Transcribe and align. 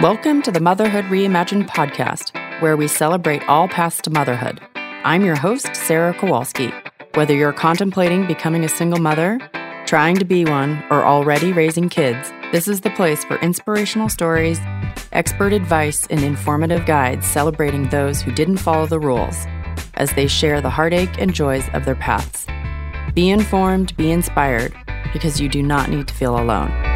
Welcome 0.00 0.42
to 0.42 0.52
the 0.52 0.60
Motherhood 0.60 1.06
Reimagined 1.06 1.66
podcast, 1.66 2.30
where 2.62 2.76
we 2.76 2.86
celebrate 2.86 3.42
all 3.48 3.66
paths 3.66 4.00
to 4.02 4.10
motherhood. 4.10 4.60
I'm 4.76 5.24
your 5.24 5.34
host, 5.34 5.74
Sarah 5.74 6.14
Kowalski. 6.14 6.72
Whether 7.14 7.34
you're 7.34 7.52
contemplating 7.52 8.24
becoming 8.24 8.62
a 8.62 8.68
single 8.68 9.00
mother, 9.00 9.40
trying 9.86 10.14
to 10.14 10.24
be 10.24 10.44
one, 10.44 10.84
or 10.88 11.04
already 11.04 11.52
raising 11.52 11.88
kids, 11.88 12.32
this 12.52 12.68
is 12.68 12.82
the 12.82 12.90
place 12.90 13.24
for 13.24 13.40
inspirational 13.40 14.08
stories, 14.08 14.60
expert 15.10 15.52
advice, 15.52 16.06
and 16.06 16.22
informative 16.22 16.86
guides 16.86 17.26
celebrating 17.26 17.88
those 17.88 18.22
who 18.22 18.30
didn't 18.30 18.58
follow 18.58 18.86
the 18.86 19.00
rules 19.00 19.46
as 19.94 20.12
they 20.12 20.28
share 20.28 20.60
the 20.60 20.70
heartache 20.70 21.20
and 21.20 21.34
joys 21.34 21.68
of 21.72 21.84
their 21.84 21.96
paths. 21.96 22.46
Be 23.14 23.30
informed, 23.30 23.96
be 23.96 24.12
inspired, 24.12 24.72
because 25.12 25.40
you 25.40 25.48
do 25.48 25.60
not 25.60 25.90
need 25.90 26.06
to 26.06 26.14
feel 26.14 26.38
alone. 26.38 26.87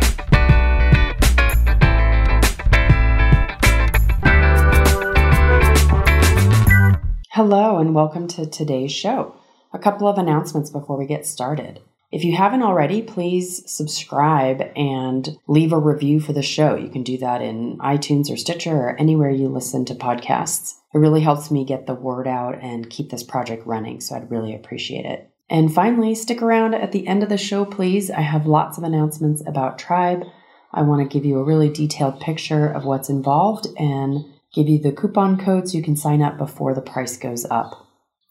Hello, 7.34 7.78
and 7.78 7.94
welcome 7.94 8.28
to 8.28 8.44
today's 8.44 8.92
show. 8.92 9.34
A 9.72 9.78
couple 9.78 10.06
of 10.06 10.18
announcements 10.18 10.68
before 10.68 10.98
we 10.98 11.06
get 11.06 11.24
started. 11.24 11.80
If 12.10 12.24
you 12.24 12.36
haven't 12.36 12.62
already, 12.62 13.00
please 13.00 13.62
subscribe 13.72 14.70
and 14.76 15.38
leave 15.46 15.72
a 15.72 15.78
review 15.78 16.20
for 16.20 16.34
the 16.34 16.42
show. 16.42 16.74
You 16.74 16.90
can 16.90 17.02
do 17.02 17.16
that 17.16 17.40
in 17.40 17.78
iTunes 17.78 18.30
or 18.30 18.36
Stitcher 18.36 18.76
or 18.76 18.96
anywhere 19.00 19.30
you 19.30 19.48
listen 19.48 19.86
to 19.86 19.94
podcasts. 19.94 20.74
It 20.92 20.98
really 20.98 21.22
helps 21.22 21.50
me 21.50 21.64
get 21.64 21.86
the 21.86 21.94
word 21.94 22.28
out 22.28 22.58
and 22.60 22.90
keep 22.90 23.08
this 23.08 23.22
project 23.22 23.66
running, 23.66 24.02
so 24.02 24.14
I'd 24.14 24.30
really 24.30 24.54
appreciate 24.54 25.06
it. 25.06 25.30
And 25.48 25.72
finally, 25.72 26.14
stick 26.14 26.42
around 26.42 26.74
at 26.74 26.92
the 26.92 27.06
end 27.06 27.22
of 27.22 27.30
the 27.30 27.38
show, 27.38 27.64
please. 27.64 28.10
I 28.10 28.20
have 28.20 28.46
lots 28.46 28.76
of 28.76 28.84
announcements 28.84 29.42
about 29.46 29.78
Tribe. 29.78 30.24
I 30.70 30.82
want 30.82 31.00
to 31.00 31.08
give 31.08 31.24
you 31.24 31.38
a 31.38 31.44
really 31.44 31.70
detailed 31.70 32.20
picture 32.20 32.66
of 32.68 32.84
what's 32.84 33.08
involved 33.08 33.68
and 33.78 34.26
give 34.52 34.68
you 34.68 34.78
the 34.78 34.92
coupon 34.92 35.42
code 35.42 35.68
so 35.68 35.76
you 35.76 35.84
can 35.84 35.96
sign 35.96 36.22
up 36.22 36.38
before 36.38 36.74
the 36.74 36.82
price 36.82 37.16
goes 37.16 37.44
up. 37.50 37.86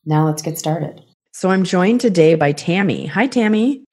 Now 0.05 0.25
let's 0.25 0.41
get 0.41 0.57
started. 0.57 1.03
So 1.33 1.49
I'm 1.49 1.63
joined 1.63 2.01
today 2.01 2.35
by 2.35 2.51
Tammy. 2.51 3.05
Hi, 3.05 3.25
Tammy. 3.27 3.85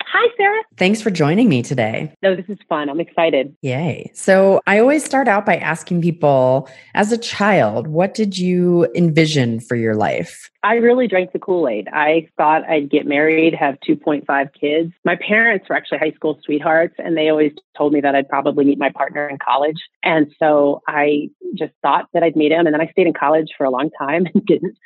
Thanks 0.79 1.03
for 1.03 1.11
joining 1.11 1.48
me 1.48 1.61
today. 1.61 2.12
No, 2.23 2.37
this 2.37 2.45
is 2.48 2.59
fun. 2.69 2.89
I'm 2.89 3.01
excited. 3.01 3.57
Yay. 3.62 4.12
So 4.15 4.61
I 4.69 4.79
always 4.79 5.05
start 5.05 5.27
out 5.27 5.45
by 5.45 5.57
asking 5.57 6.03
people 6.03 6.69
as 6.95 7.11
a 7.11 7.19
child, 7.19 7.89
what 7.89 8.15
did 8.15 8.39
you 8.39 8.87
envision 8.95 9.59
for 9.59 9.75
your 9.75 9.97
life? 9.97 10.49
I 10.62 10.75
really 10.75 11.09
drank 11.09 11.33
the 11.33 11.41
Kool 11.41 11.69
Aid. 11.69 11.89
I 11.93 12.29
thought 12.37 12.62
I'd 12.69 12.91
get 12.91 13.06
married, 13.06 13.55
have 13.55 13.77
2.5 13.89 14.51
kids. 14.59 14.93
My 15.05 15.17
parents 15.17 15.69
were 15.69 15.75
actually 15.75 15.99
high 15.99 16.12
school 16.12 16.39
sweethearts, 16.45 16.95
and 16.99 17.17
they 17.17 17.29
always 17.29 17.53
told 17.77 17.93
me 17.93 18.01
that 18.01 18.15
I'd 18.15 18.29
probably 18.29 18.65
meet 18.65 18.79
my 18.79 18.91
partner 18.91 19.29
in 19.29 19.39
college. 19.39 19.79
And 20.05 20.33
so 20.39 20.83
I 20.87 21.29
just 21.56 21.73
thought 21.83 22.06
that 22.12 22.23
I'd 22.23 22.37
meet 22.37 22.53
him. 22.53 22.67
And 22.67 22.75
then 22.75 22.81
I 22.81 22.87
stayed 22.93 23.09
in 23.09 23.15
college 23.15 23.49
for 23.56 23.65
a 23.65 23.71
long 23.71 23.91
time 23.99 24.27
and 24.34 24.47
didn't, 24.47 24.77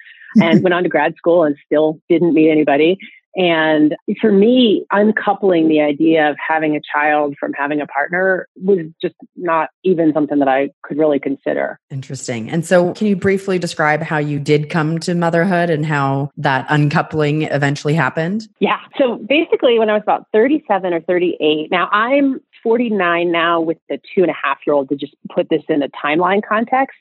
and 0.41 0.63
went 0.63 0.73
on 0.73 0.85
to 0.85 0.89
grad 0.89 1.17
school 1.17 1.45
and 1.45 1.55
still 1.67 2.01
didn't 2.09 2.33
meet 2.33 2.51
anybody. 2.51 2.99
And 3.35 3.97
for 4.21 4.31
me, 4.31 4.85
uncoupling 4.93 5.69
the 5.69 5.81
idea 5.81 6.29
of 6.29 6.37
having 6.47 6.77
a 6.77 6.81
child 6.81 7.35
from 7.41 7.53
having 7.55 7.81
a 7.81 7.87
partner 7.87 8.47
was 8.57 8.81
just 9.01 9.15
not 9.37 9.71
even 9.85 10.13
something 10.13 10.39
that 10.39 10.49
I 10.49 10.71
could 10.83 10.99
really 10.99 11.19
consider. 11.19 11.79
Interesting. 11.91 12.51
And 12.51 12.67
so, 12.67 12.93
can 12.93 13.07
you 13.07 13.17
briefly 13.17 13.59
describe 13.59 14.03
how 14.03 14.19
you 14.19 14.39
did 14.39 14.69
come 14.69 14.99
to 15.01 15.15
motherhood 15.15 15.71
and 15.71 15.87
how 15.87 16.31
that 16.37 16.67
uncoupling 16.69 17.43
eventually 17.43 17.95
happened? 17.95 18.49
Yeah. 18.61 18.81
So, 18.99 19.17
basically, 19.17 19.79
when 19.79 19.89
I 19.89 19.95
was 19.95 20.03
about 20.03 20.27
37 20.33 20.93
or 20.93 21.01
38, 21.01 21.71
now 21.71 21.89
I'm 21.91 22.41
49 22.63 23.33
now 23.33 23.61
with 23.61 23.79
the 23.89 23.99
two 24.15 24.23
and 24.23 24.31
a 24.31 24.35
half 24.35 24.59
year 24.67 24.75
old 24.75 24.91
to 24.91 24.97
just 24.97 25.15
put 25.35 25.49
this 25.49 25.63
in 25.69 25.83
a 25.83 25.89
timeline 25.89 26.43
context. 26.47 26.99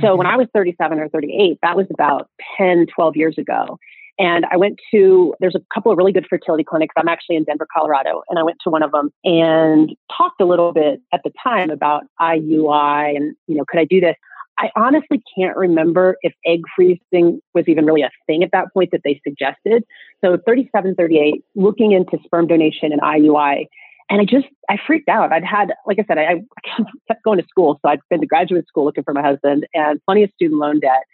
So, 0.00 0.08
mm-hmm. 0.08 0.18
when 0.18 0.26
I 0.26 0.36
was 0.36 0.48
37 0.52 0.98
or 0.98 1.08
38, 1.08 1.58
that 1.62 1.76
was 1.76 1.86
about 1.92 2.28
10, 2.56 2.86
12 2.94 3.16
years 3.16 3.38
ago. 3.38 3.78
And 4.18 4.46
I 4.50 4.56
went 4.56 4.78
to, 4.92 5.34
there's 5.40 5.54
a 5.54 5.60
couple 5.72 5.92
of 5.92 5.98
really 5.98 6.12
good 6.12 6.26
fertility 6.28 6.64
clinics. 6.64 6.92
I'm 6.96 7.08
actually 7.08 7.36
in 7.36 7.44
Denver, 7.44 7.66
Colorado. 7.72 8.22
And 8.28 8.38
I 8.38 8.42
went 8.42 8.58
to 8.64 8.70
one 8.70 8.82
of 8.82 8.90
them 8.90 9.10
and 9.24 9.94
talked 10.16 10.40
a 10.40 10.44
little 10.44 10.72
bit 10.72 11.00
at 11.12 11.20
the 11.24 11.30
time 11.42 11.70
about 11.70 12.04
IUI 12.20 13.16
and, 13.16 13.36
you 13.46 13.56
know, 13.56 13.64
could 13.68 13.80
I 13.80 13.84
do 13.84 14.00
this? 14.00 14.16
I 14.58 14.70
honestly 14.74 15.22
can't 15.36 15.56
remember 15.56 16.16
if 16.22 16.32
egg 16.44 16.62
freezing 16.74 17.40
was 17.54 17.64
even 17.68 17.86
really 17.86 18.02
a 18.02 18.10
thing 18.26 18.42
at 18.42 18.50
that 18.52 18.72
point 18.74 18.90
that 18.90 19.02
they 19.04 19.20
suggested. 19.22 19.84
So 20.24 20.36
37, 20.44 20.96
38, 20.96 21.44
looking 21.54 21.92
into 21.92 22.18
sperm 22.24 22.48
donation 22.48 22.90
and 22.90 23.00
IUI. 23.00 23.66
And 24.10 24.20
I 24.20 24.24
just, 24.24 24.46
I 24.68 24.78
freaked 24.84 25.08
out. 25.08 25.32
I'd 25.32 25.44
had, 25.44 25.72
like 25.86 25.98
I 26.00 26.04
said, 26.08 26.18
I, 26.18 26.22
I 26.22 26.82
kept 27.06 27.22
going 27.22 27.38
to 27.38 27.46
school. 27.48 27.78
So 27.82 27.90
I'd 27.90 28.00
been 28.10 28.20
to 28.20 28.26
graduate 28.26 28.66
school 28.66 28.84
looking 28.84 29.04
for 29.04 29.14
my 29.14 29.22
husband 29.22 29.64
and 29.74 30.00
plenty 30.06 30.24
of 30.24 30.30
student 30.34 30.58
loan 30.58 30.80
debt 30.80 31.04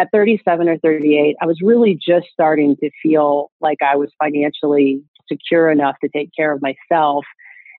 at 0.00 0.08
37 0.12 0.66
or 0.66 0.78
38, 0.78 1.36
I 1.42 1.46
was 1.46 1.60
really 1.62 1.94
just 1.94 2.26
starting 2.32 2.74
to 2.76 2.90
feel 3.02 3.50
like 3.60 3.78
I 3.82 3.96
was 3.96 4.10
financially 4.18 5.02
secure 5.28 5.70
enough 5.70 5.96
to 6.02 6.08
take 6.08 6.30
care 6.34 6.52
of 6.52 6.62
myself. 6.62 7.26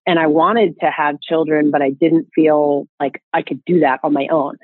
And 0.06 0.20
I 0.20 0.28
wanted 0.28 0.80
to 0.82 0.92
have 0.92 1.20
children, 1.22 1.72
but 1.72 1.82
I 1.82 1.90
didn't 1.90 2.28
feel 2.34 2.88
like 3.00 3.22
I 3.34 3.42
could 3.42 3.64
do 3.66 3.80
that 3.80 4.02
on 4.04 4.14
my 4.14 4.28
own. 4.32 4.58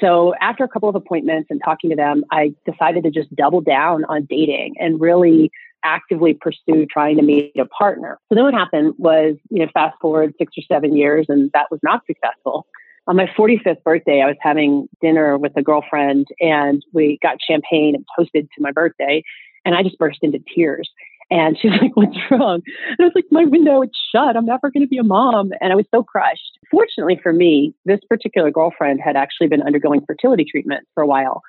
So 0.00 0.34
after 0.40 0.64
a 0.64 0.68
couple 0.68 0.88
of 0.88 0.96
appointments 0.96 1.48
and 1.50 1.60
talking 1.64 1.90
to 1.90 1.96
them, 1.96 2.24
I 2.32 2.52
decided 2.68 3.04
to 3.04 3.10
just 3.10 3.34
double 3.34 3.60
down 3.60 4.04
on 4.06 4.26
dating 4.28 4.74
and 4.78 5.00
really 5.00 5.52
actively 5.84 6.34
pursue 6.34 6.86
trying 6.86 7.16
to 7.16 7.22
meet 7.22 7.52
a 7.58 7.66
partner. 7.66 8.18
So 8.28 8.34
then 8.34 8.44
what 8.44 8.54
happened 8.54 8.94
was, 8.98 9.36
you 9.50 9.60
know, 9.60 9.70
fast 9.72 9.96
forward 10.00 10.34
six 10.38 10.52
or 10.58 10.62
seven 10.66 10.96
years 10.96 11.26
and 11.28 11.50
that 11.54 11.66
was 11.70 11.78
not 11.84 12.02
successful 12.06 12.66
on 13.06 13.16
my 13.16 13.26
45th 13.26 13.82
birthday, 13.82 14.22
I 14.22 14.26
was 14.26 14.36
having 14.40 14.88
dinner 15.00 15.36
with 15.36 15.52
a 15.56 15.62
girlfriend 15.62 16.28
and 16.40 16.82
we 16.92 17.18
got 17.22 17.36
champagne 17.46 17.94
and 17.94 18.04
toasted 18.16 18.48
to 18.54 18.62
my 18.62 18.72
birthday. 18.72 19.22
And 19.64 19.74
I 19.74 19.82
just 19.82 19.98
burst 19.98 20.20
into 20.22 20.38
tears. 20.54 20.88
And 21.30 21.58
she's 21.60 21.70
like, 21.70 21.94
What's 21.94 22.16
wrong? 22.30 22.62
And 22.64 22.96
I 23.00 23.04
was 23.04 23.12
like, 23.14 23.26
My 23.30 23.44
window, 23.44 23.82
it's 23.82 23.98
shut. 24.14 24.36
I'm 24.36 24.46
never 24.46 24.70
going 24.70 24.82
to 24.82 24.88
be 24.88 24.98
a 24.98 25.04
mom. 25.04 25.50
And 25.60 25.72
I 25.72 25.76
was 25.76 25.86
so 25.94 26.02
crushed. 26.02 26.58
Fortunately 26.70 27.18
for 27.22 27.32
me, 27.32 27.74
this 27.84 28.00
particular 28.08 28.50
girlfriend 28.50 29.00
had 29.04 29.16
actually 29.16 29.48
been 29.48 29.62
undergoing 29.62 30.02
fertility 30.06 30.44
treatment 30.44 30.86
for 30.94 31.02
a 31.02 31.06
while. 31.06 31.42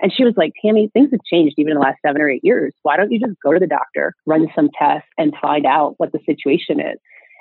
And 0.00 0.12
she 0.14 0.24
was 0.24 0.34
like, 0.36 0.52
Tammy, 0.62 0.90
things 0.92 1.10
have 1.10 1.20
changed 1.28 1.56
even 1.58 1.72
in 1.72 1.78
the 1.78 1.82
last 1.82 1.98
seven 2.06 2.22
or 2.22 2.30
eight 2.30 2.44
years. 2.44 2.72
Why 2.82 2.96
don't 2.96 3.10
you 3.10 3.18
just 3.18 3.40
go 3.42 3.52
to 3.52 3.58
the 3.58 3.66
doctor, 3.66 4.14
run 4.26 4.46
some 4.54 4.70
tests, 4.78 5.08
and 5.18 5.34
find 5.42 5.66
out 5.66 5.94
what 5.96 6.12
the 6.12 6.20
situation 6.24 6.78
is? 6.78 6.98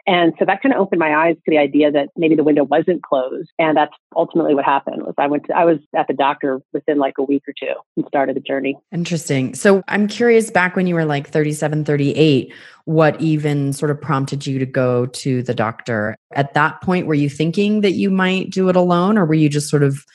And 0.08 0.34
so 0.40 0.46
that 0.46 0.62
kind 0.62 0.74
of 0.74 0.80
opened 0.80 1.00
my 1.00 1.14
eyes 1.14 1.36
to 1.36 1.52
the 1.52 1.58
idea 1.58 1.92
that 1.92 2.10
maybe 2.16 2.34
the 2.34 2.44
window 2.44 2.64
wasn't 2.64 3.04
closed. 3.04 3.50
And 3.60 3.76
that's 3.76 3.94
ultimately 4.16 4.56
what 4.56 4.64
happened 4.64 5.04
was 5.04 5.14
I 5.18 5.28
went 5.28 5.46
to, 5.48 5.58
I 5.58 5.66
was 5.66 5.80
at 5.96 6.08
the 6.08 6.14
doctor 6.14 6.62
within 6.72 6.98
like 6.98 7.16
a 7.20 7.24
week 7.24 7.44
or 7.46 7.54
two 7.54 7.74
and 7.98 8.06
started 8.08 8.38
the 8.38 8.40
journey. 8.40 8.78
Interesting. 8.94 9.54
So 9.54 9.84
I'm 9.90 10.08
curious 10.08 10.50
back 10.50 10.78
when 10.78 10.88
you 10.88 10.96
were 10.96 11.04
like 11.04 11.30
37, 11.30 11.84
38, 11.84 12.54
what 12.86 13.20
even 13.20 13.74
sort 13.74 13.92
of 13.92 14.00
prompted 14.00 14.48
you 14.48 14.60
to 14.60 14.66
go 14.66 15.08
to 15.08 15.44
the 15.44 15.54
doctor? 15.54 16.16
At 16.34 16.54
that 16.54 16.82
point, 16.82 17.06
were 17.06 17.14
you 17.14 17.30
thinking 17.30 17.82
that 17.82 17.92
you 17.92 18.10
might 18.10 18.50
do 18.50 18.70
it 18.70 18.78
alone 18.78 19.18
or 19.18 19.26
were 19.26 19.34
you 19.34 19.50
just 19.50 19.70
sort 19.70 19.84
of 19.84 20.06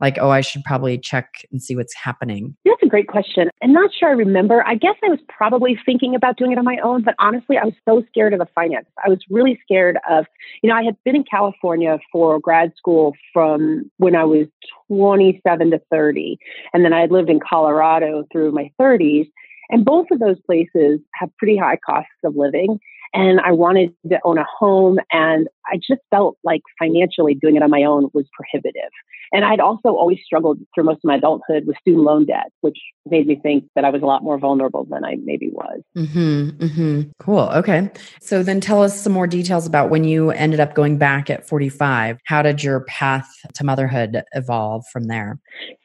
like, 0.00 0.18
oh, 0.18 0.30
I 0.30 0.40
should 0.40 0.64
probably 0.64 0.98
check 0.98 1.44
and 1.50 1.62
see 1.62 1.76
what's 1.76 1.94
happening? 1.94 2.56
That's 2.64 2.82
a 2.82 2.86
great 2.86 3.08
question. 3.08 3.50
I'm 3.62 3.72
not 3.72 3.90
sure 3.92 4.08
I 4.08 4.12
remember. 4.12 4.64
I 4.66 4.74
guess 4.74 4.96
I 5.04 5.08
was 5.08 5.18
probably 5.28 5.78
thinking 5.84 6.14
about 6.14 6.36
doing 6.36 6.52
it 6.52 6.58
on 6.58 6.64
my 6.64 6.78
own, 6.82 7.02
but 7.02 7.14
honestly, 7.18 7.58
I 7.58 7.64
was 7.64 7.74
so 7.84 8.02
scared 8.08 8.32
of 8.32 8.38
the 8.38 8.48
finance. 8.54 8.86
I 9.04 9.08
was 9.08 9.18
really 9.28 9.58
scared 9.62 9.98
of, 10.08 10.26
you 10.62 10.70
know, 10.70 10.76
I 10.76 10.82
had 10.82 10.96
been 11.04 11.16
in 11.16 11.24
California 11.24 11.98
for 12.10 12.40
grad 12.40 12.72
school 12.76 13.14
from 13.32 13.90
when 13.98 14.16
I 14.16 14.24
was 14.24 14.46
27 14.88 15.70
to 15.70 15.80
30. 15.90 16.38
And 16.72 16.84
then 16.84 16.92
I 16.92 17.00
had 17.00 17.10
lived 17.10 17.30
in 17.30 17.40
Colorado 17.40 18.24
through 18.32 18.52
my 18.52 18.70
30s. 18.80 19.30
And 19.68 19.84
both 19.84 20.06
of 20.10 20.18
those 20.18 20.40
places 20.40 21.00
have 21.14 21.30
pretty 21.36 21.56
high 21.56 21.76
costs 21.76 22.10
of 22.24 22.34
living 22.34 22.80
and 23.12 23.40
I 23.40 23.52
wanted 23.52 23.94
to 24.08 24.18
own 24.24 24.38
a 24.38 24.46
home. 24.58 24.98
And 25.10 25.48
I 25.66 25.76
just 25.76 26.00
felt 26.10 26.36
like 26.44 26.62
financially 26.78 27.34
doing 27.34 27.56
it 27.56 27.62
on 27.62 27.70
my 27.70 27.84
own 27.84 28.10
was 28.12 28.26
prohibitive. 28.32 28.90
And 29.32 29.44
I'd 29.44 29.60
also 29.60 29.90
always 29.90 30.18
struggled 30.24 30.58
through 30.74 30.84
most 30.84 30.96
of 30.96 31.04
my 31.04 31.16
adulthood 31.16 31.64
with 31.66 31.76
student 31.78 32.04
loan 32.04 32.26
debt, 32.26 32.50
which 32.62 32.78
made 33.06 33.28
me 33.28 33.36
think 33.36 33.64
that 33.76 33.84
I 33.84 33.90
was 33.90 34.02
a 34.02 34.06
lot 34.06 34.24
more 34.24 34.38
vulnerable 34.38 34.86
than 34.90 35.04
I 35.04 35.16
maybe 35.22 35.50
was. 35.50 35.82
Mm-hmm, 35.96 36.48
mm-hmm. 36.64 37.10
Cool. 37.20 37.48
Okay. 37.54 37.90
So 38.20 38.42
then 38.42 38.60
tell 38.60 38.82
us 38.82 39.00
some 39.00 39.12
more 39.12 39.28
details 39.28 39.66
about 39.66 39.88
when 39.88 40.02
you 40.02 40.30
ended 40.32 40.58
up 40.58 40.74
going 40.74 40.98
back 40.98 41.30
at 41.30 41.46
45. 41.46 42.18
How 42.24 42.42
did 42.42 42.64
your 42.64 42.80
path 42.80 43.28
to 43.54 43.64
motherhood 43.64 44.22
evolve 44.32 44.84
from 44.92 45.04
there? 45.04 45.38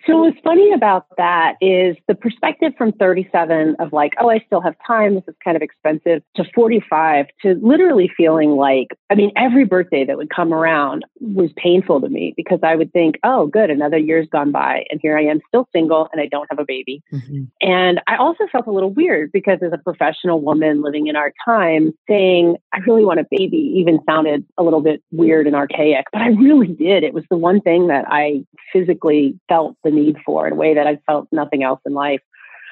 So 0.07 0.18
what's 0.18 0.38
funny 0.44 0.72
about 0.74 1.06
that 1.18 1.56
is 1.62 1.95
the 2.07 2.16
perspective 2.16 2.74
from 2.77 2.92
37 2.94 3.75
of 3.80 3.94
like, 3.94 4.13
oh, 4.19 4.30
I 4.30 4.39
still 4.45 4.62
have 4.62 4.75
time. 4.86 5.16
This 5.16 5.24
is 5.27 5.36
kind 5.44 5.56
of 5.56 5.63
expensive 5.63 6.22
to 6.36 6.44
45 6.54 7.14
to 7.41 7.56
literally 7.62 8.12
feeling 8.15 8.51
like, 8.51 8.88
I 9.09 9.15
mean, 9.15 9.31
every 9.35 9.65
birthday 9.65 10.06
that 10.06 10.17
would 10.17 10.29
come 10.29 10.53
around 10.53 11.03
was 11.19 11.51
painful 11.56 12.01
to 12.01 12.09
me 12.09 12.33
because 12.35 12.59
I 12.63 12.75
would 12.75 12.91
think, 12.94 13.15
oh, 13.23 13.47
good, 13.47 13.69
another 13.69 13.97
year's 13.97 14.27
gone 14.31 14.51
by, 14.51 14.85
and 14.89 15.00
here 15.01 15.17
I 15.17 15.23
am 15.23 15.39
still 15.47 15.67
single 15.73 16.09
and 16.12 16.21
I 16.21 16.27
don't 16.27 16.47
have 16.50 16.59
a 16.59 16.65
baby. 16.65 17.01
Mm-hmm. 17.12 17.44
And 17.62 18.01
I 18.07 18.17
also 18.17 18.45
felt 18.51 18.67
a 18.67 18.71
little 18.71 18.91
weird 18.91 19.31
because 19.31 19.59
as 19.62 19.71
a 19.73 19.77
professional 19.77 20.41
woman 20.41 20.81
living 20.81 21.07
in 21.07 21.15
our 21.15 21.31
time, 21.45 21.94
saying, 22.07 22.57
I 22.73 22.79
really 22.79 23.06
want 23.06 23.19
a 23.19 23.25
baby 23.29 23.57
even 23.75 24.00
sounded 24.06 24.45
a 24.57 24.63
little 24.63 24.81
bit 24.81 25.01
weird 25.12 25.47
and 25.47 25.56
archaic, 25.56 26.06
but 26.12 26.21
I 26.21 26.29
really 26.29 26.67
did. 26.67 27.03
It 27.03 27.13
was 27.13 27.23
the 27.29 27.38
one 27.38 27.62
thing 27.62 27.88
that 27.88 28.06
I 28.07 28.44
physically 28.73 29.39
felt 29.47 29.75
the 29.83 29.91
need 29.91 30.17
for 30.25 30.47
in 30.47 30.53
a 30.53 30.56
way 30.56 30.73
that 30.73 30.88
I 30.88 31.00
felt 31.06 31.27
nothing 31.31 31.63
else 31.63 31.79
in 31.85 31.94
life. 31.94 32.21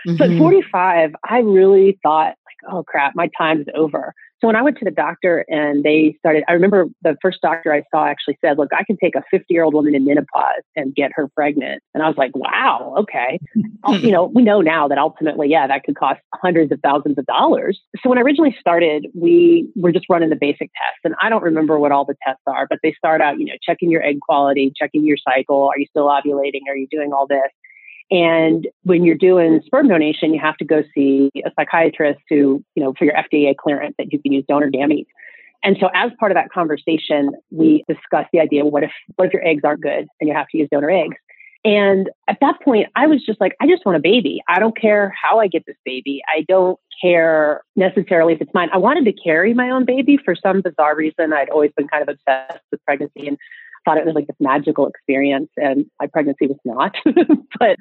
Mm-hmm. 0.07 0.17
So 0.17 0.25
at 0.25 0.37
45, 0.37 1.15
I 1.29 1.39
really 1.39 1.99
thought, 2.03 2.35
like, 2.45 2.73
oh 2.73 2.83
crap, 2.83 3.15
my 3.15 3.29
time 3.37 3.61
is 3.61 3.67
over. 3.75 4.13
So 4.43 4.47
when 4.47 4.57
I 4.57 4.61
went 4.61 4.77
to 4.79 4.83
the 4.83 4.91
doctor 4.91 5.45
and 5.47 5.85
they 5.85 6.17
started, 6.19 6.43
I 6.49 6.51
remember 6.51 6.87
the 7.01 7.15
first 7.21 7.39
doctor 7.41 7.73
I 7.73 7.83
saw 7.91 8.05
actually 8.05 8.37
said, 8.43 8.57
look, 8.57 8.71
I 8.77 8.83
can 8.83 8.97
take 8.97 9.15
a 9.15 9.23
50 9.31 9.45
year 9.47 9.63
old 9.63 9.73
woman 9.73 9.95
in 9.95 10.03
menopause 10.03 10.63
and 10.75 10.93
get 10.93 11.11
her 11.15 11.29
pregnant. 11.29 11.81
And 11.93 12.03
I 12.03 12.09
was 12.09 12.17
like, 12.17 12.35
wow, 12.35 12.93
okay. 12.97 13.39
you 14.05 14.11
know, 14.11 14.25
we 14.25 14.41
know 14.41 14.59
now 14.59 14.89
that 14.89 14.97
ultimately, 14.97 15.47
yeah, 15.47 15.65
that 15.67 15.85
could 15.85 15.95
cost 15.95 16.19
hundreds 16.35 16.73
of 16.73 16.81
thousands 16.83 17.17
of 17.17 17.25
dollars. 17.25 17.79
So 18.03 18.09
when 18.09 18.17
I 18.17 18.21
originally 18.21 18.53
started, 18.59 19.07
we 19.15 19.71
were 19.77 19.93
just 19.93 20.07
running 20.09 20.29
the 20.29 20.35
basic 20.35 20.69
tests. 20.73 20.99
And 21.05 21.15
I 21.21 21.29
don't 21.29 21.43
remember 21.43 21.79
what 21.79 21.93
all 21.93 22.03
the 22.03 22.15
tests 22.27 22.43
are, 22.45 22.67
but 22.69 22.79
they 22.83 22.93
start 22.97 23.21
out, 23.21 23.39
you 23.39 23.45
know, 23.45 23.53
checking 23.65 23.89
your 23.89 24.03
egg 24.03 24.19
quality, 24.19 24.73
checking 24.75 25.05
your 25.05 25.17
cycle. 25.23 25.69
Are 25.73 25.79
you 25.79 25.85
still 25.89 26.07
ovulating? 26.07 26.63
Are 26.67 26.75
you 26.75 26.87
doing 26.91 27.13
all 27.13 27.27
this? 27.27 27.39
And 28.11 28.67
when 28.83 29.03
you're 29.03 29.15
doing 29.15 29.61
sperm 29.65 29.87
donation, 29.87 30.33
you 30.33 30.39
have 30.39 30.57
to 30.57 30.65
go 30.65 30.83
see 30.93 31.31
a 31.45 31.51
psychiatrist 31.57 32.19
who, 32.29 32.63
you 32.75 32.83
know, 32.83 32.93
for 32.97 33.05
your 33.05 33.15
FDA 33.15 33.55
clearance 33.55 33.95
that 33.97 34.11
you 34.11 34.21
can 34.21 34.31
use 34.33 34.45
donor 34.47 34.69
gametes. 34.69 35.07
And 35.63 35.77
so 35.79 35.89
as 35.95 36.11
part 36.19 36.31
of 36.31 36.35
that 36.35 36.51
conversation, 36.51 37.31
we 37.49 37.83
discussed 37.87 38.29
the 38.33 38.39
idea, 38.39 38.65
what 38.65 38.83
if 38.83 38.91
what 39.15 39.27
if 39.27 39.33
your 39.33 39.45
eggs 39.47 39.61
aren't 39.63 39.81
good 39.81 40.07
and 40.19 40.27
you 40.27 40.33
have 40.33 40.47
to 40.49 40.57
use 40.57 40.67
donor 40.69 40.91
eggs? 40.91 41.15
And 41.65 42.09
at 42.27 42.37
that 42.41 42.59
point, 42.61 42.89
I 42.95 43.07
was 43.07 43.23
just 43.25 43.39
like, 43.39 43.55
I 43.61 43.67
just 43.67 43.85
want 43.85 43.95
a 43.95 44.01
baby. 44.01 44.41
I 44.49 44.59
don't 44.59 44.75
care 44.77 45.13
how 45.21 45.39
I 45.39 45.47
get 45.47 45.65
this 45.65 45.77
baby. 45.85 46.21
I 46.27 46.43
don't 46.49 46.77
care 47.01 47.61
necessarily 47.77 48.33
if 48.33 48.41
it's 48.41 48.53
mine. 48.53 48.69
I 48.73 48.77
wanted 48.77 49.05
to 49.05 49.13
carry 49.13 49.53
my 49.53 49.69
own 49.69 49.85
baby 49.85 50.17
for 50.17 50.35
some 50.35 50.61
bizarre 50.61 50.95
reason. 50.95 51.31
I'd 51.31 51.49
always 51.49 51.71
been 51.77 51.87
kind 51.87 52.01
of 52.01 52.09
obsessed 52.09 52.63
with 52.69 52.83
pregnancy 52.83 53.27
and 53.27 53.37
thought 53.85 53.97
it 53.97 54.05
was 54.05 54.15
like 54.15 54.27
this 54.27 54.35
magical 54.39 54.87
experience, 54.87 55.49
and 55.57 55.85
my 55.99 56.07
pregnancy 56.07 56.47
was 56.47 56.57
not. 56.65 56.95
but 57.59 57.77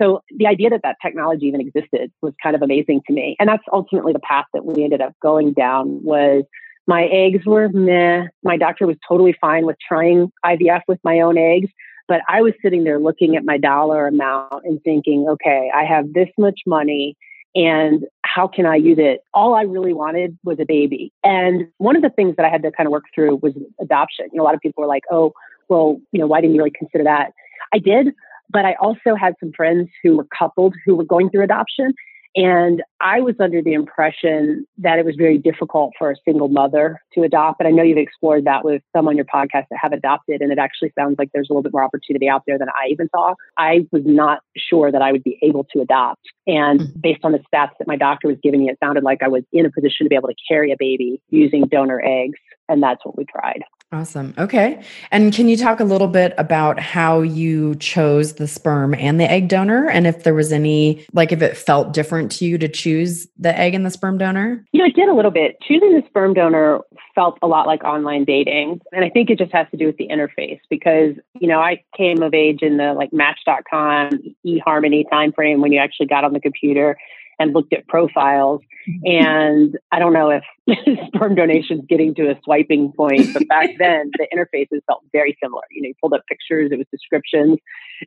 so 0.00 0.22
the 0.36 0.46
idea 0.46 0.70
that 0.70 0.80
that 0.82 0.96
technology 1.02 1.46
even 1.46 1.60
existed 1.60 2.10
was 2.22 2.32
kind 2.42 2.56
of 2.56 2.62
amazing 2.62 3.02
to 3.06 3.12
me, 3.12 3.36
and 3.38 3.48
that's 3.48 3.64
ultimately 3.72 4.12
the 4.12 4.20
path 4.20 4.46
that 4.52 4.64
we 4.64 4.84
ended 4.84 5.00
up 5.00 5.12
going 5.22 5.52
down. 5.52 6.02
Was 6.02 6.44
my 6.86 7.04
eggs 7.04 7.44
were 7.44 7.68
meh. 7.68 8.24
My 8.42 8.56
doctor 8.56 8.86
was 8.86 8.96
totally 9.08 9.34
fine 9.40 9.66
with 9.66 9.76
trying 9.86 10.30
IVF 10.44 10.82
with 10.86 11.00
my 11.02 11.20
own 11.20 11.36
eggs. 11.36 11.70
But 12.08 12.20
I 12.28 12.40
was 12.40 12.52
sitting 12.62 12.84
there 12.84 13.00
looking 13.00 13.34
at 13.34 13.44
my 13.44 13.58
dollar 13.58 14.06
amount 14.06 14.64
and 14.64 14.80
thinking, 14.84 15.26
okay, 15.28 15.70
I 15.74 15.84
have 15.84 16.12
this 16.12 16.28
much 16.38 16.60
money 16.64 17.16
and 17.56 18.04
how 18.36 18.46
can 18.46 18.66
I 18.66 18.76
use 18.76 18.98
it? 19.00 19.24
All 19.32 19.54
I 19.54 19.62
really 19.62 19.94
wanted 19.94 20.36
was 20.44 20.58
a 20.60 20.66
baby. 20.66 21.10
And 21.24 21.68
one 21.78 21.96
of 21.96 22.02
the 22.02 22.10
things 22.10 22.36
that 22.36 22.44
I 22.44 22.50
had 22.50 22.62
to 22.64 22.70
kind 22.70 22.86
of 22.86 22.90
work 22.90 23.04
through 23.14 23.36
was 23.36 23.54
adoption. 23.80 24.26
You 24.30 24.36
know, 24.36 24.42
a 24.42 24.44
lot 24.44 24.54
of 24.54 24.60
people 24.60 24.82
were 24.82 24.86
like, 24.86 25.04
oh, 25.10 25.32
well, 25.70 25.98
you 26.12 26.20
know, 26.20 26.26
why 26.26 26.42
didn't 26.42 26.54
you 26.54 26.60
really 26.60 26.76
consider 26.78 27.02
that? 27.04 27.32
I 27.72 27.78
did, 27.78 28.08
but 28.50 28.66
I 28.66 28.74
also 28.74 29.14
had 29.18 29.32
some 29.40 29.52
friends 29.56 29.88
who 30.02 30.18
were 30.18 30.26
coupled 30.38 30.74
who 30.84 30.96
were 30.96 31.04
going 31.04 31.30
through 31.30 31.44
adoption. 31.44 31.94
And 32.36 32.82
I 33.00 33.20
was 33.20 33.34
under 33.40 33.62
the 33.62 33.72
impression 33.72 34.66
that 34.76 34.98
it 34.98 35.06
was 35.06 35.14
very 35.16 35.38
difficult 35.38 35.94
for 35.98 36.10
a 36.10 36.16
single 36.22 36.48
mother 36.48 37.00
to 37.14 37.22
adopt. 37.22 37.60
And 37.60 37.66
I 37.66 37.70
know 37.70 37.82
you've 37.82 37.96
explored 37.96 38.44
that 38.44 38.62
with 38.62 38.82
some 38.94 39.08
on 39.08 39.16
your 39.16 39.24
podcast 39.24 39.64
that 39.70 39.78
have 39.80 39.92
adopted. 39.92 40.42
And 40.42 40.52
it 40.52 40.58
actually 40.58 40.92
sounds 40.98 41.16
like 41.18 41.30
there's 41.32 41.48
a 41.48 41.52
little 41.54 41.62
bit 41.62 41.72
more 41.72 41.82
opportunity 41.82 42.28
out 42.28 42.42
there 42.46 42.58
than 42.58 42.68
I 42.68 42.88
even 42.90 43.08
saw. 43.08 43.34
I 43.56 43.86
was 43.90 44.02
not 44.04 44.40
sure 44.56 44.92
that 44.92 45.00
I 45.00 45.12
would 45.12 45.24
be 45.24 45.38
able 45.42 45.64
to 45.72 45.80
adopt. 45.80 46.20
And 46.46 46.80
mm-hmm. 46.80 47.00
based 47.00 47.24
on 47.24 47.32
the 47.32 47.38
stats 47.38 47.72
that 47.78 47.88
my 47.88 47.96
doctor 47.96 48.28
was 48.28 48.36
giving 48.42 48.60
me, 48.60 48.68
it 48.68 48.76
sounded 48.84 49.02
like 49.02 49.22
I 49.22 49.28
was 49.28 49.42
in 49.52 49.64
a 49.64 49.70
position 49.70 50.04
to 50.04 50.10
be 50.10 50.14
able 50.14 50.28
to 50.28 50.36
carry 50.46 50.72
a 50.72 50.76
baby 50.78 51.22
using 51.30 51.66
donor 51.68 52.02
eggs. 52.04 52.38
And 52.68 52.82
that's 52.82 53.02
what 53.04 53.16
we 53.16 53.24
tried. 53.24 53.62
Awesome. 53.92 54.34
Okay. 54.36 54.82
And 55.12 55.32
can 55.32 55.48
you 55.48 55.56
talk 55.56 55.78
a 55.78 55.84
little 55.84 56.08
bit 56.08 56.34
about 56.38 56.80
how 56.80 57.20
you 57.20 57.76
chose 57.76 58.32
the 58.32 58.48
sperm 58.48 58.94
and 58.94 59.20
the 59.20 59.30
egg 59.30 59.46
donor 59.46 59.88
and 59.88 60.08
if 60.08 60.24
there 60.24 60.34
was 60.34 60.50
any, 60.50 61.06
like, 61.12 61.30
if 61.30 61.40
it 61.40 61.56
felt 61.56 61.92
different 61.92 62.32
to 62.32 62.44
you 62.44 62.58
to 62.58 62.68
choose 62.68 63.28
the 63.38 63.56
egg 63.56 63.74
and 63.74 63.86
the 63.86 63.90
sperm 63.90 64.18
donor? 64.18 64.64
You 64.72 64.80
know, 64.80 64.86
it 64.86 64.96
did 64.96 65.08
a 65.08 65.14
little 65.14 65.30
bit. 65.30 65.56
Choosing 65.62 65.92
the 65.92 66.02
sperm 66.08 66.34
donor 66.34 66.80
felt 67.14 67.38
a 67.42 67.46
lot 67.46 67.68
like 67.68 67.84
online 67.84 68.24
dating. 68.24 68.80
And 68.90 69.04
I 69.04 69.08
think 69.08 69.30
it 69.30 69.38
just 69.38 69.52
has 69.52 69.68
to 69.70 69.76
do 69.76 69.86
with 69.86 69.98
the 69.98 70.08
interface 70.08 70.60
because, 70.68 71.14
you 71.40 71.46
know, 71.46 71.60
I 71.60 71.84
came 71.96 72.22
of 72.22 72.34
age 72.34 72.62
in 72.62 72.78
the 72.78 72.92
like 72.92 73.12
match.com, 73.12 74.10
eHarmony 74.44 75.04
timeframe 75.12 75.60
when 75.60 75.70
you 75.70 75.78
actually 75.78 76.06
got 76.06 76.24
on 76.24 76.32
the 76.32 76.40
computer 76.40 76.98
and 77.38 77.52
looked 77.52 77.72
at 77.72 77.86
profiles. 77.88 78.60
Mm-hmm. 78.88 79.24
And 79.24 79.78
I 79.92 79.98
don't 79.98 80.12
know 80.12 80.30
if 80.30 80.44
sperm 81.08 81.34
donation 81.34 81.80
is 81.80 81.84
getting 81.88 82.14
to 82.16 82.30
a 82.30 82.38
swiping 82.44 82.92
point, 82.92 83.32
but 83.32 83.46
back 83.48 83.70
then 83.78 84.10
the 84.18 84.26
interfaces 84.34 84.80
felt 84.86 85.02
very 85.12 85.36
similar. 85.42 85.62
You 85.70 85.82
know, 85.82 85.88
you 85.88 85.94
pulled 86.00 86.14
up 86.14 86.22
pictures, 86.28 86.70
it 86.72 86.78
was 86.78 86.86
descriptions. 86.90 87.58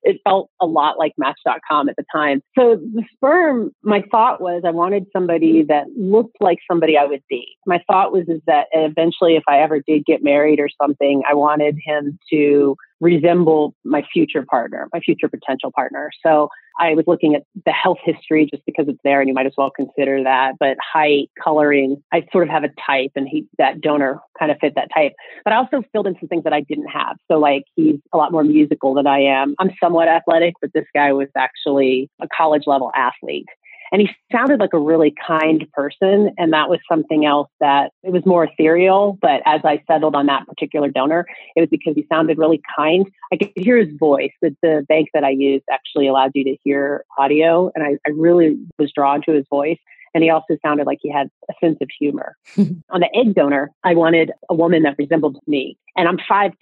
It 0.04 0.22
felt 0.24 0.50
a 0.62 0.66
lot 0.66 0.98
like 0.98 1.14
Match.com 1.18 1.90
at 1.90 1.96
the 1.96 2.06
time. 2.14 2.42
So 2.58 2.76
the 2.76 3.04
sperm, 3.14 3.72
my 3.84 4.04
thought 4.12 4.42
was 4.42 4.64
I 4.66 4.72
wanted 4.72 5.06
somebody 5.12 5.64
that 5.64 5.88
looked 5.98 6.38
like 6.40 6.60
somebody 6.70 6.98
I 6.98 7.06
would 7.06 7.24
date. 7.30 7.58
My 7.66 7.82
thought 7.88 8.12
was 8.12 8.28
is 8.28 8.42
that 8.46 8.68
eventually, 8.72 9.36
if 9.36 9.44
I 9.48 9.60
ever 9.60 9.80
did 9.80 10.06
get 10.06 10.24
married 10.24 10.60
or 10.60 10.70
something, 10.82 11.24
I 11.30 11.34
wanted 11.34 11.78
him 11.84 12.20
to 12.32 12.76
resemble 13.02 13.74
my 13.84 14.04
future 14.14 14.46
partner, 14.48 14.88
my 14.94 15.00
future 15.00 15.30
potential 15.30 15.72
partner. 15.74 16.12
So 16.26 16.50
I 16.80 16.94
was 16.96 17.06
looking 17.08 17.36
at 17.36 17.44
the 17.66 17.72
health 17.72 17.98
history 18.04 18.48
just 18.50 18.66
because 18.66 18.88
it's 18.88 19.00
there 19.04 19.20
and 19.20 19.28
you 19.28 19.34
might 19.34 19.46
as 19.46 19.54
well 19.58 19.70
consider 19.70 20.24
that. 20.24 20.54
But 20.60 20.78
height, 20.82 21.30
coloring, 21.44 22.02
I 22.12 22.26
sort 22.32 22.46
of 22.46 22.50
have 22.50 22.64
a 22.64 22.70
type 22.86 23.12
and 23.16 23.28
he, 23.28 23.46
that 23.58 23.82
donor 23.82 24.20
kind 24.40 24.52
of 24.52 24.58
fit 24.60 24.74
that 24.76 24.90
type. 24.94 25.14
But 25.44 25.54
I 25.54 25.58
also 25.58 25.84
filled 25.92 26.08
in 26.08 26.16
some 26.20 26.30
things 26.30 26.44
that 26.46 26.54
I 26.54 26.62
didn't 26.62 26.88
have. 26.88 27.18
So 27.30 27.38
like 27.38 27.64
he's 27.76 27.98
a 28.14 28.18
lot 28.18 28.32
more 28.32 28.44
musical 28.44 28.94
than 28.94 29.08
I 29.08 29.20
am. 29.20 29.56
I'm 29.60 29.72
somewhat 29.82 30.08
athletic, 30.08 30.54
but 30.62 30.72
this 30.74 30.86
guy 30.94 31.12
was 31.12 31.28
actually 31.38 32.10
a 32.22 32.28
college 32.36 32.64
level 32.66 32.92
athlete. 32.96 33.48
And 33.92 34.02
he 34.02 34.10
sounded 34.32 34.60
like 34.60 34.74
a 34.74 34.80
really 34.80 35.14
kind 35.26 35.66
person. 35.74 36.32
And 36.38 36.54
that 36.54 36.70
was 36.70 36.80
something 36.92 37.26
else 37.26 37.50
that 37.60 37.92
it 38.04 38.12
was 38.12 38.26
more 38.26 38.46
ethereal. 38.46 39.18
But 39.22 39.42
as 39.46 39.62
I 39.64 39.84
settled 39.88 40.16
on 40.16 40.28
that 40.28 40.48
particular 40.48 40.90
donor, 40.90 41.26
it 41.56 41.62
was 41.62 41.70
because 41.70 41.96
he 41.96 42.06
sounded 42.12 42.38
really 42.38 42.62
kind. 42.76 43.08
I 43.32 43.38
could 43.38 43.52
hear 43.56 43.78
his 43.78 43.96
voice. 43.98 44.32
The, 44.42 44.56
the 44.62 44.86
bank 44.88 45.10
that 45.14 45.24
I 45.24 45.30
used 45.30 45.66
actually 45.72 46.08
allowed 46.08 46.32
you 46.36 46.44
to 46.44 46.56
hear 46.64 47.04
audio. 47.18 47.72
And 47.76 47.84
I, 47.84 47.98
I 48.08 48.12
really 48.14 48.58
was 48.78 48.92
drawn 48.94 49.22
to 49.24 49.32
his 49.32 49.46
voice. 49.50 49.80
And 50.14 50.24
he 50.24 50.30
also 50.30 50.58
sounded 50.64 50.88
like 50.88 51.00
he 51.02 51.12
had 51.12 51.30
a 51.50 51.54
sense 51.60 51.78
of 51.82 51.90
humor. 51.98 52.36
On 52.58 53.00
the 53.00 53.10
egg 53.16 53.36
donor, 53.36 53.72
I 53.84 53.96
wanted 53.96 54.32
a 54.50 54.56
woman 54.56 54.84
that 54.84 54.96
resembled 54.98 55.40
me. 55.48 55.78
And 55.96 56.08
I'm 56.08 56.18
5'10. 56.18 56.54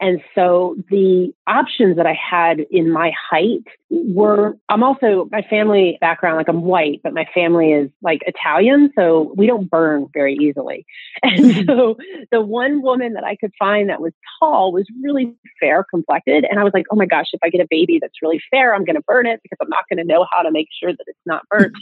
And 0.00 0.20
so 0.34 0.76
the 0.90 1.32
options 1.46 1.96
that 1.96 2.06
I 2.06 2.12
had 2.14 2.60
in 2.70 2.90
my 2.90 3.12
height 3.30 3.64
were 3.90 4.56
I'm 4.68 4.82
also 4.82 5.28
my 5.30 5.42
family 5.42 5.96
background, 6.00 6.36
like 6.36 6.48
I'm 6.48 6.62
white, 6.62 7.00
but 7.02 7.14
my 7.14 7.26
family 7.32 7.72
is 7.72 7.90
like 8.02 8.20
Italian. 8.26 8.90
So 8.96 9.32
we 9.36 9.46
don't 9.46 9.70
burn 9.70 10.08
very 10.12 10.34
easily. 10.34 10.86
And 11.22 11.66
so 11.66 11.96
the 12.30 12.42
one 12.42 12.82
woman 12.82 13.14
that 13.14 13.24
I 13.24 13.36
could 13.36 13.52
find 13.58 13.88
that 13.88 14.00
was 14.00 14.12
tall 14.38 14.72
was 14.72 14.84
really 15.02 15.34
fair 15.58 15.84
complected. 15.84 16.44
And 16.48 16.60
I 16.60 16.64
was 16.64 16.72
like, 16.74 16.84
oh 16.90 16.96
my 16.96 17.06
gosh, 17.06 17.28
if 17.32 17.40
I 17.42 17.48
get 17.48 17.60
a 17.60 17.66
baby 17.70 17.98
that's 18.00 18.20
really 18.20 18.42
fair, 18.50 18.74
I'm 18.74 18.84
going 18.84 18.96
to 18.96 19.02
burn 19.02 19.26
it 19.26 19.40
because 19.42 19.56
I'm 19.60 19.70
not 19.70 19.84
going 19.88 19.98
to 19.98 20.12
know 20.12 20.26
how 20.30 20.42
to 20.42 20.50
make 20.50 20.68
sure 20.78 20.92
that 20.92 21.04
it's 21.06 21.18
not 21.24 21.42
burnt. 21.48 21.74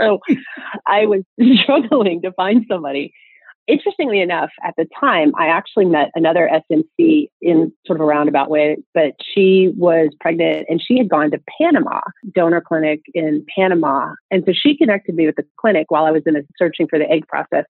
so 0.00 0.17
I 0.86 1.06
was 1.06 1.22
struggling 1.62 2.22
to 2.22 2.32
find 2.32 2.64
somebody. 2.70 3.12
Interestingly 3.66 4.22
enough, 4.22 4.48
at 4.64 4.74
the 4.78 4.86
time, 4.98 5.32
I 5.36 5.48
actually 5.48 5.84
met 5.84 6.10
another 6.14 6.50
SMC 6.50 7.28
in 7.42 7.70
sort 7.86 7.98
of 7.98 8.00
a 8.00 8.06
roundabout 8.06 8.48
way, 8.48 8.78
but 8.94 9.12
she 9.20 9.74
was 9.76 10.08
pregnant 10.20 10.66
and 10.70 10.80
she 10.82 10.96
had 10.96 11.10
gone 11.10 11.30
to 11.32 11.40
Panama, 11.60 12.00
donor 12.34 12.62
clinic 12.62 13.02
in 13.12 13.44
Panama. 13.54 14.14
And 14.30 14.42
so 14.46 14.52
she 14.54 14.74
connected 14.74 15.14
me 15.16 15.26
with 15.26 15.36
the 15.36 15.44
clinic 15.60 15.90
while 15.90 16.06
I 16.06 16.12
was 16.12 16.22
in 16.24 16.34
a, 16.34 16.40
searching 16.56 16.88
for 16.88 16.98
the 16.98 17.10
egg 17.10 17.28
process. 17.28 17.66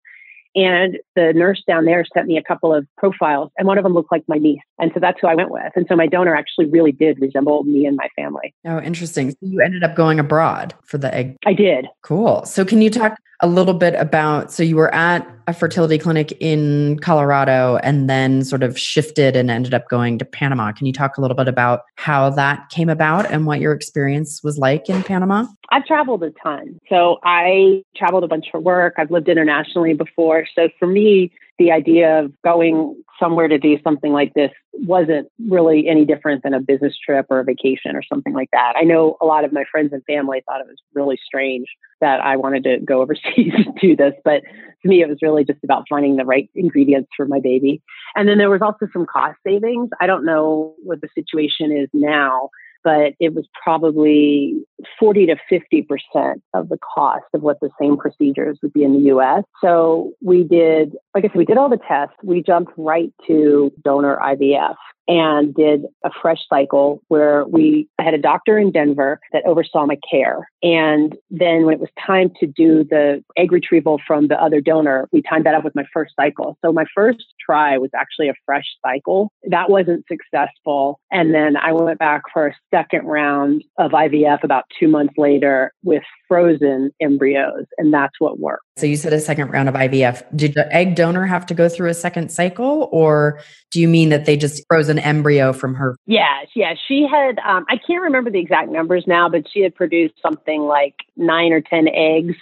And 0.58 0.98
the 1.14 1.32
nurse 1.34 1.62
down 1.68 1.84
there 1.84 2.04
sent 2.12 2.26
me 2.26 2.36
a 2.36 2.42
couple 2.42 2.74
of 2.74 2.84
profiles, 2.96 3.52
and 3.56 3.68
one 3.68 3.78
of 3.78 3.84
them 3.84 3.94
looked 3.94 4.10
like 4.10 4.24
my 4.26 4.38
niece. 4.38 4.60
And 4.80 4.90
so 4.92 4.98
that's 4.98 5.20
who 5.20 5.28
I 5.28 5.36
went 5.36 5.52
with. 5.52 5.72
And 5.76 5.86
so 5.88 5.94
my 5.94 6.08
donor 6.08 6.34
actually 6.34 6.66
really 6.66 6.90
did 6.90 7.20
resemble 7.20 7.62
me 7.62 7.86
and 7.86 7.96
my 7.96 8.08
family. 8.16 8.52
Oh, 8.66 8.80
interesting. 8.80 9.30
So 9.30 9.36
you 9.42 9.60
ended 9.60 9.84
up 9.84 9.94
going 9.94 10.18
abroad 10.18 10.74
for 10.82 10.98
the 10.98 11.14
egg. 11.14 11.36
I 11.46 11.52
did. 11.52 11.86
Cool. 12.02 12.44
So 12.44 12.64
can 12.64 12.82
you 12.82 12.90
talk 12.90 13.16
a 13.40 13.46
little 13.46 13.74
bit 13.74 13.94
about 13.94 14.52
so 14.52 14.62
you 14.62 14.76
were 14.76 14.92
at 14.92 15.26
a 15.46 15.54
fertility 15.54 15.96
clinic 15.96 16.32
in 16.40 16.98
Colorado 16.98 17.78
and 17.82 18.10
then 18.10 18.44
sort 18.44 18.62
of 18.62 18.78
shifted 18.78 19.36
and 19.36 19.50
ended 19.50 19.72
up 19.72 19.88
going 19.88 20.18
to 20.18 20.24
Panama. 20.24 20.72
Can 20.72 20.86
you 20.86 20.92
talk 20.92 21.16
a 21.16 21.20
little 21.20 21.36
bit 21.36 21.48
about 21.48 21.82
how 21.96 22.30
that 22.30 22.68
came 22.70 22.88
about 22.88 23.30
and 23.30 23.46
what 23.46 23.60
your 23.60 23.72
experience 23.72 24.42
was 24.42 24.58
like 24.58 24.90
in 24.90 25.02
Panama? 25.02 25.46
I've 25.70 25.86
traveled 25.86 26.22
a 26.22 26.30
ton. 26.42 26.78
So 26.88 27.18
I 27.24 27.82
traveled 27.96 28.24
a 28.24 28.28
bunch 28.28 28.46
for 28.50 28.60
work. 28.60 28.94
I've 28.98 29.10
lived 29.10 29.28
internationally 29.28 29.94
before. 29.94 30.46
So 30.54 30.68
for 30.78 30.86
me, 30.86 31.32
the 31.58 31.72
idea 31.72 32.20
of 32.20 32.32
going 32.42 32.94
somewhere 33.18 33.48
to 33.48 33.58
do 33.58 33.78
something 33.82 34.12
like 34.12 34.32
this 34.34 34.52
wasn't 34.74 35.28
really 35.48 35.88
any 35.88 36.04
different 36.04 36.42
than 36.44 36.54
a 36.54 36.60
business 36.60 36.94
trip 37.04 37.26
or 37.30 37.40
a 37.40 37.44
vacation 37.44 37.96
or 37.96 38.02
something 38.02 38.32
like 38.32 38.48
that. 38.52 38.74
I 38.76 38.84
know 38.84 39.16
a 39.20 39.26
lot 39.26 39.44
of 39.44 39.52
my 39.52 39.64
friends 39.70 39.92
and 39.92 40.02
family 40.04 40.42
thought 40.46 40.60
it 40.60 40.68
was 40.68 40.76
really 40.94 41.18
strange 41.24 41.66
that 42.00 42.20
I 42.20 42.36
wanted 42.36 42.62
to 42.64 42.78
go 42.78 43.02
overseas 43.02 43.52
to 43.52 43.72
do 43.80 43.96
this, 43.96 44.14
but 44.24 44.42
to 44.82 44.88
me, 44.88 45.02
it 45.02 45.08
was 45.08 45.18
really 45.20 45.44
just 45.44 45.58
about 45.64 45.84
finding 45.88 46.16
the 46.16 46.24
right 46.24 46.48
ingredients 46.54 47.10
for 47.16 47.26
my 47.26 47.40
baby. 47.40 47.82
And 48.14 48.28
then 48.28 48.38
there 48.38 48.50
was 48.50 48.62
also 48.62 48.86
some 48.92 49.06
cost 49.06 49.38
savings. 49.44 49.90
I 50.00 50.06
don't 50.06 50.24
know 50.24 50.74
what 50.82 51.00
the 51.00 51.08
situation 51.14 51.76
is 51.76 51.88
now 51.92 52.50
but 52.84 53.14
it 53.20 53.34
was 53.34 53.46
probably 53.62 54.64
40 54.98 55.26
to 55.26 55.36
50% 55.50 56.34
of 56.54 56.68
the 56.68 56.78
cost 56.94 57.24
of 57.34 57.42
what 57.42 57.58
the 57.60 57.70
same 57.80 57.96
procedures 57.96 58.58
would 58.62 58.72
be 58.72 58.84
in 58.84 58.92
the 58.92 59.10
US. 59.14 59.44
So 59.60 60.12
we 60.22 60.44
did, 60.44 60.96
like 61.14 61.24
I 61.24 61.28
said, 61.28 61.36
we 61.36 61.44
did 61.44 61.58
all 61.58 61.68
the 61.68 61.80
tests. 61.88 62.16
We 62.22 62.42
jumped 62.42 62.72
right 62.76 63.12
to 63.26 63.72
donor 63.82 64.18
IVF 64.22 64.76
and 65.08 65.54
did 65.54 65.84
a 66.04 66.10
fresh 66.22 66.38
cycle 66.48 67.02
where 67.08 67.46
we 67.46 67.88
I 67.98 68.02
had 68.02 68.14
a 68.14 68.18
doctor 68.18 68.58
in 68.58 68.70
Denver 68.70 69.18
that 69.32 69.44
oversaw 69.46 69.86
my 69.86 69.98
care. 70.08 70.48
And 70.62 71.16
then 71.30 71.64
when 71.64 71.74
it 71.74 71.80
was 71.80 71.88
time 72.06 72.30
to 72.40 72.46
do 72.46 72.84
the 72.84 73.24
egg 73.36 73.50
retrieval 73.50 74.00
from 74.06 74.28
the 74.28 74.40
other 74.40 74.60
donor, 74.60 75.08
we 75.10 75.22
timed 75.22 75.46
that 75.46 75.54
up 75.54 75.64
with 75.64 75.74
my 75.74 75.84
first 75.92 76.14
cycle. 76.14 76.58
So 76.64 76.72
my 76.72 76.84
first 76.94 77.24
try 77.44 77.78
was 77.78 77.90
actually 77.94 78.28
a 78.28 78.34
fresh 78.44 78.66
cycle. 78.86 79.32
That 79.48 79.70
wasn't 79.70 80.04
successful. 80.06 81.00
And 81.10 81.34
then 81.34 81.56
I 81.56 81.72
went 81.72 81.98
back 81.98 82.22
for 82.32 82.48
a 82.48 82.54
second 82.70 83.06
round 83.06 83.64
of 83.78 83.92
IVF 83.92 84.44
about 84.44 84.64
two 84.78 84.88
months 84.88 85.14
later 85.16 85.72
with 85.82 86.02
frozen 86.28 86.90
embryos. 87.00 87.64
And 87.78 87.92
that's 87.92 88.14
what 88.20 88.38
worked. 88.38 88.64
So 88.76 88.86
you 88.86 88.96
said 88.96 89.12
a 89.12 89.20
second 89.20 89.50
round 89.50 89.68
of 89.68 89.74
IVF. 89.74 90.22
Did 90.36 90.54
the 90.54 90.72
egg 90.72 90.94
donor 90.94 91.26
have 91.26 91.46
to 91.46 91.54
go 91.54 91.68
through 91.68 91.88
a 91.88 91.94
second 91.94 92.30
cycle 92.30 92.88
or 92.92 93.40
do 93.70 93.80
you 93.80 93.88
mean 93.88 94.10
that 94.10 94.24
they 94.24 94.36
just 94.36 94.62
froze 94.68 94.88
an 94.88 94.98
embryo 94.98 95.52
from 95.52 95.74
her? 95.74 95.96
Yeah, 96.06 96.42
yeah. 96.54 96.74
She 96.86 97.06
had, 97.10 97.38
um, 97.40 97.66
I 97.68 97.76
can't 97.76 98.02
remember 98.02 98.30
the 98.30 98.38
exact 98.38 98.70
numbers 98.70 99.04
now, 99.06 99.28
but 99.28 99.44
she 99.52 99.60
had 99.60 99.74
produced 99.74 100.14
something 100.22 100.62
like 100.62 100.94
nine 101.16 101.52
or 101.52 101.60
10 101.60 101.88
eggs. 101.88 102.34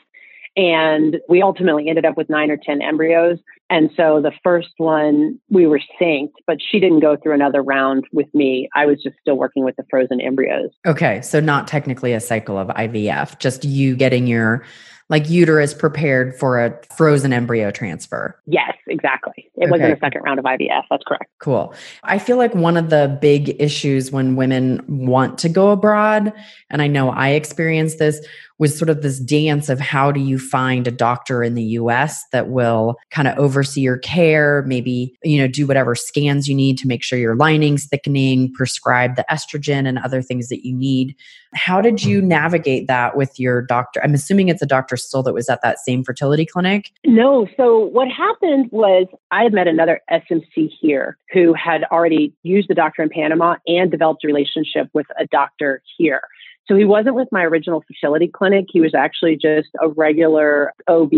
And 0.56 1.18
we 1.28 1.42
ultimately 1.42 1.88
ended 1.88 2.04
up 2.06 2.16
with 2.16 2.30
nine 2.30 2.50
or 2.50 2.56
10 2.56 2.80
embryos. 2.80 3.38
And 3.68 3.90
so 3.96 4.20
the 4.22 4.32
first 4.42 4.70
one, 4.78 5.38
we 5.50 5.66
were 5.66 5.80
synced, 6.00 6.32
but 6.46 6.58
she 6.70 6.80
didn't 6.80 7.00
go 7.00 7.16
through 7.16 7.34
another 7.34 7.62
round 7.62 8.04
with 8.12 8.32
me. 8.32 8.68
I 8.74 8.86
was 8.86 9.02
just 9.02 9.16
still 9.20 9.36
working 9.36 9.64
with 9.64 9.76
the 9.76 9.84
frozen 9.90 10.20
embryos. 10.20 10.70
Okay. 10.86 11.20
So 11.20 11.40
not 11.40 11.66
technically 11.66 12.12
a 12.12 12.20
cycle 12.20 12.58
of 12.58 12.68
IVF, 12.68 13.38
just 13.38 13.64
you 13.64 13.96
getting 13.96 14.26
your 14.26 14.64
like 15.08 15.28
uterus 15.30 15.72
prepared 15.72 16.34
for 16.36 16.64
a 16.64 16.78
frozen 16.96 17.32
embryo 17.32 17.70
transfer. 17.70 18.36
Yes, 18.46 18.72
exactly. 18.88 19.48
It 19.54 19.64
okay. 19.64 19.70
wasn't 19.70 19.92
a 19.92 19.98
second 20.00 20.22
round 20.22 20.38
of 20.38 20.44
IVF. 20.44 20.82
That's 20.90 21.04
correct. 21.06 21.30
Cool. 21.38 21.72
I 22.02 22.18
feel 22.18 22.36
like 22.36 22.54
one 22.54 22.76
of 22.76 22.90
the 22.90 23.16
big 23.20 23.60
issues 23.60 24.10
when 24.10 24.34
women 24.34 24.84
want 24.88 25.38
to 25.38 25.48
go 25.48 25.70
abroad, 25.70 26.32
and 26.70 26.82
I 26.82 26.88
know 26.88 27.10
I 27.10 27.30
experienced 27.30 27.98
this, 27.98 28.24
was 28.58 28.76
sort 28.76 28.88
of 28.88 29.02
this 29.02 29.18
dance 29.18 29.68
of 29.68 29.78
how 29.78 30.10
do 30.10 30.20
you 30.20 30.38
find 30.38 30.86
a 30.86 30.90
doctor 30.90 31.42
in 31.42 31.54
the 31.54 31.62
US 31.62 32.24
that 32.32 32.48
will 32.48 32.96
kind 33.10 33.28
of 33.28 33.36
oversee 33.38 33.82
your 33.82 33.98
care, 33.98 34.62
maybe, 34.66 35.16
you 35.22 35.38
know, 35.38 35.46
do 35.46 35.66
whatever 35.66 35.94
scans 35.94 36.48
you 36.48 36.54
need 36.54 36.78
to 36.78 36.88
make 36.88 37.02
sure 37.02 37.18
your 37.18 37.36
lining's 37.36 37.86
thickening, 37.86 38.52
prescribe 38.54 39.16
the 39.16 39.26
estrogen 39.30 39.86
and 39.86 39.98
other 39.98 40.22
things 40.22 40.48
that 40.48 40.66
you 40.66 40.74
need. 40.74 41.14
How 41.54 41.80
did 41.80 42.02
you 42.02 42.20
mm. 42.22 42.26
navigate 42.26 42.86
that 42.86 43.16
with 43.16 43.38
your 43.38 43.62
doctor? 43.62 44.00
I'm 44.02 44.14
assuming 44.14 44.48
it's 44.48 44.62
a 44.62 44.66
doctor 44.66 44.96
still 44.96 45.22
that 45.24 45.34
was 45.34 45.48
at 45.48 45.62
that 45.62 45.78
same 45.78 46.02
fertility 46.02 46.46
clinic. 46.46 46.92
No. 47.04 47.46
So 47.56 47.78
what 47.78 48.08
happened 48.08 48.70
was 48.72 49.06
I 49.30 49.42
had 49.42 49.52
met 49.52 49.68
another 49.68 50.00
SMC 50.10 50.70
here 50.80 51.18
who 51.32 51.54
had 51.54 51.84
already 51.84 52.34
used 52.42 52.68
the 52.68 52.74
doctor 52.74 53.02
in 53.02 53.10
Panama 53.10 53.56
and 53.66 53.90
developed 53.90 54.24
a 54.24 54.26
relationship 54.26 54.88
with 54.92 55.06
a 55.18 55.26
doctor 55.26 55.82
here. 55.96 56.22
So 56.68 56.74
he 56.74 56.84
wasn't 56.84 57.14
with 57.14 57.28
my 57.30 57.44
original 57.44 57.84
fertility 57.86 58.28
clinic. 58.28 58.66
He 58.68 58.80
was 58.80 58.94
actually 58.94 59.36
just 59.36 59.68
a 59.80 59.88
regular 59.88 60.72
OB. 60.88 61.12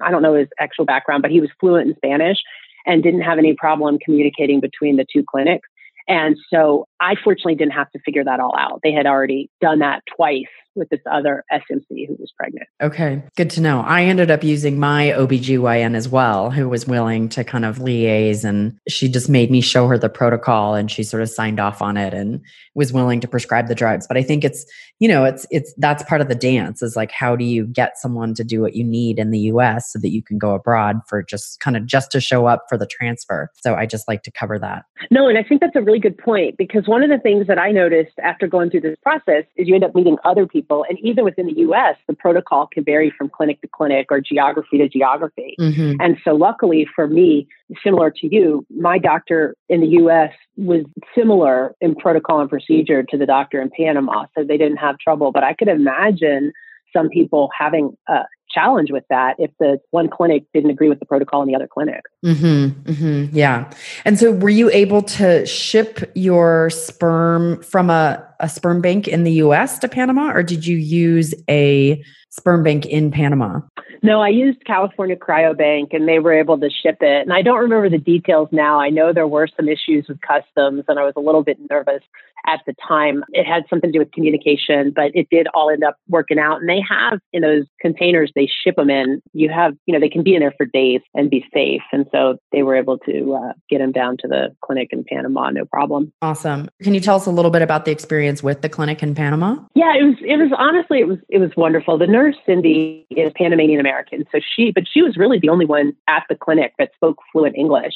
I 0.00 0.10
don't 0.10 0.22
know 0.22 0.34
his 0.34 0.48
actual 0.58 0.84
background, 0.84 1.22
but 1.22 1.30
he 1.30 1.40
was 1.40 1.50
fluent 1.60 1.88
in 1.88 1.94
Spanish 1.96 2.38
and 2.84 3.02
didn't 3.02 3.20
have 3.20 3.38
any 3.38 3.54
problem 3.54 3.98
communicating 3.98 4.60
between 4.60 4.96
the 4.96 5.06
two 5.12 5.22
clinics. 5.22 5.68
And 6.08 6.36
so 6.52 6.87
I 7.00 7.14
fortunately 7.22 7.54
didn't 7.54 7.72
have 7.72 7.90
to 7.92 7.98
figure 8.00 8.24
that 8.24 8.40
all 8.40 8.56
out. 8.56 8.80
They 8.82 8.92
had 8.92 9.06
already 9.06 9.50
done 9.60 9.78
that 9.80 10.02
twice 10.14 10.46
with 10.78 10.88
this 10.88 11.00
other 11.10 11.44
SMC 11.52 12.06
who 12.06 12.16
was 12.18 12.32
pregnant. 12.38 12.66
Okay, 12.80 13.22
good 13.36 13.50
to 13.50 13.60
know. 13.60 13.80
I 13.80 14.04
ended 14.04 14.30
up 14.30 14.44
using 14.44 14.78
my 14.78 15.08
OBGYN 15.08 15.94
as 15.94 16.08
well, 16.08 16.50
who 16.50 16.68
was 16.68 16.86
willing 16.86 17.28
to 17.30 17.44
kind 17.44 17.64
of 17.64 17.78
liaise 17.78 18.44
and 18.44 18.78
she 18.88 19.08
just 19.08 19.28
made 19.28 19.50
me 19.50 19.60
show 19.60 19.88
her 19.88 19.98
the 19.98 20.08
protocol 20.08 20.74
and 20.74 20.90
she 20.90 21.02
sort 21.02 21.22
of 21.22 21.28
signed 21.28 21.60
off 21.60 21.82
on 21.82 21.96
it 21.96 22.14
and 22.14 22.40
was 22.74 22.92
willing 22.92 23.20
to 23.20 23.28
prescribe 23.28 23.66
the 23.66 23.74
drugs. 23.74 24.06
But 24.06 24.16
I 24.16 24.22
think 24.22 24.44
it's, 24.44 24.64
you 25.00 25.08
know, 25.08 25.24
it's 25.24 25.46
it's 25.50 25.74
that's 25.78 26.02
part 26.04 26.20
of 26.20 26.28
the 26.28 26.34
dance 26.34 26.80
is 26.82 26.96
like 26.96 27.10
how 27.10 27.36
do 27.36 27.44
you 27.44 27.66
get 27.66 27.98
someone 27.98 28.34
to 28.34 28.44
do 28.44 28.60
what 28.60 28.74
you 28.74 28.84
need 28.84 29.18
in 29.18 29.30
the 29.30 29.40
US 29.40 29.92
so 29.92 29.98
that 29.98 30.10
you 30.10 30.22
can 30.22 30.38
go 30.38 30.54
abroad 30.54 31.00
for 31.08 31.22
just 31.22 31.60
kind 31.60 31.76
of 31.76 31.86
just 31.86 32.10
to 32.12 32.20
show 32.20 32.46
up 32.46 32.64
for 32.68 32.78
the 32.78 32.86
transfer. 32.86 33.50
So 33.56 33.74
I 33.74 33.86
just 33.86 34.06
like 34.08 34.22
to 34.22 34.30
cover 34.30 34.58
that. 34.60 34.84
No, 35.10 35.28
and 35.28 35.36
I 35.36 35.42
think 35.42 35.60
that's 35.60 35.76
a 35.76 35.82
really 35.82 35.98
good 35.98 36.16
point 36.16 36.56
because 36.56 36.87
one 36.88 37.02
of 37.02 37.10
the 37.10 37.18
things 37.18 37.46
that 37.46 37.58
I 37.58 37.70
noticed 37.70 38.18
after 38.22 38.46
going 38.46 38.70
through 38.70 38.80
this 38.80 38.96
process 39.02 39.44
is 39.56 39.68
you 39.68 39.74
end 39.74 39.84
up 39.84 39.94
meeting 39.94 40.16
other 40.24 40.46
people. 40.46 40.84
And 40.88 40.98
even 41.00 41.24
within 41.24 41.46
the 41.46 41.58
US, 41.68 41.96
the 42.06 42.14
protocol 42.14 42.66
can 42.66 42.84
vary 42.84 43.12
from 43.16 43.28
clinic 43.28 43.60
to 43.60 43.68
clinic 43.68 44.06
or 44.10 44.20
geography 44.20 44.78
to 44.78 44.88
geography. 44.88 45.54
Mm-hmm. 45.60 46.00
And 46.00 46.16
so, 46.24 46.34
luckily 46.34 46.86
for 46.94 47.06
me, 47.06 47.46
similar 47.84 48.10
to 48.10 48.34
you, 48.34 48.66
my 48.76 48.98
doctor 48.98 49.54
in 49.68 49.80
the 49.80 49.88
US 50.02 50.32
was 50.56 50.84
similar 51.14 51.74
in 51.80 51.94
protocol 51.94 52.40
and 52.40 52.50
procedure 52.50 53.02
to 53.02 53.16
the 53.16 53.26
doctor 53.26 53.60
in 53.60 53.70
Panama. 53.70 54.26
So 54.36 54.44
they 54.44 54.56
didn't 54.56 54.78
have 54.78 54.98
trouble. 54.98 55.30
But 55.30 55.44
I 55.44 55.54
could 55.54 55.68
imagine 55.68 56.52
some 56.92 57.08
people 57.08 57.50
having 57.56 57.96
a 58.08 58.20
challenge 58.50 58.90
with 58.90 59.04
that 59.10 59.36
if 59.38 59.50
the 59.58 59.78
one 59.90 60.08
clinic 60.08 60.44
didn't 60.52 60.70
agree 60.70 60.88
with 60.88 61.00
the 61.00 61.06
protocol 61.06 61.42
in 61.42 61.48
the 61.48 61.54
other 61.54 61.66
clinic. 61.66 62.02
Mm-hmm, 62.24 62.90
mm-hmm, 62.90 63.36
yeah. 63.36 63.70
And 64.04 64.18
so 64.18 64.32
were 64.32 64.48
you 64.48 64.70
able 64.70 65.02
to 65.02 65.46
ship 65.46 66.10
your 66.14 66.70
sperm 66.70 67.62
from 67.62 67.90
a, 67.90 68.26
a 68.40 68.48
sperm 68.48 68.80
bank 68.80 69.08
in 69.08 69.24
the 69.24 69.32
US 69.32 69.78
to 69.80 69.88
Panama 69.88 70.32
or 70.32 70.42
did 70.42 70.66
you 70.66 70.76
use 70.76 71.34
a 71.48 72.02
sperm 72.30 72.62
bank 72.62 72.86
in 72.86 73.10
Panama? 73.10 73.60
No, 74.02 74.20
I 74.20 74.28
used 74.28 74.64
California 74.64 75.16
Cryobank 75.16 75.88
and 75.92 76.08
they 76.08 76.18
were 76.18 76.32
able 76.32 76.58
to 76.58 76.70
ship 76.70 76.98
it. 77.00 77.22
And 77.22 77.32
I 77.32 77.42
don't 77.42 77.58
remember 77.58 77.90
the 77.90 77.98
details 77.98 78.48
now. 78.52 78.80
I 78.80 78.90
know 78.90 79.12
there 79.12 79.26
were 79.26 79.48
some 79.56 79.68
issues 79.68 80.06
with 80.08 80.20
customs 80.20 80.84
and 80.88 80.98
I 80.98 81.04
was 81.04 81.14
a 81.16 81.20
little 81.20 81.42
bit 81.42 81.58
nervous 81.70 82.02
at 82.46 82.60
the 82.66 82.74
time. 82.86 83.24
It 83.30 83.44
had 83.44 83.64
something 83.68 83.90
to 83.90 83.92
do 83.92 83.98
with 83.98 84.12
communication, 84.12 84.92
but 84.94 85.10
it 85.14 85.28
did 85.30 85.46
all 85.54 85.70
end 85.70 85.84
up 85.84 85.96
working 86.08 86.38
out. 86.38 86.60
And 86.60 86.68
they 86.68 86.82
have 86.88 87.20
in 87.32 87.42
those 87.42 87.64
containers 87.80 88.32
they 88.34 88.46
ship 88.46 88.76
them 88.76 88.90
in, 88.90 89.20
you 89.32 89.50
have, 89.50 89.74
you 89.86 89.92
know, 89.92 90.00
they 90.00 90.08
can 90.08 90.22
be 90.22 90.34
in 90.34 90.40
there 90.40 90.54
for 90.56 90.66
days 90.66 91.00
and 91.14 91.30
be 91.30 91.44
safe. 91.52 91.82
And 91.92 92.06
so 92.12 92.38
they 92.52 92.62
were 92.62 92.76
able 92.76 92.98
to 92.98 93.34
uh, 93.34 93.52
get 93.68 93.78
them 93.78 93.92
down 93.92 94.16
to 94.18 94.28
the 94.28 94.54
clinic 94.62 94.88
in 94.92 95.04
Panama, 95.04 95.50
no 95.50 95.64
problem. 95.64 96.12
Awesome. 96.22 96.68
Can 96.82 96.94
you 96.94 97.00
tell 97.00 97.16
us 97.16 97.26
a 97.26 97.30
little 97.30 97.50
bit 97.50 97.62
about 97.62 97.84
the 97.84 97.90
experience 97.90 98.42
with 98.42 98.62
the 98.62 98.68
clinic 98.68 99.02
in 99.02 99.14
Panama? 99.14 99.56
Yeah, 99.74 99.94
it 99.94 100.04
was, 100.04 100.16
it 100.20 100.36
was 100.36 100.52
honestly, 100.56 101.00
it 101.00 101.08
was, 101.08 101.18
it 101.28 101.38
was 101.38 101.50
wonderful. 101.56 101.98
The 101.98 102.06
nurse, 102.06 102.36
Cindy, 102.46 103.06
is 103.10 103.32
Panamanian 103.36 103.80
American. 103.88 104.24
So 104.30 104.40
she, 104.54 104.70
but 104.72 104.84
she 104.90 105.02
was 105.02 105.16
really 105.16 105.38
the 105.38 105.48
only 105.48 105.66
one 105.66 105.92
at 106.08 106.24
the 106.28 106.34
clinic 106.34 106.74
that 106.78 106.90
spoke 106.94 107.18
fluent 107.32 107.56
English. 107.56 107.94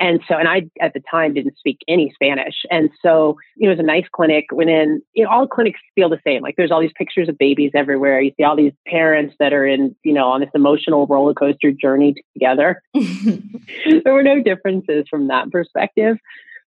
And 0.00 0.20
so, 0.28 0.36
and 0.36 0.48
I 0.48 0.62
at 0.80 0.92
the 0.92 1.02
time 1.08 1.34
didn't 1.34 1.56
speak 1.56 1.78
any 1.86 2.10
Spanish. 2.14 2.54
And 2.70 2.90
so, 3.00 3.36
you 3.56 3.66
know, 3.66 3.72
it 3.72 3.76
was 3.76 3.84
a 3.84 3.86
nice 3.86 4.06
clinic. 4.10 4.46
Went 4.50 4.70
in, 4.70 5.00
you 5.14 5.22
know, 5.22 5.30
all 5.30 5.46
clinics 5.46 5.78
feel 5.94 6.08
the 6.08 6.18
same. 6.26 6.42
Like 6.42 6.56
there's 6.56 6.72
all 6.72 6.80
these 6.80 6.92
pictures 6.96 7.28
of 7.28 7.38
babies 7.38 7.70
everywhere. 7.74 8.20
You 8.20 8.32
see 8.36 8.42
all 8.42 8.56
these 8.56 8.72
parents 8.88 9.36
that 9.38 9.52
are 9.52 9.66
in, 9.66 9.94
you 10.02 10.12
know, 10.12 10.28
on 10.28 10.40
this 10.40 10.50
emotional 10.52 11.06
roller 11.06 11.34
coaster 11.34 11.70
journey 11.70 12.14
together. 12.32 12.82
there 12.94 14.12
were 14.12 14.24
no 14.24 14.42
differences 14.42 15.06
from 15.08 15.28
that 15.28 15.50
perspective. 15.52 16.18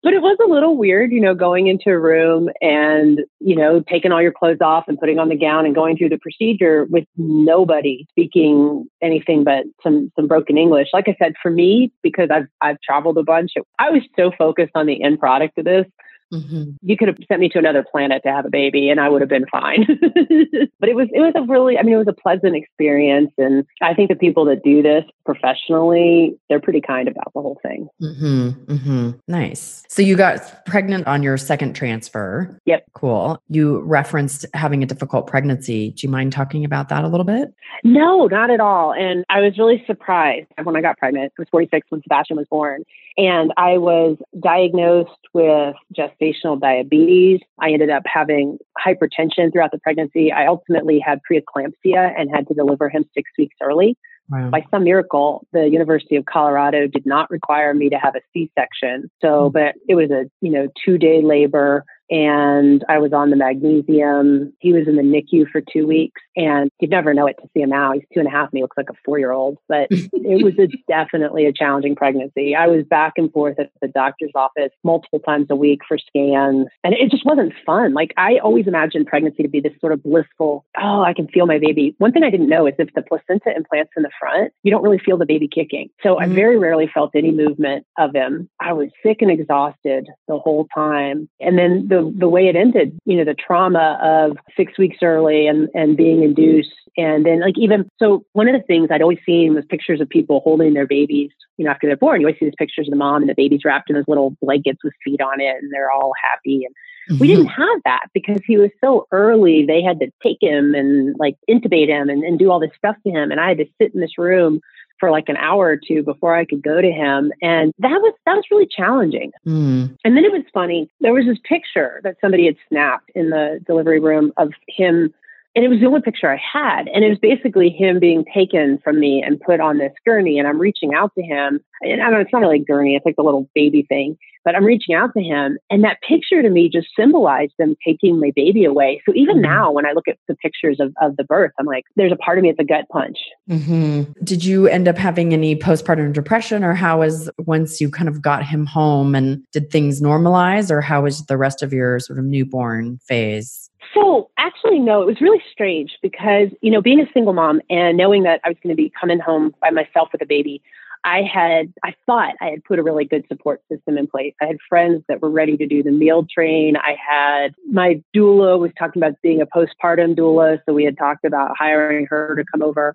But 0.06 0.14
it 0.14 0.22
was 0.22 0.38
a 0.40 0.48
little 0.48 0.78
weird, 0.78 1.12
you 1.12 1.20
know, 1.20 1.34
going 1.34 1.66
into 1.66 1.90
a 1.90 1.98
room 1.98 2.48
and, 2.62 3.22
you 3.40 3.56
know, 3.56 3.84
taking 3.90 4.12
all 4.12 4.22
your 4.22 4.32
clothes 4.32 4.62
off 4.62 4.84
and 4.88 5.00
putting 5.00 5.18
on 5.18 5.30
the 5.30 5.36
gown 5.36 5.66
and 5.66 5.74
going 5.74 5.98
through 5.98 6.10
the 6.10 6.20
procedure 6.20 6.86
with 6.92 7.06
nobody 7.18 8.06
speaking 8.12 8.88
anything 9.02 9.44
but 9.44 9.64
some 9.82 10.12
some 10.16 10.28
broken 10.28 10.60
English. 10.60 10.90
Like 10.94 11.08
I 11.08 11.16
said, 11.18 11.34
for 11.42 11.50
me, 11.50 11.92
because 12.04 12.30
I've 12.32 12.46
I've 12.62 12.80
traveled 12.82 13.18
a 13.18 13.24
bunch, 13.24 13.54
I 13.80 13.90
was 13.90 14.04
so 14.16 14.32
focused 14.38 14.74
on 14.76 14.86
the 14.86 15.04
end 15.04 15.20
product 15.20 15.58
of 15.58 15.66
this 15.66 15.88
Mm-hmm. 16.34 16.72
You 16.82 16.98
could 16.98 17.08
have 17.08 17.18
sent 17.28 17.40
me 17.40 17.50
to 17.50 17.60
another 17.60 17.86
planet 17.90 18.24
to 18.24 18.32
have 18.32 18.46
a 18.46 18.50
baby 18.50 18.90
and 18.90 19.00
I 19.00 19.10
would 19.10 19.22
have 19.22 19.30
been 19.30 19.46
fine. 19.48 19.86
but 20.80 20.90
it 20.90 20.96
was 20.96 21.08
it 21.14 21.20
was 21.20 21.34
a 21.36 21.44
really 21.44 21.78
I 21.78 21.84
mean 21.84 21.94
it 21.94 21.98
was 21.98 22.08
a 22.08 22.14
pleasant 22.14 22.56
experience 22.56 23.32
and 23.38 23.66
I 23.82 23.94
think 23.94 24.10
the 24.10 24.16
people 24.16 24.46
that 24.46 24.64
do 24.64 24.82
this 24.82 25.04
professionally 25.26 26.38
they're 26.50 26.60
pretty 26.60 26.82
kind 26.82 27.08
about 27.08 27.32
the 27.34 27.42
whole 27.42 27.60
thing. 27.62 27.88
Mm-hmm. 28.02 28.50
Mm-hmm. 28.74 29.12
Nice. 29.28 29.84
So 29.88 30.02
you 30.02 30.16
got 30.16 30.66
pregnant 30.66 31.08
on 31.08 31.24
your 31.24 31.38
second 31.38 31.74
transfer. 31.76 32.60
Yep. 32.66 32.86
Cool. 32.94 33.42
You 33.48 33.80
referenced 33.82 34.46
having 34.54 34.84
a 34.84 34.86
difficult 34.86 35.28
pregnancy. 35.28 35.92
Do 35.92 36.08
you 36.08 36.12
mind 36.12 36.34
talking 36.34 36.66
about 36.66 36.90
that 36.90 37.04
a 37.04 37.08
little 37.08 37.26
bit? 37.26 37.54
No, 37.84 38.28
not 38.28 38.50
at 38.50 38.60
all. 38.60 38.94
And 38.94 39.24
I 39.30 39.42
was 39.42 39.58
really 39.58 39.84
surprised 39.86 40.48
when 40.64 40.76
I 40.76 40.82
got 40.82 40.98
pregnant. 40.98 41.34
I 41.38 41.42
was 41.42 41.50
46 41.50 41.88
when 41.90 42.02
Sebastian 42.02 42.38
was 42.38 42.48
born. 42.50 42.84
And 43.18 43.54
I 43.58 43.78
was 43.78 44.18
diagnosed 44.40 45.12
with 45.34 45.76
gestational 46.22 46.60
diabetes. 46.60 47.40
I 47.60 47.72
ended 47.72 47.90
up 47.90 48.04
having 48.06 48.58
hypertension 48.86 49.52
throughout 49.52 49.72
the 49.72 49.80
pregnancy. 49.80 50.32
I 50.32 50.48
ultimately 50.48 51.00
had 51.00 51.20
preeclampsia 51.30 52.14
and 52.18 52.30
had 52.34 52.48
to 52.48 52.54
deliver 52.54 52.90
him 52.90 53.06
six 53.14 53.30
weeks 53.38 53.56
early. 53.62 53.98
Wow. 54.30 54.50
By 54.50 54.66
some 54.72 54.84
miracle, 54.84 55.46
the 55.54 55.68
University 55.68 56.16
of 56.16 56.26
Colorado 56.26 56.88
did 56.88 57.06
not 57.06 57.30
require 57.30 57.74
me 57.74 57.90
to 57.90 57.98
have 57.98 58.16
a 58.16 58.22
C-section. 58.34 59.12
So, 59.22 59.48
hmm. 59.48 59.54
but 59.54 59.76
it 59.88 59.96
was 59.96 60.10
a, 60.10 60.26
you 60.42 60.52
know, 60.52 60.68
two 60.84 60.98
day 60.98 61.22
labor 61.22 61.86
and 62.10 62.84
I 62.88 63.00
was 63.00 63.14
on 63.14 63.30
the 63.30 63.36
magnesium. 63.36 64.54
He 64.60 64.74
was 64.74 64.88
in 64.88 64.96
the 64.96 65.02
NICU 65.02 65.50
for 65.50 65.62
two 65.62 65.88
weeks, 65.88 66.22
and 66.36 66.70
you'd 66.80 66.92
never 66.92 67.14
know 67.14 67.28
it 67.28 67.38
to 67.42 67.50
see 67.54 67.62
him 67.62 67.70
now. 67.70 67.94
He's 67.94 68.04
two 68.14 68.20
and 68.20 68.28
a 68.28 68.32
half, 68.32 68.50
and 68.52 68.58
he 68.58 68.62
looks 68.62 68.78
like 68.78 68.90
a 68.90 68.96
four 69.04 69.18
year 69.18 69.32
old. 69.32 69.58
But 69.68 69.88
it 69.90 70.44
was 70.44 70.54
a, 70.60 70.68
definitely 70.88 71.46
a 71.46 71.54
challenging 71.54 71.96
pregnancy. 71.96 72.56
I 72.56 72.68
was 72.68 72.86
back 72.86 73.14
and 73.18 73.32
forth 73.32 73.60
at 73.60 73.72
the 73.82 73.88
doctor's 73.88 74.32
office 74.36 74.72
multiple 74.84 75.20
times 75.20 75.48
a 75.50 75.56
week 75.56 75.82
for 75.88 75.98
scans, 75.98 76.68
and 76.84 76.94
it 76.94 77.10
just 77.10 77.26
wasn't 77.26 77.54
fun. 77.66 77.94
Like 77.94 78.14
I 78.18 78.38
always 78.38 78.68
imagined 78.68 79.08
pregnancy 79.08 79.44
to 79.44 79.50
be 79.50 79.60
this 79.60 79.74
sort 79.80 79.94
of 79.94 80.04
blissful. 80.04 80.66
Oh, 80.80 81.02
I 81.02 81.14
can 81.14 81.28
feel 81.28 81.48
my 81.48 81.58
baby. 81.58 81.96
One 81.98 82.12
thing 82.12 82.24
I 82.24 82.30
didn't 82.30 82.50
know 82.50 82.68
is 82.68 82.76
if 82.78 82.94
the 82.94 83.02
placenta 83.02 83.56
implants 83.56 83.92
in 83.98 84.04
the 84.04 84.12
front, 84.20 84.52
you 84.64 84.72
don't 84.72 84.84
really 84.84 85.00
feel 85.00 85.18
the 85.18 85.26
baby 85.26 85.48
kicking. 85.48 85.90
So 86.04 86.16
mm-hmm. 86.16 86.32
I 86.32 86.36
very 86.36 86.58
rarely 86.58 86.90
felt 86.94 87.12
any 87.16 87.32
movement 87.32 87.86
of 87.98 88.14
him. 88.14 88.50
I 88.60 88.74
was 88.74 88.90
sick 89.04 89.18
and 89.22 89.32
exhausted 89.32 90.08
the 90.28 90.38
whole 90.38 90.68
time, 90.76 91.28
and 91.40 91.58
then. 91.58 91.88
The 91.88 91.95
the 91.96 92.14
the 92.18 92.30
way 92.30 92.48
it 92.48 92.56
ended, 92.56 92.98
you 93.06 93.18
know, 93.18 93.24
the 93.24 93.34
trauma 93.36 94.00
of 94.02 94.38
six 94.58 94.78
weeks 94.78 94.98
early 95.02 95.48
and 95.48 95.70
and 95.74 95.96
being 95.96 96.24
induced, 96.24 96.74
and 96.98 97.26
then 97.26 97.42
like 97.42 97.58
even 97.58 97.90
so, 98.00 98.26
one 98.34 98.48
of 98.48 98.54
the 98.60 98.66
things 98.66 98.90
I'd 98.92 99.02
always 99.02 99.20
seen 99.26 99.56
was 99.56 99.66
pictures 99.66 100.02
of 100.02 100.10
people 100.10 100.42
holding 100.42 100.74
their 100.74 100.88
babies, 100.88 101.32
you 101.58 101.66
know, 101.66 101.72
after 101.72 101.88
they're 101.88 101.98
born. 101.98 102.22
You 102.22 102.28
always 102.28 102.40
see 102.40 102.46
these 102.46 102.56
pictures 102.58 102.88
of 102.88 102.92
the 102.92 102.98
mom 102.98 103.22
and 103.22 103.30
the 103.30 103.36
baby's 103.36 103.66
wrapped 103.66 103.90
in 103.90 103.96
those 103.96 104.08
little 104.08 104.36
blankets 104.42 104.84
with 104.84 104.94
feet 105.04 105.22
on 105.22 105.40
it, 105.40 105.56
and 105.62 105.72
they're 105.72 105.92
all 105.92 106.14
happy 106.32 106.66
and. 106.66 106.74
Mm-hmm. 107.08 107.20
We 107.20 107.28
didn't 107.28 107.50
have 107.50 107.82
that 107.86 108.08
because 108.16 108.40
he 108.48 108.58
was 108.58 108.72
so 108.84 109.06
early. 109.12 109.64
They 109.64 109.84
had 109.84 110.00
to 110.00 110.08
take 110.24 110.40
him 110.42 110.74
and 110.74 111.16
like 111.20 111.36
intubate 111.48 111.88
him 111.88 112.10
and, 112.10 112.24
and 112.24 112.40
do 112.40 112.50
all 112.50 112.60
this 112.60 112.72
stuff 112.76 112.96
to 113.06 113.12
him. 113.12 113.30
And 113.30 113.40
I 113.40 113.50
had 113.50 113.60
to 113.60 113.68
sit 113.80 113.94
in 113.94 114.02
this 114.02 114.18
room 114.18 114.60
for 115.00 115.12
like 115.12 115.30
an 115.30 115.38
hour 115.38 115.68
or 115.68 115.78
two 115.78 116.04
before 116.04 116.36
I 116.36 116.46
could 116.46 116.64
go 116.64 116.82
to 116.82 116.92
him. 116.92 117.32
And 117.42 117.74
that 117.80 118.02
was 118.02 118.14
that 118.26 118.36
was 118.36 118.46
really 118.52 118.68
challenging. 118.68 119.32
Mm. 119.46 119.98
And 120.04 120.18
then 120.18 120.26
it 120.26 120.32
was 120.32 120.44
funny. 120.54 120.90
There 121.02 121.14
was 121.14 121.26
this 121.26 121.40
picture 121.48 122.02
that 122.04 122.18
somebody 122.22 122.46
had 122.46 122.56
snapped 122.70 123.12
in 123.16 123.30
the 123.30 123.60
delivery 123.66 124.00
room 124.00 124.32
of 124.38 124.52
him 124.68 125.14
and 125.56 125.64
it 125.64 125.70
was 125.70 125.80
the 125.80 125.86
only 125.86 126.02
picture 126.02 126.30
I 126.30 126.38
had. 126.38 126.90
And 126.90 127.06
it 127.06 127.10
was 127.10 127.18
basically 127.18 127.70
him 127.70 127.98
being 127.98 128.26
taken 128.34 128.78
from 128.84 129.00
me 129.00 129.24
and 129.26 129.40
put 129.40 129.62
on 129.62 129.78
this 129.78 129.94
gurney. 130.06 130.38
And 130.38 130.48
I'm 130.48 130.60
reaching 130.60 130.94
out 130.94 131.14
to 131.16 131.24
him. 131.24 131.62
And 131.82 132.02
I 132.02 132.06
don't 132.06 132.16
know, 132.16 132.20
it's 132.20 132.34
not 132.34 132.42
really 132.42 132.60
a 132.60 132.66
gurney, 132.66 132.96
it's 132.96 133.06
like 133.06 133.16
the 133.16 133.24
little 133.24 133.50
baby 133.56 133.84
thing. 133.88 134.18
But 134.46 134.56
I'm 134.56 134.64
reaching 134.64 134.96
out 134.96 135.12
to 135.18 135.22
him. 135.22 135.58
And 135.70 135.84
that 135.84 135.98
picture 136.08 136.42
to 136.42 136.50
me 136.50 136.70
just 136.70 136.88
symbolized 136.98 137.54
them 137.58 137.76
taking 137.86 138.20
my 138.20 138.32
baby 138.36 138.64
away. 138.64 139.02
So 139.06 139.14
even 139.16 139.38
mm-hmm. 139.38 139.52
now, 139.52 139.72
when 139.72 139.86
I 139.86 139.92
look 139.92 140.08
at 140.08 140.18
the 140.28 140.36
pictures 140.36 140.80
of, 140.80 140.94
of 141.02 141.18
the 141.18 141.24
birth, 141.24 141.52
I'm 141.60 141.66
like, 141.66 141.84
there's 141.96 142.12
a 142.12 142.16
part 142.16 142.38
of 142.38 142.44
me 142.44 142.52
that's 142.52 142.60
a 142.60 142.64
gut 142.64 142.86
punch. 142.90 143.18
Mm-hmm. 143.50 144.12
Did 144.24 144.46
you 144.46 144.68
end 144.68 144.88
up 144.88 144.98
having 144.98 145.34
any 145.34 145.56
postpartum 145.56 146.14
depression, 146.14 146.64
or 146.64 146.74
how 146.74 147.00
was 147.00 147.30
once 147.40 147.82
you 147.82 147.90
kind 147.90 148.08
of 148.08 148.22
got 148.22 148.46
him 148.46 148.66
home 148.66 149.16
and 149.16 149.44
did 149.52 149.72
things 149.72 150.02
normalize, 150.02 150.70
or 150.70 150.80
how 150.80 151.02
was 151.04 151.26
the 151.26 151.38
rest 151.38 151.64
of 151.64 151.74
your 151.74 152.00
sort 152.00 152.20
of 152.20 152.26
newborn 152.26 153.00
phase? 153.00 153.70
So 153.94 154.30
actually, 154.38 154.80
no, 154.80 155.02
it 155.02 155.06
was 155.06 155.22
really 155.22 155.42
strange 155.52 155.98
because, 156.02 156.50
you 156.62 156.72
know, 156.72 156.82
being 156.82 157.00
a 157.00 157.10
single 157.14 157.34
mom 157.34 157.62
and 157.70 157.98
knowing 157.98 158.24
that 158.24 158.42
I 158.44 158.50
was 158.50 158.58
going 158.62 158.76
to 158.76 158.82
be 158.82 158.92
coming 159.00 159.20
home 159.20 159.56
by 159.62 159.70
myself 159.70 160.10
with 160.12 160.22
a 160.22 160.26
baby, 160.26 160.62
I 161.04 161.22
had, 161.22 161.74
I 161.84 161.94
thought 162.06 162.36
I 162.42 162.48
had 162.48 162.64
put 162.64 162.80
a 162.80 162.84
really 162.84 163.06
good 163.06 163.26
support 163.28 163.62
system 163.72 163.98
in 163.98 164.08
place. 164.08 164.34
I 164.42 164.46
had 164.46 164.58
friends 164.68 165.04
that 165.08 165.22
were 165.22 165.30
ready 165.30 165.58
to 165.58 165.68
do 165.68 165.84
the 165.84 165.92
meal 165.92 166.26
train. 166.34 166.78
I 166.78 166.96
had 167.10 167.54
my 167.72 168.02
doula 168.16 168.60
was 168.60 168.72
talking 168.78 169.02
about 169.02 169.22
being 169.22 169.42
a 169.42 169.46
postpartum 169.46 170.16
doula. 170.16 170.60
So 170.66 170.74
we 170.74 170.84
had 170.84 170.98
talked 170.98 171.26
about 171.26 171.52
hiring 171.58 172.08
her 172.10 172.36
to 172.36 172.44
come 172.52 172.62
over 172.62 172.94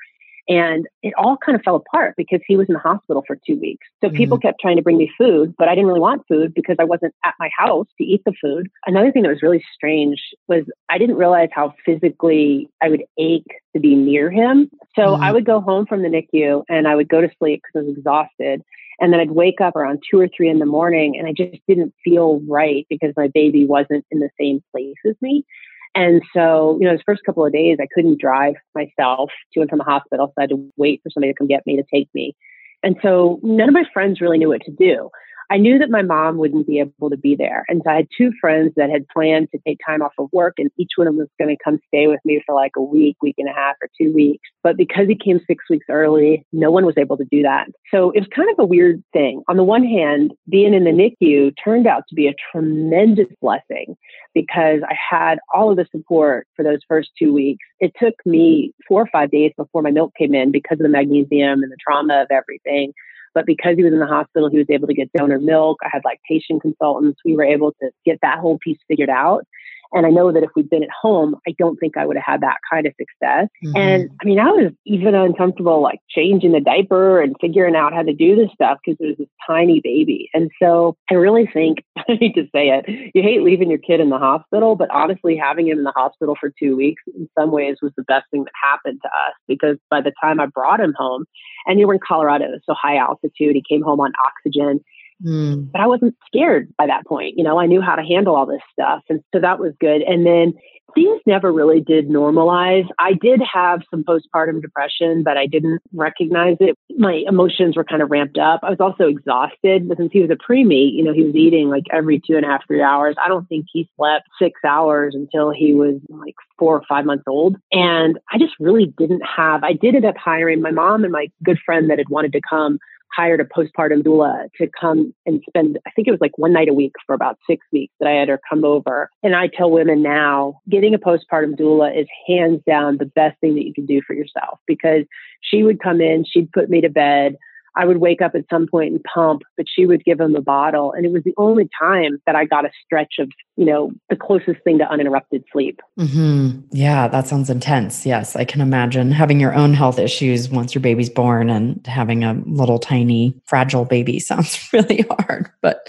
and 0.51 0.89
it 1.05 1.15
all 1.17 1.37
kind 1.37 1.55
of 1.55 1.63
fell 1.63 1.77
apart 1.77 2.15
because 2.17 2.41
he 2.45 2.57
was 2.57 2.69
in 2.69 2.73
the 2.73 2.81
hospital 2.81 3.23
for 3.25 3.39
two 3.47 3.57
weeks. 3.57 3.87
So 4.01 4.09
mm-hmm. 4.09 4.17
people 4.17 4.37
kept 4.37 4.61
trying 4.61 4.75
to 4.77 4.83
bring 4.83 4.99
me 4.99 5.09
food, 5.17 5.55
but 5.57 5.69
I 5.69 5.77
didn't 5.77 5.87
really 5.87 6.01
want 6.01 6.27
food 6.27 6.53
because 6.55 6.75
I 6.81 6.85
wasn't 6.85 7.15
at 7.25 7.35
my 7.39 7.49
house 7.57 7.87
to 7.99 8.05
eat 8.05 8.23
the 8.27 8.33
food. 8.43 8.69
Another 8.85 9.13
thing 9.13 9.23
that 9.23 9.29
was 9.29 9.43
really 9.43 9.65
strange 9.73 10.21
was 10.49 10.65
I 10.89 10.99
didn't 10.99 11.17
realize 11.17 11.51
how 11.53 11.73
physically 11.87 12.69
I 12.83 12.89
would 12.89 13.05
ache 13.17 13.47
to 13.75 13.81
be 13.81 13.95
near 13.95 14.29
him. 14.29 14.69
So 14.97 15.03
mm-hmm. 15.03 15.23
I 15.23 15.31
would 15.31 15.47
go 15.47 15.61
home 15.61 15.87
from 15.87 16.03
the 16.03 16.09
NICU 16.09 16.65
and 16.69 16.89
I 16.89 16.97
would 16.97 17.09
go 17.09 17.21
to 17.21 17.31
sleep 17.39 17.63
because 17.63 17.85
I 17.85 17.89
was 17.89 17.97
exhausted. 17.97 18.63
And 18.99 19.13
then 19.13 19.21
I'd 19.21 19.31
wake 19.31 19.61
up 19.61 19.77
around 19.77 20.03
two 20.11 20.21
or 20.21 20.29
three 20.37 20.51
in 20.51 20.59
the 20.59 20.67
morning 20.67 21.17
and 21.17 21.29
I 21.29 21.33
just 21.33 21.63
didn't 21.69 21.95
feel 22.03 22.41
right 22.49 22.87
because 22.91 23.15
my 23.17 23.29
baby 23.29 23.65
wasn't 23.65 24.05
in 24.11 24.19
the 24.19 24.31
same 24.39 24.65
place 24.73 24.97
as 25.07 25.15
me. 25.23 25.45
And 25.95 26.23
so, 26.35 26.79
you 26.81 26.87
know, 26.87 26.93
those 26.93 27.03
first 27.05 27.25
couple 27.25 27.45
of 27.45 27.53
days, 27.53 27.79
I 27.81 27.89
couldn't 27.93 28.21
drive 28.21 28.55
myself 28.75 29.31
to 29.53 29.61
and 29.61 29.69
from 29.69 29.79
the 29.79 29.85
hospital. 29.85 30.29
So 30.29 30.35
I 30.39 30.43
had 30.43 30.51
to 30.51 30.73
wait 30.77 31.01
for 31.03 31.11
somebody 31.11 31.33
to 31.33 31.37
come 31.37 31.49
get 31.49 31.67
me 31.67 31.77
to 31.77 31.85
take 31.93 32.09
me. 32.15 32.37
And 32.83 32.97
so 33.03 33.41
none 33.43 33.69
of 33.69 33.75
my 33.75 33.85
friends 33.93 34.21
really 34.21 34.39
knew 34.39 34.49
what 34.49 34.63
to 34.63 34.71
do. 34.71 35.11
I 35.51 35.57
knew 35.57 35.79
that 35.79 35.91
my 35.91 36.03
mom 36.03 36.39
wouldn't 36.39 36.69
be 36.69 36.79
able 36.79 37.11
to 37.11 37.17
be 37.17 37.35
there. 37.35 37.65
And 37.69 37.83
so 37.85 37.91
I 37.91 37.97
had 37.97 38.09
two 38.17 38.31
friends 38.41 38.73
that 38.77 38.89
had 38.89 39.09
planned 39.09 39.49
to 39.51 39.59
take 39.67 39.79
time 39.85 40.01
off 40.01 40.13
of 40.17 40.29
work, 40.33 40.55
and 40.59 40.71
each 40.79 40.93
one 40.95 41.09
of 41.09 41.15
them 41.15 41.19
was 41.19 41.29
going 41.39 41.55
to 41.55 41.63
come 41.63 41.81
stay 41.89 42.07
with 42.07 42.21
me 42.25 42.41
for 42.47 42.55
like 42.55 42.73
a 42.77 42.83
week, 42.83 43.17
week 43.21 43.35
and 43.39 43.49
a 43.49 43.53
half, 43.53 43.75
or 43.83 43.89
two 44.01 44.13
weeks. 44.15 44.49
But 44.63 44.77
because 44.77 45.09
he 45.09 45.17
came 45.17 45.41
six 45.49 45.65
weeks 45.69 45.87
early, 45.91 46.47
no 46.53 46.71
one 46.71 46.87
was 46.87 46.97
able 46.97 47.17
to 47.17 47.27
do 47.31 47.43
that. 47.43 47.67
So 47.91 48.13
it 48.13 48.21
was 48.21 48.29
kind 48.35 48.49
of 48.51 48.61
a 48.61 48.67
weird 48.67 49.03
thing. 49.13 49.43
On 49.49 49.57
the 49.57 49.65
one 49.65 49.85
hand, 49.85 50.33
being 50.49 50.73
in 50.73 50.85
the 50.85 50.91
NICU 50.91 51.53
turned 51.63 51.87
out 51.87 52.05
to 52.09 52.15
be 52.15 52.29
a 52.29 52.35
tremendous 52.53 53.29
blessing 53.43 53.97
because 54.35 54.81
I 54.89 54.95
had 54.95 55.41
all 55.53 55.71
of 55.71 55.77
the 55.77 55.87
support 55.91 56.47
for 56.55 56.63
those 56.63 56.79
first 56.87 57.11
two 57.19 57.33
weeks. 57.33 57.65
It 57.81 57.93
took 57.99 58.15
me 58.25 58.73
four 58.87 59.03
or 59.03 59.09
five 59.11 59.31
days 59.33 59.53
before 59.57 59.83
my 59.83 59.91
milk 59.91 60.13
came 60.17 60.35
in 60.35 60.53
because 60.53 60.79
of 60.79 60.85
the 60.85 60.89
magnesium 60.89 61.63
and 61.63 61.73
the 61.73 61.77
trauma 61.85 62.23
of 62.23 62.29
everything. 62.31 62.93
But 63.35 63.47
because 63.47 63.77
he 63.77 63.85
was 63.85 63.93
in 63.93 64.01
the 64.01 64.07
hospital, 64.07 64.51
he 64.51 64.59
was 64.59 64.67
able 64.71 64.89
to 64.89 64.95
get 64.95 65.13
donor 65.13 65.39
milk. 65.39 65.79
I 65.85 65.89
had 65.93 66.03
lactation 66.05 66.59
consultants. 66.59 67.21
We 67.25 67.37
were 67.37 67.45
able 67.45 67.73
to 67.81 67.91
get 68.05 68.19
that 68.23 68.39
whole 68.39 68.59
piece 68.59 68.79
figured 68.89 69.11
out. 69.11 69.47
And 69.93 70.07
I 70.07 70.11
know 70.11 70.33
that 70.33 70.43
if 70.43 70.51
we'd 70.55 70.71
been 70.71 70.83
at 70.83 70.91
home, 70.91 71.37
I 71.47 71.55
don't 71.59 71.77
think 71.77 71.97
I 71.97 72.07
would 72.07 72.17
have 72.17 72.25
had 72.25 72.41
that 72.43 72.59
kind 72.71 72.87
of 72.87 72.93
success. 72.99 73.49
Mm-hmm. 73.65 73.77
And 73.77 74.11
I 74.23 74.25
mean, 74.25 74.39
I 74.39 74.51
was 74.51 74.73
even 74.87 75.15
uncomfortable 75.15 75.83
like 75.83 75.99
changing 76.09 76.53
the 76.53 76.61
diaper 76.61 77.21
and 77.21 77.35
figuring 77.41 77.75
out 77.75 77.93
how 77.93 78.03
to 78.03 78.13
do 78.13 78.37
this 78.37 78.51
stuff 78.55 78.79
because 78.85 78.99
it 79.01 79.07
was 79.07 79.17
this 79.19 79.29
tiny 79.47 79.81
baby. 79.83 80.31
And 80.33 80.51
so 80.63 80.97
I 81.11 81.15
really 81.15 81.49
think, 81.53 81.79
I 81.97 82.17
hate 82.21 82.35
to 82.35 82.45
say 82.55 82.69
it, 82.69 83.11
you 83.15 83.23
hate 83.23 83.43
leaving 83.43 83.71
your 83.71 83.79
kid 83.79 84.01
in 84.01 84.11
the 84.11 84.19
hospital, 84.19 84.77
but 84.77 84.91
honestly, 84.91 85.37
having 85.37 85.69
him 85.69 85.79
in 85.79 85.85
the 85.85 85.93
hospital 85.97 86.37
for 86.39 86.53
two 86.59 86.77
weeks 86.77 87.03
in 87.15 87.29
some 87.39 87.51
ways 87.51 87.77
was 87.83 87.93
the 87.97 88.05
best 88.05 88.27
thing 88.31 88.45
that 88.45 88.53
happened 88.63 89.01
to 89.03 89.09
us 89.09 89.35
because 89.49 89.77
by 89.91 90.01
the 90.01 90.13
time 90.23 90.41
I 90.41 90.47
brought 90.47 90.81
him 90.81 90.95
home, 90.97 91.25
and 91.67 91.79
you 91.79 91.87
were 91.87 91.95
in 91.95 92.01
Colorado, 92.07 92.47
so 92.65 92.75
high 92.75 92.97
altitude, 92.97 93.55
he 93.55 93.63
came 93.69 93.83
home 93.83 94.01
on 94.01 94.13
oxygen 94.25 94.81
Mm. 95.25 95.71
But 95.73 95.81
I 95.81 95.87
wasn't 95.87 96.17
scared 96.27 96.73
by 96.77 96.87
that 96.87 97.07
point. 97.07 97.37
You 97.37 97.45
know, 97.45 97.59
I 97.59 97.67
knew 97.67 97.81
how 97.81 97.95
to 97.95 98.03
handle 98.03 98.35
all 98.35 98.47
this 98.47 98.63
stuff. 98.73 99.03
And 99.09 99.23
so 99.33 99.41
that 99.41 99.59
was 99.59 99.73
good. 99.81 100.03
And 100.03 100.27
then 100.27 100.55
things 100.95 101.21
never 101.27 101.53
really 101.53 101.81
did 101.81 102.09
normalize. 102.09 102.87
I 102.99 103.13
did 103.13 103.41
have 103.53 103.83
some 103.91 104.05
postpartum 104.05 104.61
depression, 104.61 105.23
but 105.23 105.37
I 105.37 105.47
didn't 105.47 105.81
recognize 105.93 106.57
it. 106.61 106.77
My 106.97 107.23
emotions 107.27 107.77
were 107.77 107.85
kind 107.85 108.03
of 108.03 108.11
ramped 108.11 108.39
up. 108.39 108.61
I 108.63 108.71
was 108.71 108.81
also 108.81 109.07
exhausted. 109.07 109.89
But 109.89 109.99
since 109.99 110.11
he 110.13 110.21
was 110.21 110.31
a 110.31 110.37
preemie, 110.37 110.93
you 110.93 111.05
know, 111.05 111.13
he 111.13 111.23
was 111.23 111.35
eating 111.35 111.69
like 111.69 111.85
every 111.93 112.21
two 112.21 112.37
and 112.37 112.45
a 112.45 112.49
half, 112.49 112.67
three 112.67 112.83
hours. 112.83 113.17
I 113.25 113.29
don't 113.29 113.49
think 113.49 113.67
he 113.73 113.89
slept 113.97 114.27
six 114.39 114.61
hours 114.67 115.15
until 115.15 115.51
he 115.51 115.75
was 115.75 115.97
like 116.09 116.35
four 116.59 116.77
or 116.77 116.83
five 116.89 117.05
months 117.05 117.25
old. 117.27 117.57
And 117.73 118.19
I 118.33 118.39
just 118.39 118.55
really 118.59 118.93
didn't 118.99 119.23
have, 119.25 119.63
I 119.63 119.73
did 119.75 119.95
end 119.95 120.05
up 120.05 120.17
hiring 120.17 120.61
my 120.61 120.71
mom 120.71 121.05
and 121.05 121.13
my 121.13 121.29
good 121.45 121.59
friend 121.65 121.91
that 121.91 121.99
had 121.99 122.09
wanted 122.09 122.33
to 122.33 122.41
come 122.49 122.79
hired 123.15 123.41
a 123.41 123.45
postpartum 123.45 124.03
doula 124.03 124.49
to 124.57 124.69
come 124.81 125.15
and 125.27 125.43
spend, 125.49 125.79
I 125.87 125.91
think 125.91 126.09
it 126.09 126.13
was 126.13 126.21
like 126.21 126.37
one 126.39 126.53
night 126.53 126.69
a 126.69 126.75
week 126.75 126.93
for 127.07 127.15
about 127.15 127.39
six 127.49 127.67
weeks 127.73 127.95
that 128.01 128.09
I 128.09 128.13
had 128.13 128.29
her 128.29 128.41
come 128.49 128.65
over. 128.65 129.11
And 129.23 129.35
I 129.35 129.49
tell 129.49 129.71
women 129.71 130.03
now, 130.03 130.61
getting 130.69 130.95
a 130.95 130.99
postpartum 130.99 131.59
doula 131.59 131.99
is 131.99 132.07
hands 132.27 132.63
down 132.67 132.99
the 132.99 133.07
best 133.07 133.39
thing 133.41 133.55
that 133.55 133.67
you 133.67 133.75
can 133.75 133.87
do 133.87 134.01
for 134.07 134.15
yourself 134.15 134.59
because 134.67 135.05
she 135.41 135.63
would 135.63 135.83
come 135.83 136.01
in, 136.01 136.25
she'd 136.25 136.53
put 136.53 136.71
me 136.71 136.81
to 136.81 136.89
bed. 136.89 137.37
I 137.77 137.85
would 137.85 137.99
wake 137.99 138.21
up 138.21 138.35
at 138.35 138.45
some 138.51 138.67
point 138.67 138.93
and 138.93 139.05
pump, 139.05 139.43
but 139.57 139.67
she 139.69 139.87
would 139.87 140.05
give 140.05 140.21
him 140.21 140.35
a 140.35 140.43
bottle. 140.43 140.93
And 140.93 141.05
it 141.05 141.13
was 141.13 141.23
the 141.25 141.35
only 141.37 141.69
time 141.81 142.21
that 142.27 142.35
I 142.35 142.45
got 142.45 142.65
a 142.65 142.71
stretch 142.85 143.15
of, 143.19 143.31
you 143.57 143.65
know, 143.65 143.93
the 144.09 144.17
closest 144.17 144.63
thing 144.65 144.79
to 144.79 144.89
uninterrupted 144.89 145.45
sleep. 145.53 145.81
Mm-hmm. 145.99 146.61
Yeah, 146.73 147.09
that 147.09 147.27
sounds 147.27 147.51
intense. 147.51 148.05
Yes, 148.05 148.37
I 148.37 148.45
can 148.45 148.61
imagine 148.61 149.13
having 149.13 149.41
your 149.41 149.55
own 149.55 149.75
health 149.75 149.99
issues 149.99 150.49
once 150.49 150.75
your 150.75 150.83
baby's 150.83 151.11
born 151.11 151.51
and 151.51 151.85
having 151.87 152.25
a 152.25 152.35
little 152.47 152.79
tiny 152.79 153.41
fragile 153.47 153.85
baby 153.85 154.19
sounds 154.21 154.69
really 154.73 155.05
hard. 155.11 155.51
But 155.63 155.89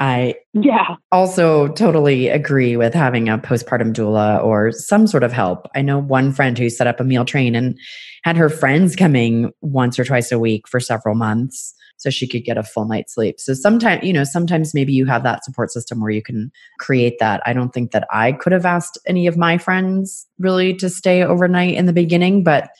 I 0.00 0.34
yeah 0.54 0.96
also 1.12 1.68
totally 1.68 2.28
agree 2.28 2.74
with 2.74 2.94
having 2.94 3.28
a 3.28 3.36
postpartum 3.36 3.92
doula 3.92 4.42
or 4.42 4.72
some 4.72 5.06
sort 5.06 5.22
of 5.22 5.32
help. 5.32 5.68
I 5.74 5.82
know 5.82 5.98
one 5.98 6.32
friend 6.32 6.56
who 6.58 6.70
set 6.70 6.86
up 6.86 7.00
a 7.00 7.04
meal 7.04 7.26
train 7.26 7.54
and 7.54 7.78
had 8.24 8.38
her 8.38 8.48
friends 8.48 8.96
coming 8.96 9.50
once 9.60 9.98
or 9.98 10.04
twice 10.04 10.32
a 10.32 10.38
week 10.38 10.66
for 10.66 10.80
several 10.80 11.14
months 11.14 11.74
so 11.98 12.08
she 12.08 12.26
could 12.26 12.44
get 12.44 12.56
a 12.56 12.62
full 12.62 12.86
night's 12.86 13.14
sleep. 13.14 13.38
So 13.38 13.52
sometimes, 13.52 14.02
you 14.02 14.14
know, 14.14 14.24
sometimes 14.24 14.72
maybe 14.72 14.94
you 14.94 15.04
have 15.04 15.22
that 15.22 15.44
support 15.44 15.70
system 15.70 16.00
where 16.00 16.10
you 16.10 16.22
can 16.22 16.50
create 16.78 17.18
that. 17.20 17.42
I 17.44 17.52
don't 17.52 17.74
think 17.74 17.90
that 17.90 18.08
I 18.10 18.32
could 18.32 18.52
have 18.52 18.64
asked 18.64 18.98
any 19.06 19.26
of 19.26 19.36
my 19.36 19.58
friends 19.58 20.26
really 20.38 20.72
to 20.76 20.88
stay 20.88 21.22
overnight 21.22 21.74
in 21.74 21.84
the 21.84 21.92
beginning, 21.92 22.42
but 22.42 22.70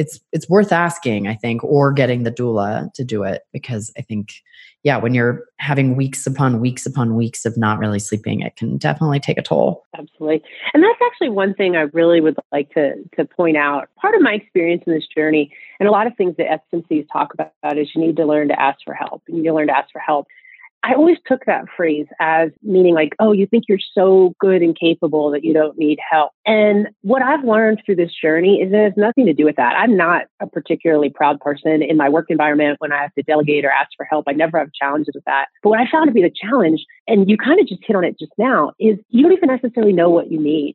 it's 0.00 0.18
it's 0.32 0.48
worth 0.48 0.72
asking, 0.72 1.28
I 1.28 1.34
think, 1.34 1.62
or 1.62 1.92
getting 1.92 2.24
the 2.24 2.32
doula 2.32 2.92
to 2.94 3.04
do 3.04 3.22
it 3.22 3.42
because 3.52 3.92
I 3.98 4.00
think 4.02 4.42
yeah, 4.82 4.96
when 4.96 5.12
you're 5.12 5.44
having 5.58 5.94
weeks 5.94 6.26
upon 6.26 6.58
weeks 6.58 6.86
upon 6.86 7.14
weeks 7.14 7.44
of 7.44 7.56
not 7.58 7.78
really 7.78 7.98
sleeping, 7.98 8.40
it 8.40 8.56
can 8.56 8.78
definitely 8.78 9.20
take 9.20 9.36
a 9.36 9.42
toll. 9.42 9.84
Absolutely. 9.96 10.42
And 10.72 10.82
that's 10.82 10.98
actually 11.04 11.28
one 11.28 11.52
thing 11.52 11.76
I 11.76 11.82
really 11.92 12.22
would 12.22 12.36
like 12.50 12.72
to, 12.72 12.94
to 13.16 13.26
point 13.26 13.58
out. 13.58 13.90
Part 13.96 14.14
of 14.14 14.22
my 14.22 14.32
experience 14.32 14.82
in 14.86 14.94
this 14.94 15.06
journey, 15.14 15.52
and 15.78 15.88
a 15.88 15.92
lot 15.92 16.06
of 16.06 16.16
things 16.16 16.34
that 16.38 16.62
SMCs 16.72 17.06
talk 17.12 17.34
about, 17.34 17.76
is 17.76 17.90
you 17.94 18.00
need 18.00 18.16
to 18.16 18.24
learn 18.24 18.48
to 18.48 18.58
ask 18.58 18.78
for 18.82 18.94
help. 18.94 19.22
You 19.28 19.36
need 19.36 19.48
to 19.48 19.54
learn 19.54 19.66
to 19.66 19.76
ask 19.76 19.92
for 19.92 19.98
help. 19.98 20.28
I 20.82 20.94
always 20.94 21.18
took 21.26 21.44
that 21.44 21.66
phrase 21.76 22.06
as 22.20 22.50
meaning 22.62 22.94
like, 22.94 23.14
oh, 23.18 23.32
you 23.32 23.46
think 23.46 23.64
you're 23.68 23.78
so 23.94 24.34
good 24.40 24.62
and 24.62 24.78
capable 24.78 25.30
that 25.30 25.44
you 25.44 25.52
don't 25.52 25.78
need 25.78 25.98
help. 26.10 26.32
And 26.46 26.88
what 27.02 27.22
I've 27.22 27.44
learned 27.44 27.82
through 27.84 27.96
this 27.96 28.12
journey 28.20 28.62
is 28.62 28.72
it 28.72 28.76
has 28.76 28.92
nothing 28.96 29.26
to 29.26 29.34
do 29.34 29.44
with 29.44 29.56
that. 29.56 29.74
I'm 29.76 29.96
not 29.96 30.24
a 30.40 30.46
particularly 30.46 31.10
proud 31.10 31.38
person 31.40 31.82
in 31.82 31.96
my 31.96 32.08
work 32.08 32.26
environment 32.30 32.76
when 32.80 32.92
I 32.92 33.02
have 33.02 33.14
to 33.14 33.22
delegate 33.22 33.64
or 33.64 33.70
ask 33.70 33.90
for 33.96 34.06
help. 34.06 34.24
I 34.26 34.32
never 34.32 34.58
have 34.58 34.72
challenges 34.72 35.14
with 35.14 35.24
that. 35.24 35.46
But 35.62 35.70
what 35.70 35.80
I 35.80 35.90
found 35.90 36.08
to 36.08 36.14
be 36.14 36.22
the 36.22 36.30
challenge, 36.30 36.84
and 37.06 37.28
you 37.28 37.36
kind 37.36 37.60
of 37.60 37.68
just 37.68 37.82
hit 37.86 37.96
on 37.96 38.04
it 38.04 38.18
just 38.18 38.32
now, 38.38 38.72
is 38.80 38.98
you 39.10 39.22
don't 39.22 39.32
even 39.32 39.48
necessarily 39.48 39.92
know 39.92 40.08
what 40.08 40.32
you 40.32 40.40
need 40.40 40.74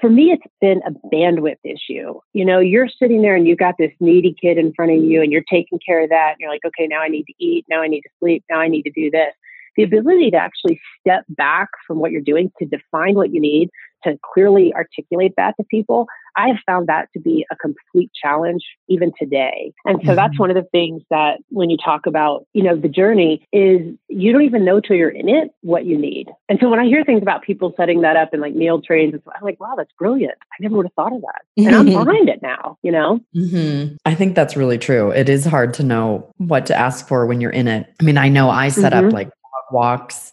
for 0.00 0.10
me, 0.10 0.32
it's 0.32 0.42
been 0.60 0.80
a 0.86 0.90
bandwidth 1.14 1.58
issue. 1.64 2.18
You 2.32 2.44
know, 2.44 2.58
you're 2.58 2.88
sitting 2.88 3.22
there 3.22 3.36
and 3.36 3.46
you've 3.46 3.58
got 3.58 3.76
this 3.78 3.92
needy 4.00 4.34
kid 4.40 4.58
in 4.58 4.72
front 4.74 4.92
of 4.92 5.02
you 5.02 5.22
and 5.22 5.30
you're 5.30 5.44
taking 5.48 5.78
care 5.86 6.02
of 6.02 6.10
that. 6.10 6.30
And 6.32 6.36
you're 6.40 6.50
like, 6.50 6.64
okay, 6.66 6.86
now 6.86 7.00
I 7.00 7.08
need 7.08 7.24
to 7.24 7.34
eat. 7.38 7.64
Now 7.68 7.82
I 7.82 7.88
need 7.88 8.00
to 8.02 8.10
sleep. 8.18 8.44
Now 8.50 8.58
I 8.58 8.68
need 8.68 8.82
to 8.82 8.90
do 8.90 9.10
this. 9.10 9.32
The 9.76 9.82
ability 9.84 10.30
to 10.30 10.38
actually 10.38 10.80
step 11.00 11.24
back 11.28 11.68
from 11.86 11.98
what 11.98 12.10
you're 12.10 12.22
doing 12.22 12.50
to 12.58 12.64
define 12.66 13.14
what 13.14 13.32
you 13.32 13.40
need, 13.40 13.68
to 14.06 14.18
clearly 14.22 14.72
articulate 14.74 15.34
that 15.36 15.54
to 15.58 15.64
people, 15.64 16.06
I 16.36 16.48
have 16.48 16.58
found 16.66 16.86
that 16.88 17.08
to 17.14 17.20
be 17.20 17.46
a 17.50 17.56
complete 17.56 18.10
challenge 18.20 18.62
even 18.88 19.12
today. 19.18 19.72
And 19.84 19.98
so 20.02 20.08
mm-hmm. 20.08 20.16
that's 20.16 20.38
one 20.38 20.50
of 20.50 20.56
the 20.56 20.68
things 20.70 21.02
that 21.10 21.38
when 21.48 21.70
you 21.70 21.78
talk 21.82 22.06
about, 22.06 22.46
you 22.52 22.62
know, 22.62 22.76
the 22.76 22.88
journey 22.88 23.46
is 23.52 23.80
you 24.08 24.32
don't 24.32 24.42
even 24.42 24.64
know 24.64 24.80
till 24.80 24.96
you're 24.96 25.08
in 25.08 25.28
it 25.28 25.50
what 25.62 25.86
you 25.86 25.96
need. 25.96 26.28
And 26.48 26.58
so 26.60 26.68
when 26.68 26.78
I 26.78 26.84
hear 26.84 27.04
things 27.04 27.22
about 27.22 27.42
people 27.42 27.72
setting 27.76 28.02
that 28.02 28.16
up 28.16 28.34
in 28.34 28.40
like 28.40 28.54
meal 28.54 28.82
trains, 28.82 29.14
I'm 29.14 29.42
like, 29.42 29.58
wow, 29.58 29.74
that's 29.76 29.92
brilliant. 29.98 30.34
I 30.52 30.56
never 30.60 30.76
would 30.76 30.86
have 30.86 30.92
thought 30.92 31.14
of 31.14 31.22
that. 31.22 31.64
And 31.64 31.74
I'm 31.74 31.86
behind 31.86 32.28
it 32.28 32.42
now, 32.42 32.78
you 32.82 32.92
know? 32.92 33.20
Mm-hmm. 33.34 33.96
I 34.04 34.14
think 34.14 34.34
that's 34.34 34.56
really 34.56 34.78
true. 34.78 35.10
It 35.10 35.28
is 35.28 35.44
hard 35.44 35.72
to 35.74 35.82
know 35.82 36.30
what 36.36 36.66
to 36.66 36.76
ask 36.76 37.08
for 37.08 37.26
when 37.26 37.40
you're 37.40 37.50
in 37.50 37.66
it. 37.66 37.92
I 37.98 38.04
mean, 38.04 38.18
I 38.18 38.28
know 38.28 38.50
I 38.50 38.68
set 38.68 38.92
mm-hmm. 38.92 39.06
up 39.06 39.12
like 39.12 39.30
walks 39.70 40.32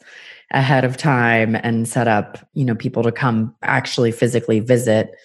ahead 0.54 0.86
of 0.86 0.98
time 0.98 1.56
and 1.56 1.88
set 1.88 2.08
up, 2.08 2.38
you 2.54 2.64
know, 2.64 2.76
people 2.76 3.04
to 3.04 3.12
come 3.12 3.56
actually 3.64 4.12
physically 4.12 4.60
visit 4.60 5.16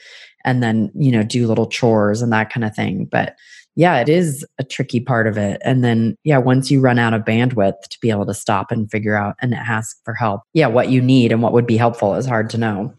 and 0.45 0.63
then, 0.63 0.91
you 0.95 1.13
know, 1.13 1.23
do 1.23 1.47
little 1.47 1.67
chores 1.67 2.23
and 2.23 2.33
that 2.33 2.51
kind 2.51 2.65
of 2.65 2.75
thing. 2.75 3.05
But 3.05 3.37
yeah, 3.79 4.01
it 4.01 4.09
is 4.09 4.45
a 4.59 4.65
tricky 4.65 4.99
part 4.99 5.29
of 5.29 5.39
it. 5.39 5.63
And 5.65 5.85
then, 5.85 6.17
yeah, 6.25 6.39
once 6.39 6.69
you 6.69 6.81
run 6.81 6.99
out 6.99 7.15
of 7.15 7.23
bandwidth 7.23 7.81
to 7.91 7.99
be 8.03 8.11
able 8.11 8.27
to 8.27 8.35
stop 8.35 8.73
and 8.73 8.91
figure 8.91 9.15
out 9.15 9.37
and 9.41 9.55
ask 9.55 9.97
for 10.05 10.15
help, 10.15 10.41
yeah, 10.53 10.67
what 10.67 10.91
you 10.91 11.01
need 11.01 11.31
and 11.31 11.43
what 11.43 11.53
would 11.53 11.67
be 11.67 11.77
helpful 11.77 12.17
is 12.17 12.27
hard 12.27 12.51
to 12.51 12.59
know. 12.59 12.93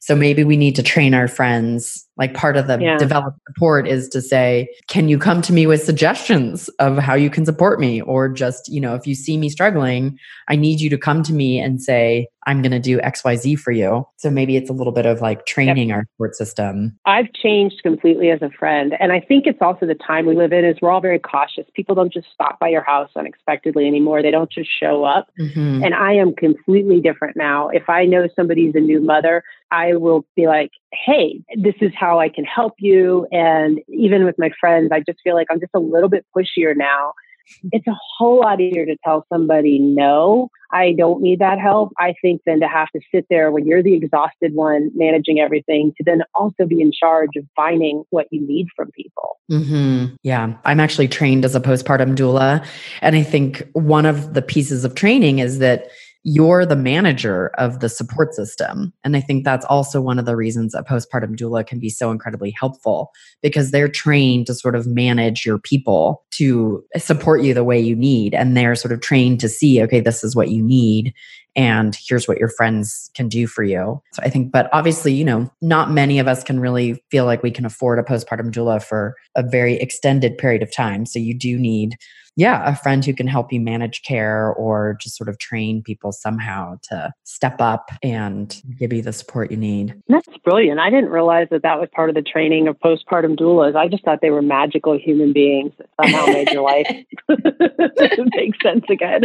So 0.00 0.14
maybe 0.14 0.44
we 0.44 0.58
need 0.58 0.76
to 0.76 0.82
train 0.82 1.14
our 1.14 1.26
friends. 1.26 2.06
Like 2.18 2.34
part 2.34 2.58
of 2.58 2.66
the 2.66 2.78
yeah. 2.78 2.98
develop 2.98 3.34
support 3.48 3.88
is 3.88 4.10
to 4.10 4.20
say, 4.20 4.68
can 4.88 5.08
you 5.08 5.18
come 5.18 5.40
to 5.40 5.54
me 5.54 5.66
with 5.66 5.82
suggestions 5.82 6.68
of 6.80 6.98
how 6.98 7.14
you 7.14 7.30
can 7.30 7.46
support 7.46 7.80
me? 7.80 8.02
Or 8.02 8.28
just, 8.28 8.68
you 8.70 8.80
know, 8.80 8.94
if 8.94 9.06
you 9.06 9.14
see 9.14 9.38
me 9.38 9.48
struggling, 9.48 10.18
I 10.48 10.56
need 10.56 10.82
you 10.82 10.90
to 10.90 10.98
come 10.98 11.22
to 11.22 11.32
me 11.32 11.58
and 11.58 11.80
say, 11.80 12.28
I'm 12.46 12.62
going 12.62 12.72
to 12.72 12.78
do 12.78 12.98
XYZ 12.98 13.58
for 13.58 13.72
you. 13.72 14.06
So 14.16 14.30
maybe 14.30 14.56
it's 14.56 14.70
a 14.70 14.72
little 14.72 14.92
bit 14.92 15.04
of 15.04 15.20
like 15.20 15.46
training 15.46 15.88
yep. 15.88 15.96
our 15.96 16.04
support 16.12 16.34
system. 16.36 16.96
I've 17.04 17.32
changed 17.32 17.82
completely 17.82 18.30
as 18.30 18.40
a 18.40 18.50
friend. 18.50 18.94
And 19.00 19.12
I 19.12 19.20
think 19.20 19.46
it's 19.46 19.58
also 19.60 19.84
the 19.84 19.96
time 19.96 20.26
we 20.26 20.36
live 20.36 20.52
in 20.52 20.64
is 20.64 20.76
we're 20.80 20.90
all 20.90 21.00
very 21.00 21.18
cautious. 21.18 21.64
People 21.74 21.96
don't 21.96 22.12
just 22.12 22.28
stop 22.32 22.60
by 22.60 22.68
your 22.68 22.82
house 22.82 23.10
unexpectedly 23.16 23.86
anymore. 23.86 24.22
They 24.22 24.30
don't 24.30 24.50
just 24.50 24.70
show 24.80 25.04
up. 25.04 25.28
Mm-hmm. 25.40 25.84
And 25.84 25.94
I 25.94 26.12
am 26.14 26.34
completely 26.34 27.00
different 27.00 27.36
now. 27.36 27.68
If 27.68 27.88
I 27.88 28.04
know 28.04 28.28
somebody's 28.36 28.74
a 28.76 28.80
new 28.80 29.00
mother, 29.00 29.42
I 29.72 29.96
will 29.96 30.24
be 30.36 30.46
like, 30.46 30.70
hey, 30.92 31.42
this 31.56 31.74
is 31.80 31.90
how 31.98 32.20
I 32.20 32.28
can 32.28 32.44
help 32.44 32.74
you. 32.78 33.26
And 33.32 33.80
even 33.88 34.24
with 34.24 34.36
my 34.38 34.50
friends, 34.60 34.90
I 34.92 35.00
just 35.00 35.18
feel 35.24 35.34
like 35.34 35.48
I'm 35.50 35.60
just 35.60 35.74
a 35.74 35.80
little 35.80 36.08
bit 36.08 36.24
pushier 36.36 36.76
now. 36.76 37.12
It's 37.72 37.86
a 37.86 37.96
whole 38.16 38.40
lot 38.40 38.60
easier 38.60 38.86
to 38.86 38.96
tell 39.04 39.26
somebody, 39.32 39.78
no, 39.78 40.50
I 40.72 40.92
don't 40.92 41.22
need 41.22 41.38
that 41.38 41.58
help. 41.58 41.92
I 41.98 42.14
think 42.20 42.42
than 42.44 42.60
to 42.60 42.68
have 42.68 42.90
to 42.90 43.00
sit 43.12 43.26
there 43.30 43.52
when 43.52 43.66
you're 43.66 43.82
the 43.82 43.94
exhausted 43.94 44.54
one 44.54 44.90
managing 44.94 45.38
everything 45.40 45.92
to 45.96 46.04
then 46.04 46.22
also 46.34 46.66
be 46.66 46.80
in 46.80 46.92
charge 46.92 47.30
of 47.36 47.44
finding 47.54 48.04
what 48.10 48.26
you 48.30 48.46
need 48.46 48.66
from 48.74 48.90
people. 48.90 49.38
Mm-hmm. 49.50 50.14
Yeah. 50.22 50.54
I'm 50.64 50.80
actually 50.80 51.08
trained 51.08 51.44
as 51.44 51.54
a 51.54 51.60
postpartum 51.60 52.16
doula. 52.16 52.66
And 53.00 53.14
I 53.14 53.22
think 53.22 53.68
one 53.72 54.06
of 54.06 54.34
the 54.34 54.42
pieces 54.42 54.84
of 54.84 54.94
training 54.94 55.38
is 55.38 55.58
that 55.60 55.88
you're 56.28 56.66
the 56.66 56.74
manager 56.74 57.52
of 57.56 57.78
the 57.78 57.88
support 57.88 58.34
system. 58.34 58.92
And 59.04 59.16
I 59.16 59.20
think 59.20 59.44
that's 59.44 59.64
also 59.66 60.00
one 60.00 60.18
of 60.18 60.24
the 60.24 60.34
reasons 60.34 60.74
a 60.74 60.82
postpartum 60.82 61.36
doula 61.36 61.64
can 61.64 61.78
be 61.78 61.88
so 61.88 62.10
incredibly 62.10 62.50
helpful 62.50 63.12
because 63.42 63.70
they're 63.70 63.86
trained 63.86 64.48
to 64.48 64.54
sort 64.54 64.74
of 64.74 64.88
manage 64.88 65.46
your 65.46 65.60
people 65.60 66.24
to 66.32 66.82
support 66.96 67.42
you 67.42 67.54
the 67.54 67.62
way 67.62 67.78
you 67.78 67.94
need. 67.94 68.34
And 68.34 68.56
they're 68.56 68.74
sort 68.74 68.90
of 68.90 69.00
trained 69.02 69.38
to 69.38 69.48
see, 69.48 69.80
okay, 69.84 70.00
this 70.00 70.24
is 70.24 70.34
what 70.34 70.50
you 70.50 70.64
need. 70.64 71.14
And 71.54 71.96
here's 72.08 72.26
what 72.26 72.38
your 72.38 72.48
friends 72.48 73.08
can 73.14 73.28
do 73.28 73.46
for 73.46 73.62
you. 73.62 74.02
So 74.12 74.22
I 74.24 74.28
think, 74.28 74.50
but 74.50 74.68
obviously, 74.72 75.12
you 75.12 75.24
know, 75.24 75.48
not 75.62 75.92
many 75.92 76.18
of 76.18 76.26
us 76.26 76.42
can 76.42 76.58
really 76.58 77.00
feel 77.08 77.24
like 77.24 77.44
we 77.44 77.52
can 77.52 77.64
afford 77.64 78.00
a 78.00 78.02
postpartum 78.02 78.50
doula 78.50 78.82
for 78.82 79.14
a 79.36 79.44
very 79.44 79.74
extended 79.74 80.38
period 80.38 80.64
of 80.64 80.74
time. 80.74 81.06
So 81.06 81.20
you 81.20 81.38
do 81.38 81.56
need 81.56 81.96
yeah, 82.36 82.70
a 82.70 82.76
friend 82.76 83.04
who 83.04 83.14
can 83.14 83.26
help 83.26 83.50
you 83.50 83.60
manage 83.60 84.02
care 84.02 84.52
or 84.52 84.98
just 85.00 85.16
sort 85.16 85.28
of 85.28 85.38
train 85.38 85.82
people 85.82 86.12
somehow 86.12 86.76
to 86.90 87.10
step 87.24 87.60
up 87.60 87.90
and 88.02 88.62
give 88.78 88.92
you 88.92 89.00
the 89.00 89.12
support 89.12 89.50
you 89.50 89.56
need. 89.56 89.94
That's 90.08 90.28
brilliant. 90.44 90.78
I 90.78 90.90
didn't 90.90 91.10
realize 91.10 91.48
that 91.50 91.62
that 91.62 91.80
was 91.80 91.88
part 91.94 92.10
of 92.10 92.14
the 92.14 92.22
training 92.22 92.68
of 92.68 92.78
postpartum 92.78 93.38
doulas. 93.38 93.74
I 93.74 93.88
just 93.88 94.04
thought 94.04 94.20
they 94.20 94.30
were 94.30 94.42
magical 94.42 94.98
human 94.98 95.32
beings 95.32 95.72
that 95.78 95.88
somehow 96.02 96.26
made 96.26 96.50
your 96.50 96.62
life 96.62 96.86
make 97.28 98.62
sense 98.62 98.84
again. 98.90 99.22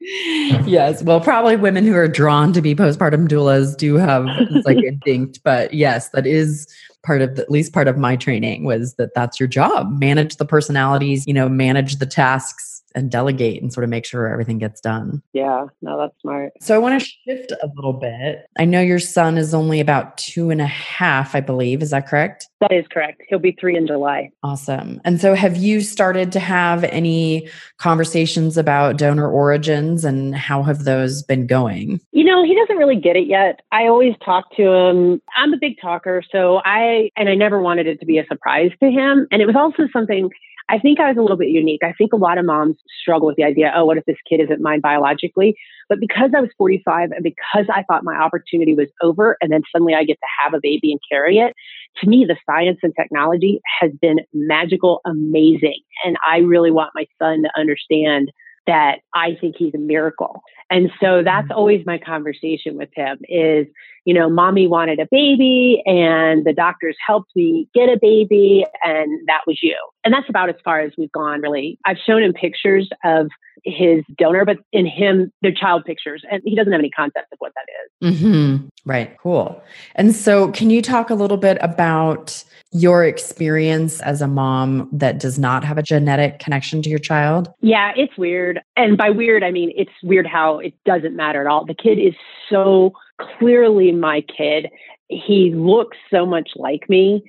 yes. 0.66 1.02
Well, 1.02 1.20
probably 1.20 1.56
women 1.56 1.84
who 1.84 1.94
are 1.94 2.08
drawn 2.08 2.52
to 2.52 2.60
be 2.60 2.74
postpartum 2.74 3.28
doulas 3.28 3.76
do 3.76 3.96
have 3.96 4.26
like 4.64 4.76
instinct, 4.76 5.40
but 5.42 5.72
yes, 5.72 6.10
that 6.10 6.26
is 6.26 6.68
part 7.06 7.22
of 7.22 7.36
the, 7.36 7.42
at 7.42 7.50
least 7.50 7.72
part 7.72 7.88
of 7.88 7.96
my 7.96 8.16
training 8.16 8.64
was 8.64 8.94
that 8.94 9.14
that's 9.14 9.38
your 9.38 9.46
job. 9.46 9.98
Manage 10.00 10.36
the 10.36 10.44
personalities 10.44 11.24
you 11.26 11.32
know 11.32 11.48
manage 11.48 11.96
the 11.96 12.06
tasks 12.06 12.75
and 12.96 13.10
delegate 13.10 13.62
and 13.62 13.72
sort 13.72 13.84
of 13.84 13.90
make 13.90 14.04
sure 14.04 14.26
everything 14.26 14.58
gets 14.58 14.80
done. 14.80 15.22
Yeah, 15.32 15.66
no, 15.82 15.98
that's 15.98 16.20
smart. 16.22 16.54
So 16.60 16.74
I 16.74 16.78
want 16.78 17.00
to 17.00 17.06
shift 17.06 17.52
a 17.52 17.68
little 17.76 17.92
bit. 17.92 18.46
I 18.58 18.64
know 18.64 18.80
your 18.80 18.98
son 18.98 19.38
is 19.38 19.54
only 19.54 19.78
about 19.78 20.16
two 20.16 20.50
and 20.50 20.60
a 20.60 20.66
half, 20.66 21.34
I 21.34 21.40
believe. 21.40 21.82
Is 21.82 21.90
that 21.90 22.08
correct? 22.08 22.48
That 22.60 22.72
is 22.72 22.86
correct. 22.90 23.22
He'll 23.28 23.38
be 23.38 23.56
three 23.60 23.76
in 23.76 23.86
July. 23.86 24.30
Awesome. 24.42 25.00
And 25.04 25.20
so 25.20 25.34
have 25.34 25.56
you 25.56 25.82
started 25.82 26.32
to 26.32 26.40
have 26.40 26.84
any 26.84 27.48
conversations 27.76 28.56
about 28.56 28.96
donor 28.96 29.30
origins 29.30 30.04
and 30.04 30.34
how 30.34 30.62
have 30.62 30.84
those 30.84 31.22
been 31.22 31.46
going? 31.46 32.00
You 32.12 32.24
know, 32.24 32.42
he 32.42 32.54
doesn't 32.54 32.78
really 32.78 32.96
get 32.96 33.16
it 33.16 33.26
yet. 33.26 33.60
I 33.72 33.86
always 33.86 34.14
talk 34.24 34.56
to 34.56 34.62
him. 34.62 35.20
I'm 35.36 35.52
a 35.52 35.58
big 35.58 35.78
talker, 35.80 36.22
so 36.32 36.62
I, 36.64 37.10
and 37.16 37.28
I 37.28 37.34
never 37.34 37.60
wanted 37.60 37.86
it 37.86 38.00
to 38.00 38.06
be 38.06 38.16
a 38.18 38.26
surprise 38.26 38.70
to 38.82 38.90
him. 38.90 39.26
And 39.30 39.42
it 39.42 39.46
was 39.46 39.56
also 39.56 39.86
something 39.92 40.30
I 40.68 40.78
think 40.78 40.98
I 40.98 41.08
was 41.08 41.16
a 41.16 41.20
little 41.20 41.36
bit 41.36 41.48
unique. 41.48 41.82
I 41.84 41.92
think 41.92 42.12
a 42.12 42.16
lot 42.16 42.38
of 42.38 42.44
moms 42.44 42.76
struggle 43.00 43.28
with 43.28 43.36
the 43.36 43.44
idea, 43.44 43.72
oh, 43.74 43.84
what 43.84 43.98
if 43.98 44.04
this 44.04 44.16
kid 44.28 44.40
isn't 44.40 44.60
mine 44.60 44.80
biologically? 44.80 45.56
But 45.88 46.00
because 46.00 46.30
I 46.36 46.40
was 46.40 46.50
45 46.58 47.12
and 47.12 47.22
because 47.22 47.66
I 47.72 47.84
thought 47.84 48.02
my 48.02 48.16
opportunity 48.16 48.74
was 48.74 48.88
over 49.02 49.36
and 49.40 49.52
then 49.52 49.62
suddenly 49.72 49.94
I 49.94 50.04
get 50.04 50.18
to 50.18 50.42
have 50.42 50.54
a 50.54 50.60
baby 50.60 50.90
and 50.90 51.00
carry 51.10 51.38
it, 51.38 51.54
to 52.00 52.08
me, 52.08 52.24
the 52.26 52.36
science 52.44 52.78
and 52.82 52.92
technology 53.00 53.60
has 53.80 53.92
been 54.00 54.20
magical, 54.32 55.00
amazing. 55.06 55.80
And 56.04 56.16
I 56.26 56.38
really 56.38 56.70
want 56.70 56.90
my 56.94 57.06
son 57.20 57.42
to 57.44 57.50
understand 57.56 58.32
that 58.66 58.98
I 59.14 59.36
think 59.40 59.54
he's 59.56 59.74
a 59.74 59.78
miracle. 59.78 60.42
And 60.70 60.90
so 61.00 61.22
that's 61.22 61.44
mm-hmm. 61.44 61.58
always 61.58 61.86
my 61.86 61.98
conversation 61.98 62.76
with 62.76 62.88
him 62.94 63.18
is, 63.28 63.66
you 64.06 64.14
know, 64.14 64.30
mommy 64.30 64.68
wanted 64.68 65.00
a 65.00 65.06
baby 65.10 65.82
and 65.84 66.46
the 66.46 66.52
doctors 66.52 66.96
helped 67.04 67.34
me 67.34 67.68
get 67.74 67.88
a 67.88 67.98
baby 68.00 68.64
and 68.84 69.10
that 69.26 69.40
was 69.48 69.58
you. 69.62 69.76
And 70.04 70.14
that's 70.14 70.28
about 70.28 70.48
as 70.48 70.54
far 70.64 70.80
as 70.80 70.92
we've 70.96 71.10
gone 71.10 71.40
really. 71.40 71.76
I've 71.84 71.98
shown 72.06 72.22
him 72.22 72.32
pictures 72.32 72.88
of 73.04 73.26
his 73.64 74.04
donor, 74.16 74.44
but 74.44 74.58
in 74.72 74.86
him, 74.86 75.32
they're 75.42 75.52
child 75.52 75.84
pictures 75.84 76.22
and 76.30 76.40
he 76.44 76.54
doesn't 76.54 76.72
have 76.72 76.78
any 76.78 76.90
concept 76.90 77.26
of 77.32 77.38
what 77.40 77.52
that 77.56 78.12
is. 78.12 78.20
Mm-hmm. 78.20 78.66
Right. 78.84 79.16
Cool. 79.18 79.60
And 79.96 80.14
so 80.14 80.52
can 80.52 80.70
you 80.70 80.82
talk 80.82 81.10
a 81.10 81.14
little 81.16 81.36
bit 81.36 81.58
about 81.60 82.44
your 82.70 83.04
experience 83.04 84.00
as 84.02 84.22
a 84.22 84.28
mom 84.28 84.88
that 84.92 85.18
does 85.18 85.36
not 85.36 85.64
have 85.64 85.78
a 85.78 85.82
genetic 85.82 86.38
connection 86.38 86.80
to 86.82 86.88
your 86.88 87.00
child? 87.00 87.48
Yeah, 87.60 87.92
it's 87.96 88.16
weird. 88.16 88.60
And 88.76 88.96
by 88.96 89.10
weird, 89.10 89.42
I 89.42 89.50
mean 89.50 89.72
it's 89.74 89.90
weird 90.04 90.28
how 90.28 90.60
it 90.60 90.74
doesn't 90.84 91.16
matter 91.16 91.40
at 91.40 91.48
all. 91.48 91.64
The 91.64 91.74
kid 91.74 91.98
is 91.98 92.14
so 92.48 92.92
clearly 93.20 93.92
my 93.92 94.22
kid. 94.22 94.68
He 95.08 95.52
looks 95.54 95.96
so 96.10 96.26
much 96.26 96.50
like 96.56 96.88
me. 96.88 97.22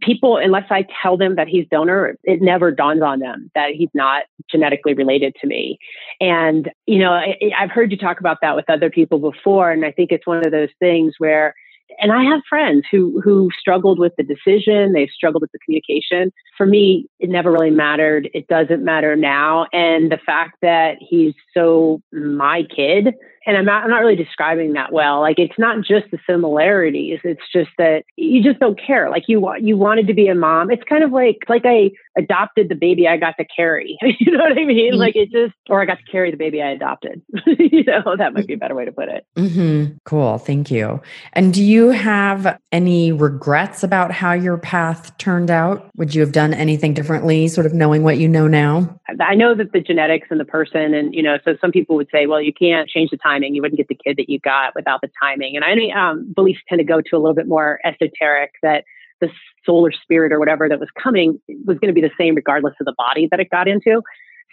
People, 0.00 0.38
unless 0.38 0.66
I 0.70 0.86
tell 1.02 1.18
them 1.18 1.36
that 1.36 1.48
he's 1.48 1.66
donor, 1.70 2.16
it 2.24 2.40
never 2.40 2.70
dawns 2.70 3.02
on 3.02 3.18
them 3.18 3.50
that 3.54 3.72
he's 3.72 3.90
not 3.92 4.24
genetically 4.50 4.94
related 4.94 5.34
to 5.40 5.46
me. 5.46 5.78
And, 6.20 6.70
you 6.86 6.98
know, 6.98 7.12
I, 7.12 7.36
I've 7.58 7.70
heard 7.70 7.90
you 7.90 7.98
talk 7.98 8.18
about 8.18 8.38
that 8.40 8.56
with 8.56 8.70
other 8.70 8.88
people 8.88 9.18
before. 9.18 9.70
And 9.70 9.84
I 9.84 9.92
think 9.92 10.12
it's 10.12 10.26
one 10.26 10.44
of 10.46 10.50
those 10.50 10.70
things 10.80 11.14
where 11.18 11.54
and 11.98 12.12
I 12.12 12.24
have 12.24 12.40
friends 12.48 12.84
who 12.90 13.20
who 13.22 13.50
struggled 13.58 13.98
with 13.98 14.12
the 14.16 14.24
decision, 14.24 14.92
they've 14.92 15.10
struggled 15.10 15.42
with 15.42 15.52
the 15.52 15.58
communication. 15.60 16.32
For 16.56 16.66
me, 16.66 17.06
it 17.20 17.30
never 17.30 17.52
really 17.52 17.70
mattered. 17.70 18.28
It 18.34 18.48
doesn't 18.48 18.84
matter 18.84 19.16
now. 19.16 19.66
And 19.72 20.10
the 20.10 20.18
fact 20.18 20.58
that 20.62 20.96
he's 21.00 21.34
so 21.54 22.00
my 22.12 22.64
kid 22.64 23.14
and 23.46 23.56
I'm 23.56 23.64
not, 23.64 23.84
I'm 23.84 23.90
not 23.90 24.00
really 24.00 24.16
describing 24.16 24.72
that 24.72 24.92
well. 24.92 25.20
Like 25.20 25.38
it's 25.38 25.58
not 25.58 25.78
just 25.78 26.10
the 26.10 26.18
similarities. 26.28 27.20
It's 27.22 27.40
just 27.52 27.70
that 27.78 28.02
you 28.16 28.42
just 28.42 28.58
don't 28.58 28.78
care. 28.78 29.08
Like 29.08 29.24
you 29.28 29.40
want, 29.40 29.62
you 29.62 29.76
wanted 29.76 30.08
to 30.08 30.14
be 30.14 30.26
a 30.26 30.34
mom. 30.34 30.70
It's 30.70 30.82
kind 30.88 31.04
of 31.04 31.12
like, 31.12 31.38
like 31.48 31.62
I 31.64 31.92
adopted 32.18 32.68
the 32.68 32.74
baby 32.74 33.06
I 33.06 33.16
got 33.16 33.36
to 33.38 33.44
carry. 33.44 33.96
you 34.18 34.32
know 34.32 34.40
what 34.40 34.58
I 34.58 34.64
mean? 34.64 34.92
Mm-hmm. 34.92 35.00
Like 35.00 35.14
it 35.14 35.30
just, 35.30 35.54
or 35.70 35.80
I 35.80 35.84
got 35.84 35.98
to 35.98 36.04
carry 36.10 36.32
the 36.32 36.36
baby 36.36 36.60
I 36.60 36.70
adopted. 36.70 37.22
you 37.46 37.84
know, 37.84 38.16
that 38.18 38.34
might 38.34 38.48
be 38.48 38.54
a 38.54 38.58
better 38.58 38.74
way 38.74 38.84
to 38.84 38.92
put 38.92 39.08
it. 39.08 39.24
Mm-hmm. 39.36 39.98
Cool. 40.04 40.38
Thank 40.38 40.72
you. 40.72 41.00
And 41.32 41.54
do 41.54 41.62
you 41.62 41.90
have 41.90 42.58
any 42.72 43.12
regrets 43.12 43.84
about 43.84 44.10
how 44.10 44.32
your 44.32 44.58
path 44.58 45.16
turned 45.18 45.52
out? 45.52 45.88
Would 45.96 46.16
you 46.16 46.20
have 46.20 46.32
done 46.32 46.52
anything 46.52 46.94
differently, 46.94 47.46
sort 47.46 47.66
of 47.66 47.72
knowing 47.72 48.02
what 48.02 48.18
you 48.18 48.28
know 48.28 48.48
now? 48.48 48.98
I 49.20 49.36
know 49.36 49.54
that 49.54 49.70
the 49.72 49.80
genetics 49.80 50.28
and 50.30 50.40
the 50.40 50.44
person, 50.44 50.94
and, 50.94 51.14
you 51.14 51.22
know, 51.22 51.38
so 51.44 51.56
some 51.60 51.70
people 51.70 51.94
would 51.94 52.08
say, 52.10 52.26
well, 52.26 52.42
you 52.42 52.52
can't 52.52 52.88
change 52.88 53.10
the 53.10 53.16
time 53.16 53.35
timing. 53.36 53.54
You 53.54 53.62
wouldn't 53.62 53.78
get 53.78 53.88
the 53.88 53.94
kid 53.96 54.16
that 54.16 54.28
you 54.28 54.38
got 54.40 54.74
without 54.74 55.00
the 55.00 55.10
timing. 55.22 55.56
And 55.56 55.64
I 55.64 56.10
um, 56.10 56.32
beliefs 56.34 56.60
tend 56.68 56.78
to 56.78 56.84
go 56.84 57.00
to 57.00 57.16
a 57.16 57.18
little 57.18 57.34
bit 57.34 57.46
more 57.46 57.80
esoteric 57.84 58.52
that 58.62 58.84
the 59.20 59.28
solar 59.64 59.92
spirit 59.92 60.32
or 60.32 60.38
whatever 60.38 60.68
that 60.68 60.78
was 60.78 60.88
coming 61.02 61.40
was 61.64 61.78
going 61.78 61.88
to 61.88 61.98
be 61.98 62.00
the 62.00 62.10
same 62.18 62.34
regardless 62.34 62.74
of 62.80 62.84
the 62.84 62.94
body 62.96 63.28
that 63.30 63.40
it 63.40 63.50
got 63.50 63.68
into. 63.68 64.02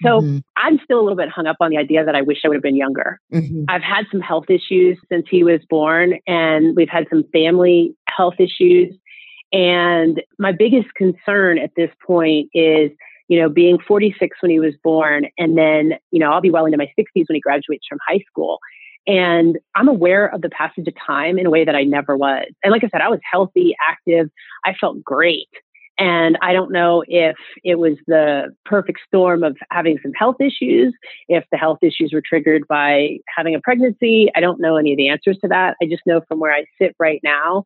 So 0.01 0.21
mm-hmm. 0.21 0.39
I'm 0.57 0.79
still 0.83 0.99
a 0.99 1.03
little 1.03 1.17
bit 1.17 1.29
hung 1.29 1.45
up 1.45 1.57
on 1.59 1.69
the 1.69 1.77
idea 1.77 2.03
that 2.03 2.15
I 2.15 2.21
wish 2.21 2.39
I 2.43 2.47
would 2.47 2.55
have 2.55 2.63
been 2.63 2.75
younger. 2.75 3.19
Mm-hmm. 3.31 3.65
I've 3.67 3.83
had 3.83 4.05
some 4.11 4.21
health 4.21 4.45
issues 4.49 4.97
since 5.09 5.25
he 5.29 5.43
was 5.43 5.59
born, 5.69 6.19
and 6.25 6.75
we've 6.75 6.89
had 6.89 7.05
some 7.11 7.23
family 7.31 7.95
health 8.07 8.35
issues. 8.39 8.95
And 9.51 10.21
my 10.39 10.51
biggest 10.51 10.87
concern 10.95 11.59
at 11.59 11.71
this 11.77 11.91
point 12.05 12.49
is 12.55 12.89
you 13.33 13.41
know, 13.41 13.49
being 13.49 13.79
46 13.79 14.37
when 14.41 14.51
he 14.51 14.59
was 14.59 14.75
born, 14.83 15.25
and 15.39 15.57
then, 15.57 15.93
you 16.11 16.19
know, 16.19 16.31
I'll 16.31 16.39
be 16.39 16.51
well 16.51 16.67
into 16.67 16.77
my 16.77 16.85
60s 16.95 17.25
when 17.27 17.33
he 17.33 17.39
graduates 17.39 17.83
from 17.89 17.97
high 18.07 18.19
school. 18.27 18.59
And 19.07 19.57
I'm 19.73 19.87
aware 19.87 20.27
of 20.27 20.43
the 20.43 20.51
passage 20.51 20.87
of 20.87 20.93
time 21.03 21.39
in 21.39 21.47
a 21.47 21.49
way 21.49 21.65
that 21.65 21.75
I 21.75 21.81
never 21.81 22.15
was. 22.15 22.45
And 22.63 22.71
like 22.71 22.83
I 22.83 22.89
said, 22.89 23.01
I 23.01 23.09
was 23.09 23.19
healthy, 23.29 23.73
active, 23.89 24.29
I 24.63 24.75
felt 24.79 25.03
great. 25.03 25.47
And 25.97 26.37
I 26.43 26.53
don't 26.53 26.71
know 26.71 27.03
if 27.07 27.35
it 27.63 27.79
was 27.79 27.97
the 28.05 28.55
perfect 28.65 28.99
storm 29.07 29.43
of 29.43 29.57
having 29.71 29.97
some 30.03 30.13
health 30.13 30.37
issues, 30.39 30.93
if 31.27 31.43
the 31.51 31.57
health 31.57 31.79
issues 31.81 32.11
were 32.13 32.21
triggered 32.21 32.67
by 32.67 33.17
having 33.35 33.55
a 33.55 33.61
pregnancy. 33.61 34.29
I 34.35 34.41
don't 34.41 34.61
know 34.61 34.77
any 34.77 34.93
of 34.93 34.97
the 34.97 35.09
answers 35.09 35.39
to 35.41 35.47
that. 35.47 35.75
I 35.81 35.87
just 35.87 36.03
know 36.05 36.21
from 36.27 36.39
where 36.39 36.53
I 36.53 36.65
sit 36.79 36.95
right 36.99 37.19
now 37.23 37.63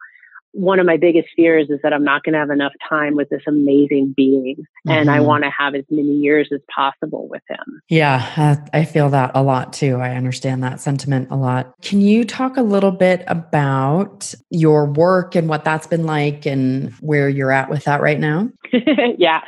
one 0.57 0.79
of 0.79 0.85
my 0.87 0.97
biggest 0.97 1.27
fears 1.35 1.69
is 1.69 1.79
that 1.83 1.93
I'm 1.93 2.03
not 2.03 2.23
going 2.23 2.33
to 2.33 2.39
have 2.39 2.49
enough 2.49 2.73
time 2.89 3.15
with 3.15 3.29
this 3.29 3.43
amazing 3.47 4.13
being. 4.17 4.55
Mm-hmm. 4.57 4.89
And 4.89 5.11
I 5.11 5.17
mm-hmm. 5.17 5.27
want 5.27 5.43
to 5.43 5.51
have 5.51 5.75
as 5.75 5.83
many 5.89 6.13
years 6.13 6.49
as 6.51 6.61
possible 6.73 7.27
with 7.29 7.43
him. 7.47 7.81
Yeah, 7.89 8.27
uh, 8.35 8.55
I 8.73 8.85
feel 8.85 9.09
that 9.11 9.31
a 9.35 9.43
lot 9.43 9.71
too. 9.71 9.97
I 9.97 10.15
understand 10.15 10.63
that 10.63 10.79
sentiment 10.79 11.29
a 11.29 11.35
lot. 11.35 11.73
Can 11.81 12.01
you 12.01 12.25
talk 12.25 12.57
a 12.57 12.63
little 12.63 12.91
bit 12.91 13.23
about 13.27 14.33
your 14.49 14.85
work 14.85 15.35
and 15.35 15.47
what 15.47 15.63
that's 15.63 15.85
been 15.85 16.05
like 16.05 16.45
and 16.45 16.91
where 17.01 17.29
you're 17.29 17.51
at 17.51 17.69
with 17.69 17.83
that 17.83 18.01
right 18.01 18.19
now? 18.19 18.49
yeah. 19.17 19.41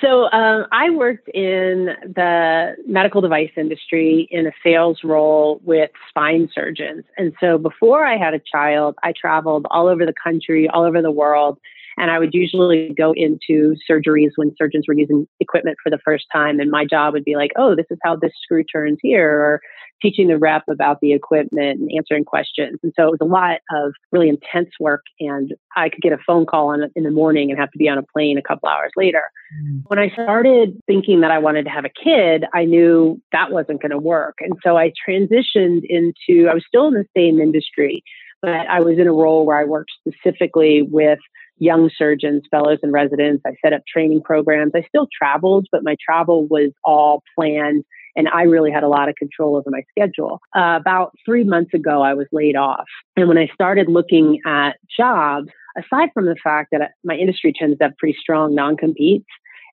So 0.00 0.30
um, 0.30 0.66
I 0.72 0.90
worked 0.90 1.28
in 1.28 1.88
the 2.02 2.76
medical 2.86 3.20
device 3.20 3.50
industry 3.56 4.28
in 4.30 4.46
a 4.46 4.52
sales 4.62 5.00
role 5.02 5.60
with 5.64 5.90
spine 6.08 6.48
surgeons. 6.54 7.04
And 7.16 7.32
so 7.40 7.58
before 7.58 8.06
I 8.06 8.16
had 8.16 8.34
a 8.34 8.40
child, 8.40 8.96
I 9.02 9.12
traveled 9.18 9.66
all 9.70 9.88
over 9.88 10.06
the 10.06 10.14
country, 10.22 10.49
all 10.72 10.84
over 10.84 11.02
the 11.02 11.10
world. 11.10 11.58
And 11.96 12.10
I 12.10 12.18
would 12.18 12.32
usually 12.32 12.94
go 12.96 13.12
into 13.14 13.74
surgeries 13.90 14.30
when 14.36 14.54
surgeons 14.56 14.86
were 14.88 14.94
using 14.94 15.26
equipment 15.38 15.76
for 15.82 15.90
the 15.90 15.98
first 16.02 16.24
time. 16.32 16.58
And 16.58 16.70
my 16.70 16.86
job 16.86 17.12
would 17.12 17.24
be 17.24 17.36
like, 17.36 17.50
oh, 17.58 17.74
this 17.76 17.86
is 17.90 17.98
how 18.02 18.16
this 18.16 18.32
screw 18.42 18.64
turns 18.64 18.98
here, 19.02 19.30
or 19.30 19.60
teaching 20.00 20.28
the 20.28 20.38
rep 20.38 20.62
about 20.70 21.00
the 21.02 21.12
equipment 21.12 21.78
and 21.80 21.90
answering 21.94 22.24
questions. 22.24 22.78
And 22.82 22.92
so 22.96 23.06
it 23.06 23.10
was 23.10 23.18
a 23.20 23.26
lot 23.26 23.58
of 23.70 23.92
really 24.12 24.30
intense 24.30 24.70
work. 24.80 25.02
And 25.18 25.52
I 25.76 25.90
could 25.90 26.00
get 26.00 26.12
a 26.12 26.18
phone 26.26 26.46
call 26.46 26.68
on, 26.68 26.90
in 26.96 27.02
the 27.02 27.10
morning 27.10 27.50
and 27.50 27.60
have 27.60 27.70
to 27.72 27.78
be 27.78 27.88
on 27.88 27.98
a 27.98 28.02
plane 28.14 28.38
a 28.38 28.42
couple 28.42 28.70
hours 28.70 28.92
later. 28.96 29.24
Mm. 29.62 29.82
When 29.88 29.98
I 29.98 30.08
started 30.10 30.80
thinking 30.86 31.20
that 31.20 31.30
I 31.30 31.38
wanted 31.38 31.64
to 31.64 31.70
have 31.70 31.84
a 31.84 31.90
kid, 32.02 32.44
I 32.54 32.64
knew 32.64 33.20
that 33.32 33.52
wasn't 33.52 33.82
going 33.82 33.90
to 33.90 33.98
work. 33.98 34.36
And 34.40 34.54
so 34.64 34.78
I 34.78 34.92
transitioned 35.06 35.82
into, 35.86 36.48
I 36.48 36.54
was 36.54 36.64
still 36.66 36.88
in 36.88 36.94
the 36.94 37.04
same 37.14 37.40
industry, 37.40 38.02
but 38.42 38.66
I 38.68 38.80
was 38.80 38.98
in 38.98 39.06
a 39.06 39.12
role 39.12 39.46
where 39.46 39.58
I 39.58 39.64
worked 39.64 39.92
specifically 40.06 40.82
with 40.82 41.18
young 41.58 41.90
surgeons, 41.96 42.42
fellows, 42.50 42.78
and 42.82 42.92
residents. 42.92 43.42
I 43.46 43.50
set 43.62 43.72
up 43.72 43.82
training 43.86 44.22
programs. 44.22 44.72
I 44.74 44.82
still 44.88 45.08
traveled, 45.16 45.66
but 45.70 45.84
my 45.84 45.96
travel 46.04 46.46
was 46.46 46.72
all 46.84 47.22
planned 47.36 47.84
and 48.16 48.28
I 48.28 48.42
really 48.42 48.70
had 48.70 48.82
a 48.82 48.88
lot 48.88 49.08
of 49.08 49.14
control 49.16 49.56
over 49.56 49.70
my 49.70 49.82
schedule. 49.90 50.40
Uh, 50.54 50.76
about 50.80 51.12
three 51.24 51.44
months 51.44 51.74
ago, 51.74 52.02
I 52.02 52.14
was 52.14 52.26
laid 52.32 52.56
off. 52.56 52.86
And 53.16 53.28
when 53.28 53.38
I 53.38 53.48
started 53.54 53.88
looking 53.88 54.40
at 54.46 54.72
jobs, 54.96 55.48
aside 55.76 56.10
from 56.12 56.26
the 56.26 56.36
fact 56.42 56.70
that 56.72 56.92
my 57.04 57.14
industry 57.14 57.52
tends 57.56 57.78
to 57.78 57.84
have 57.84 57.96
pretty 57.98 58.18
strong 58.20 58.54
non 58.54 58.76
competes, 58.76 59.28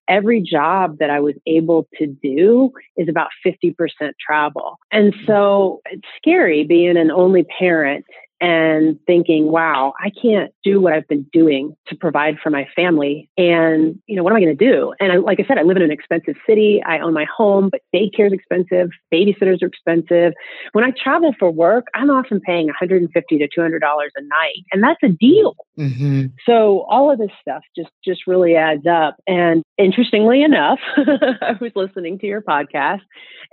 every 0.08 0.42
job 0.42 0.98
that 1.00 1.10
I 1.10 1.20
was 1.20 1.36
able 1.46 1.88
to 1.98 2.08
do 2.08 2.72
is 2.96 3.10
about 3.10 3.30
50% 3.46 3.74
travel. 4.26 4.78
And 4.92 5.14
so 5.26 5.82
it's 5.86 6.08
scary 6.18 6.64
being 6.64 6.98
an 6.98 7.12
only 7.12 7.46
parent 7.60 8.06
and 8.40 9.00
thinking, 9.08 9.52
wow, 9.52 9.94
I 10.00 10.12
can't 10.22 10.54
do 10.64 10.80
what 10.80 10.94
I've 10.94 11.08
been 11.08 11.26
doing 11.34 11.76
to 11.88 11.96
provide 11.96 12.38
for 12.42 12.50
my 12.50 12.68
family. 12.76 13.30
And, 13.38 14.00
you 14.06 14.16
know, 14.16 14.24
what 14.24 14.32
am 14.32 14.38
I 14.38 14.42
going 14.42 14.58
to 14.58 14.66
do? 14.66 14.94
And 15.00 15.12
I, 15.12 15.16
like 15.18 15.40
I 15.40 15.48
said, 15.48 15.58
I 15.58 15.64
live 15.64 15.78
in 15.78 15.84
an 15.84 15.92
expensive 15.92 16.36
city. 16.48 16.82
I 16.86 17.00
own 17.00 17.14
my 17.14 17.26
home, 17.26 17.70
but 17.72 17.82
daycare 17.94 18.28
is 18.28 18.34
expensive. 18.34 18.90
Babysitters 19.14 19.64
are 19.64 19.68
expensive. 19.68 20.34
When 20.74 20.84
I 20.84 20.92
travel 20.92 21.34
for 21.40 21.50
work, 21.50 21.88
I'm 21.96 22.10
often 22.10 22.40
paying 22.40 22.68
150 22.68 23.38
to 23.38 23.48
$200 23.48 23.80
a 23.82 24.22
night. 24.22 24.66
And 24.72 24.84
that's 24.84 25.02
a 25.04 25.10
deal. 25.10 25.56
Mm-hmm. 25.78 26.28
So 26.46 26.86
all 26.90 27.12
of 27.12 27.18
this 27.18 27.32
stuff 27.42 27.64
just, 27.76 27.90
just 28.06 28.28
really 28.28 28.56
adds 28.56 28.86
up. 28.86 29.18
And 29.26 29.64
interestingly 29.78 30.44
enough, 30.44 30.80
I 30.98 31.56
was 31.60 31.72
listening 31.76 32.20
to 32.20 32.28
your 32.28 32.42
podcast 32.42 33.02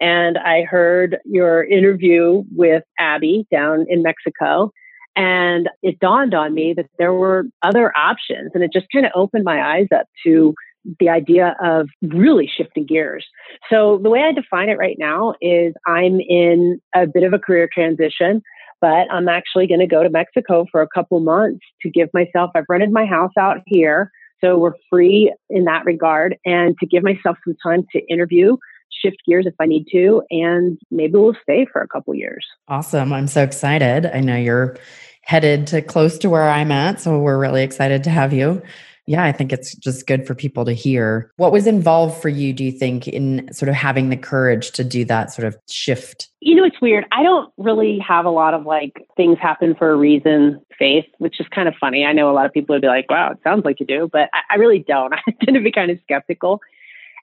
and 0.00 0.38
I 0.38 0.62
heard 0.62 1.18
your 1.24 1.64
interview 1.64 2.44
with 2.54 2.82
Abby 2.98 3.46
down 3.50 3.86
in 3.88 4.02
Mexico. 4.02 4.72
And 5.16 5.68
it 5.82 6.00
dawned 6.00 6.34
on 6.34 6.54
me 6.54 6.74
that 6.76 6.86
there 6.98 7.12
were 7.12 7.44
other 7.62 7.96
options. 7.96 8.50
And 8.54 8.64
it 8.64 8.72
just 8.72 8.86
kind 8.92 9.06
of 9.06 9.12
opened 9.14 9.44
my 9.44 9.76
eyes 9.76 9.86
up 9.94 10.06
to 10.24 10.54
the 11.00 11.08
idea 11.08 11.56
of 11.62 11.88
really 12.02 12.50
shifting 12.54 12.84
gears. 12.84 13.24
So 13.70 13.98
the 14.02 14.10
way 14.10 14.20
I 14.20 14.32
define 14.32 14.68
it 14.68 14.78
right 14.78 14.96
now 14.98 15.34
is 15.40 15.72
I'm 15.86 16.20
in 16.20 16.80
a 16.94 17.06
bit 17.06 17.22
of 17.22 17.32
a 17.32 17.38
career 17.38 17.68
transition, 17.72 18.42
but 18.80 19.06
I'm 19.10 19.28
actually 19.28 19.66
going 19.66 19.80
to 19.80 19.86
go 19.86 20.02
to 20.02 20.10
Mexico 20.10 20.66
for 20.70 20.82
a 20.82 20.88
couple 20.88 21.20
months 21.20 21.64
to 21.82 21.90
give 21.90 22.10
myself, 22.12 22.50
I've 22.54 22.64
rented 22.68 22.92
my 22.92 23.06
house 23.06 23.32
out 23.38 23.58
here. 23.66 24.10
So 24.42 24.58
we're 24.58 24.74
free 24.90 25.32
in 25.48 25.64
that 25.64 25.86
regard 25.86 26.36
and 26.44 26.76
to 26.80 26.86
give 26.86 27.02
myself 27.02 27.38
some 27.46 27.56
time 27.62 27.86
to 27.92 28.00
interview 28.12 28.58
shift 29.04 29.18
gears 29.26 29.46
if 29.46 29.54
I 29.60 29.66
need 29.66 29.86
to, 29.92 30.22
and 30.30 30.78
maybe 30.90 31.14
we'll 31.14 31.36
stay 31.42 31.66
for 31.70 31.82
a 31.82 31.88
couple 31.88 32.14
years. 32.14 32.46
Awesome. 32.68 33.12
I'm 33.12 33.28
so 33.28 33.42
excited. 33.42 34.06
I 34.06 34.20
know 34.20 34.36
you're 34.36 34.76
headed 35.22 35.66
to 35.68 35.82
close 35.82 36.18
to 36.18 36.30
where 36.30 36.48
I'm 36.48 36.72
at. 36.72 37.00
So 37.00 37.18
we're 37.18 37.38
really 37.38 37.62
excited 37.62 38.04
to 38.04 38.10
have 38.10 38.32
you 38.32 38.62
yeah, 39.06 39.24
I 39.24 39.32
think 39.32 39.52
it's 39.52 39.74
just 39.76 40.06
good 40.06 40.26
for 40.26 40.34
people 40.34 40.64
to 40.64 40.72
hear. 40.72 41.30
What 41.36 41.52
was 41.52 41.66
involved 41.66 42.20
for 42.22 42.30
you, 42.30 42.52
do 42.52 42.64
you 42.64 42.72
think, 42.72 43.06
in 43.06 43.52
sort 43.52 43.68
of 43.68 43.74
having 43.74 44.08
the 44.08 44.16
courage 44.16 44.70
to 44.72 44.84
do 44.84 45.04
that 45.04 45.32
sort 45.32 45.46
of 45.46 45.56
shift? 45.68 46.28
You 46.40 46.54
know, 46.54 46.64
it's 46.64 46.80
weird. 46.80 47.04
I 47.12 47.22
don't 47.22 47.52
really 47.58 47.98
have 47.98 48.24
a 48.24 48.30
lot 48.30 48.54
of 48.54 48.64
like 48.64 49.06
things 49.16 49.38
happen 49.38 49.74
for 49.74 49.90
a 49.90 49.96
reason 49.96 50.60
faith, 50.78 51.04
which 51.18 51.38
is 51.38 51.46
kind 51.54 51.68
of 51.68 51.74
funny. 51.78 52.04
I 52.04 52.12
know 52.12 52.30
a 52.30 52.32
lot 52.32 52.46
of 52.46 52.52
people 52.52 52.74
would 52.74 52.82
be 52.82 52.88
like, 52.88 53.10
wow, 53.10 53.32
it 53.32 53.38
sounds 53.44 53.64
like 53.64 53.78
you 53.78 53.86
do, 53.86 54.08
but 54.10 54.30
I, 54.32 54.54
I 54.54 54.56
really 54.56 54.78
don't. 54.78 55.12
I 55.14 55.20
tend 55.42 55.54
to 55.54 55.62
be 55.62 55.72
kind 55.72 55.90
of 55.90 55.98
skeptical. 56.02 56.60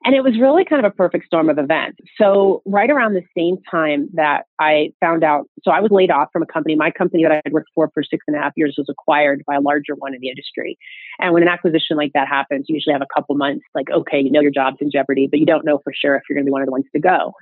And 0.04 0.16
it 0.16 0.24
was 0.24 0.40
really 0.40 0.66
kind 0.66 0.84
of 0.84 0.92
a 0.92 0.96
perfect 0.96 1.26
storm 1.26 1.48
of 1.50 1.60
events. 1.60 2.00
So, 2.20 2.64
right 2.66 2.90
around 2.90 3.14
the 3.14 3.24
same 3.38 3.58
time 3.70 4.10
that 4.14 4.46
I 4.60 4.94
found 5.00 5.24
out, 5.24 5.46
so 5.64 5.72
I 5.72 5.80
was 5.80 5.92
laid 5.92 6.10
off 6.10 6.30
from 6.34 6.42
a 6.42 6.48
company. 6.48 6.76
My 6.76 6.90
company 6.90 7.24
that 7.24 7.32
I 7.32 7.42
had 7.46 7.54
worked 7.54 7.70
for 7.76 7.92
for 7.94 8.04
six 8.04 8.24
and 8.28 8.36
a 8.36 8.40
half 8.40 8.54
years 8.56 8.76
was 8.78 8.88
acquired 8.90 9.44
by 9.46 9.56
a 9.56 9.62
larger 9.62 9.94
one 9.96 10.16
in 10.16 10.22
the 10.22 10.30
industry. 10.30 10.78
And 11.20 11.34
when 11.34 11.44
an 11.44 11.50
acquisition 11.50 11.98
like 11.98 12.14
that 12.14 12.28
happens, 12.28 12.66
you 12.68 12.74
usually 12.74 12.94
have 12.94 13.04
a 13.04 13.14
couple 13.14 13.36
months, 13.36 13.64
like, 13.76 13.92
okay, 13.92 14.20
you 14.20 14.32
know 14.32 14.42
your 14.42 14.52
job's 14.52 14.78
in 14.82 14.90
jeopardy, 14.92 15.28
but 15.30 15.40
you 15.40 15.46
don't 15.46 15.66
know 15.66 15.80
for 15.84 15.94
sure 15.94 16.16
if 16.16 16.24
you're 16.28 16.36
going 16.36 16.46
to 16.46 16.50
be 16.50 16.54
one 16.54 16.64
of 16.64 16.66
the 16.68 16.72
ones 16.72 16.86
to 16.96 17.00
go. 17.00 17.34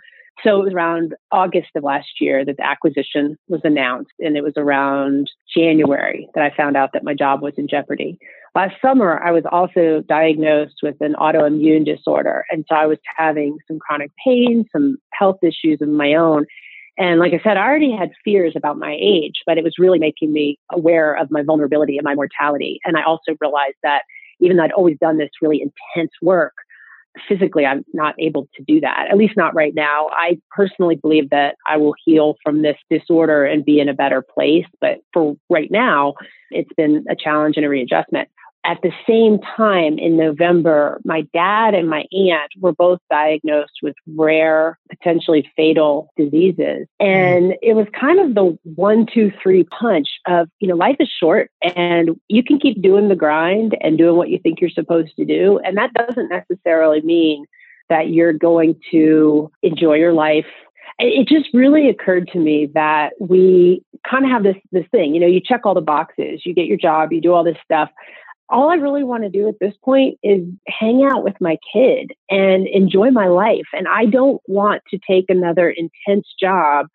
So 0.43 0.61
it 0.61 0.63
was 0.65 0.73
around 0.73 1.15
August 1.31 1.69
of 1.75 1.83
last 1.83 2.21
year 2.21 2.45
that 2.45 2.57
the 2.57 2.65
acquisition 2.65 3.37
was 3.47 3.61
announced, 3.63 4.11
and 4.19 4.37
it 4.37 4.43
was 4.43 4.53
around 4.55 5.29
January 5.55 6.27
that 6.33 6.43
I 6.43 6.55
found 6.55 6.77
out 6.77 6.91
that 6.93 7.03
my 7.03 7.13
job 7.13 7.41
was 7.41 7.53
in 7.57 7.67
jeopardy. 7.67 8.17
Last 8.55 8.75
summer, 8.81 9.21
I 9.23 9.31
was 9.31 9.43
also 9.51 10.01
diagnosed 10.07 10.77
with 10.81 10.95
an 11.01 11.13
autoimmune 11.19 11.85
disorder. 11.85 12.45
And 12.49 12.65
so 12.67 12.75
I 12.75 12.87
was 12.87 12.97
having 13.17 13.57
some 13.67 13.79
chronic 13.79 14.11
pain, 14.25 14.65
some 14.71 14.97
health 15.13 15.37
issues 15.43 15.81
of 15.81 15.89
my 15.89 16.13
own. 16.13 16.45
And 16.97 17.19
like 17.19 17.33
I 17.33 17.41
said, 17.43 17.57
I 17.57 17.65
already 17.65 17.95
had 17.95 18.11
fears 18.25 18.53
about 18.55 18.77
my 18.77 18.97
age, 18.99 19.41
but 19.45 19.57
it 19.57 19.63
was 19.63 19.75
really 19.77 19.99
making 19.99 20.33
me 20.33 20.57
aware 20.71 21.15
of 21.15 21.31
my 21.31 21.43
vulnerability 21.43 21.97
and 21.97 22.03
my 22.03 22.15
mortality. 22.15 22.79
And 22.85 22.97
I 22.97 23.03
also 23.03 23.35
realized 23.39 23.77
that 23.83 24.01
even 24.39 24.57
though 24.57 24.63
I'd 24.63 24.71
always 24.71 24.97
done 24.99 25.17
this 25.17 25.29
really 25.41 25.61
intense 25.61 26.11
work, 26.21 26.53
physically 27.27 27.65
I'm 27.65 27.83
not 27.93 28.15
able 28.19 28.47
to 28.55 28.63
do 28.67 28.79
that, 28.81 29.07
at 29.09 29.17
least 29.17 29.35
not 29.35 29.55
right 29.55 29.73
now. 29.73 30.09
I 30.11 30.39
personally 30.51 30.95
believe 30.95 31.29
that 31.31 31.55
I 31.67 31.77
will 31.77 31.95
heal 32.05 32.35
from 32.43 32.61
this 32.61 32.77
disorder 32.89 33.45
and 33.45 33.65
be 33.65 33.79
in 33.79 33.89
a 33.89 33.93
better 33.93 34.21
place. 34.21 34.65
But 34.79 34.99
for 35.13 35.35
right 35.49 35.71
now, 35.71 36.13
it's 36.51 36.71
been 36.77 37.05
a 37.09 37.15
challenge 37.15 37.57
and 37.57 37.65
a 37.65 37.69
readjustment 37.69 38.29
at 38.65 38.77
the 38.83 38.91
same 39.07 39.39
time 39.55 39.97
in 39.97 40.17
November, 40.17 40.99
my 41.05 41.21
dad 41.33 41.73
and 41.73 41.89
my 41.89 42.05
aunt 42.11 42.51
were 42.59 42.73
both 42.73 42.99
diagnosed 43.09 43.79
with 43.81 43.95
rare, 44.15 44.77
potentially 44.89 45.49
fatal 45.55 46.11
diseases. 46.17 46.87
Mm-hmm. 47.01 47.05
And 47.05 47.55
it 47.61 47.75
was 47.75 47.87
kind 47.99 48.19
of 48.19 48.35
the 48.35 48.57
one, 48.75 49.05
two, 49.11 49.31
three 49.41 49.63
punch 49.63 50.07
of, 50.27 50.49
you 50.59 50.67
know, 50.67 50.75
life 50.75 50.97
is 50.99 51.09
short 51.09 51.51
and 51.75 52.19
you 52.27 52.43
can 52.43 52.59
keep 52.59 52.81
doing 52.81 53.07
the 53.07 53.15
grind 53.15 53.77
and 53.81 53.97
doing 53.97 54.17
what 54.17 54.29
you 54.29 54.39
think 54.39 54.59
you're 54.59 54.69
supposed 54.69 55.15
to 55.15 55.25
do. 55.25 55.59
And 55.59 55.77
that 55.77 55.93
doesn't 55.93 56.29
necessarily 56.29 57.01
mean 57.01 57.45
that 57.87 58.09
you're 58.09 58.33
going 58.33 58.79
to 58.91 59.51
enjoy 59.63 59.95
your 59.95 60.13
life 60.13 60.45
it 61.01 61.29
just 61.29 61.47
really 61.53 61.87
occurred 61.87 62.27
to 62.33 62.39
me 62.39 62.69
that 62.73 63.13
we 63.21 63.81
kind 64.09 64.25
of 64.25 64.31
have 64.31 64.43
this 64.43 64.57
this 64.71 64.85
thing 64.91 65.13
you 65.13 65.19
know 65.19 65.27
you 65.27 65.39
check 65.39 65.61
all 65.65 65.73
the 65.73 65.81
boxes 65.81 66.41
you 66.45 66.53
get 66.53 66.65
your 66.65 66.77
job 66.77 67.11
you 67.11 67.21
do 67.21 67.33
all 67.33 67.43
this 67.43 67.57
stuff 67.63 67.89
all 68.49 68.69
I 68.69 68.75
really 68.75 69.03
want 69.03 69.23
to 69.23 69.29
do 69.29 69.47
at 69.47 69.59
this 69.59 69.73
point 69.83 70.17
is 70.23 70.43
hang 70.67 71.03
out 71.03 71.23
with 71.23 71.35
my 71.39 71.57
kid 71.71 72.11
and 72.29 72.67
enjoy 72.67 73.11
my 73.11 73.27
life. 73.27 73.67
And 73.73 73.87
I 73.87 74.05
don't 74.05 74.41
want 74.47 74.81
to 74.91 74.99
take 75.07 75.25
another 75.29 75.69
intense 75.69 76.27
job. 76.39 76.87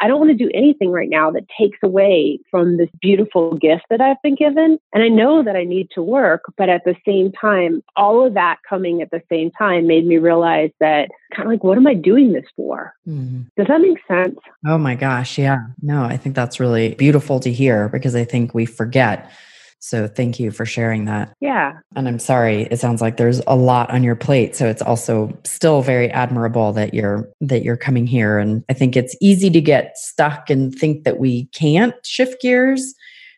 I 0.00 0.08
don't 0.08 0.18
want 0.18 0.36
to 0.36 0.44
do 0.44 0.50
anything 0.52 0.90
right 0.90 1.08
now 1.08 1.30
that 1.30 1.44
takes 1.56 1.78
away 1.80 2.40
from 2.50 2.76
this 2.76 2.88
beautiful 3.00 3.56
gift 3.56 3.84
that 3.88 4.00
I've 4.00 4.20
been 4.20 4.34
given. 4.34 4.78
And 4.92 5.02
I 5.04 5.08
know 5.08 5.44
that 5.44 5.54
I 5.54 5.62
need 5.62 5.90
to 5.94 6.02
work, 6.02 6.42
but 6.56 6.68
at 6.68 6.82
the 6.84 6.96
same 7.06 7.30
time, 7.30 7.84
all 7.94 8.26
of 8.26 8.34
that 8.34 8.56
coming 8.68 9.00
at 9.00 9.12
the 9.12 9.22
same 9.30 9.52
time 9.52 9.86
made 9.86 10.04
me 10.04 10.18
realize 10.18 10.70
that 10.80 11.08
kind 11.32 11.46
of 11.46 11.52
like, 11.52 11.62
what 11.62 11.78
am 11.78 11.86
I 11.86 11.94
doing 11.94 12.32
this 12.32 12.46
for? 12.56 12.94
Mm-hmm. 13.06 13.42
Does 13.56 13.68
that 13.68 13.80
make 13.80 13.98
sense? 14.08 14.40
Oh 14.66 14.76
my 14.76 14.96
gosh. 14.96 15.38
Yeah. 15.38 15.58
No, 15.82 16.02
I 16.02 16.16
think 16.16 16.34
that's 16.34 16.58
really 16.58 16.96
beautiful 16.96 17.38
to 17.38 17.52
hear 17.52 17.88
because 17.88 18.16
I 18.16 18.24
think 18.24 18.54
we 18.54 18.66
forget 18.66 19.30
so 19.82 20.06
thank 20.06 20.38
you 20.38 20.52
for 20.52 20.64
sharing 20.64 21.06
that. 21.06 21.34
Yeah. 21.40 21.72
And 21.96 22.06
I'm 22.06 22.20
sorry, 22.20 22.68
it 22.70 22.78
sounds 22.78 23.00
like 23.00 23.16
there's 23.16 23.42
a 23.48 23.56
lot 23.56 23.90
on 23.90 24.04
your 24.04 24.14
plate. 24.14 24.54
So 24.54 24.68
it's 24.68 24.80
also 24.80 25.36
still 25.42 25.82
very 25.82 26.08
admirable 26.08 26.72
that 26.74 26.94
you're 26.94 27.28
that 27.40 27.64
you're 27.64 27.76
coming 27.76 28.06
here. 28.06 28.38
And 28.38 28.64
I 28.70 28.74
think 28.74 28.96
it's 28.96 29.16
easy 29.20 29.50
to 29.50 29.60
get 29.60 29.98
stuck 29.98 30.48
and 30.50 30.72
think 30.72 31.02
that 31.02 31.18
we 31.18 31.46
can't 31.46 31.94
shift 32.06 32.40
gears 32.40 32.94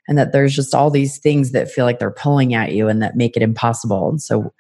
and 0.07 0.19
that 0.19 0.33
there's 0.33 0.55
just 0.55 0.75
all 0.75 0.91
these 0.91 1.17
things 1.17 1.53
that 1.53 1.71
feel 1.71 1.87
like 1.87 1.99
they're 1.99 2.11
pulling 2.11 2.53
at 2.53 2.73
you 2.73 2.89
and 2.89 3.01
that 3.01 3.17
make 3.17 3.39
it 3.39 3.43
impossible. 3.43 4.11
And 4.11 4.21
so 4.21 4.53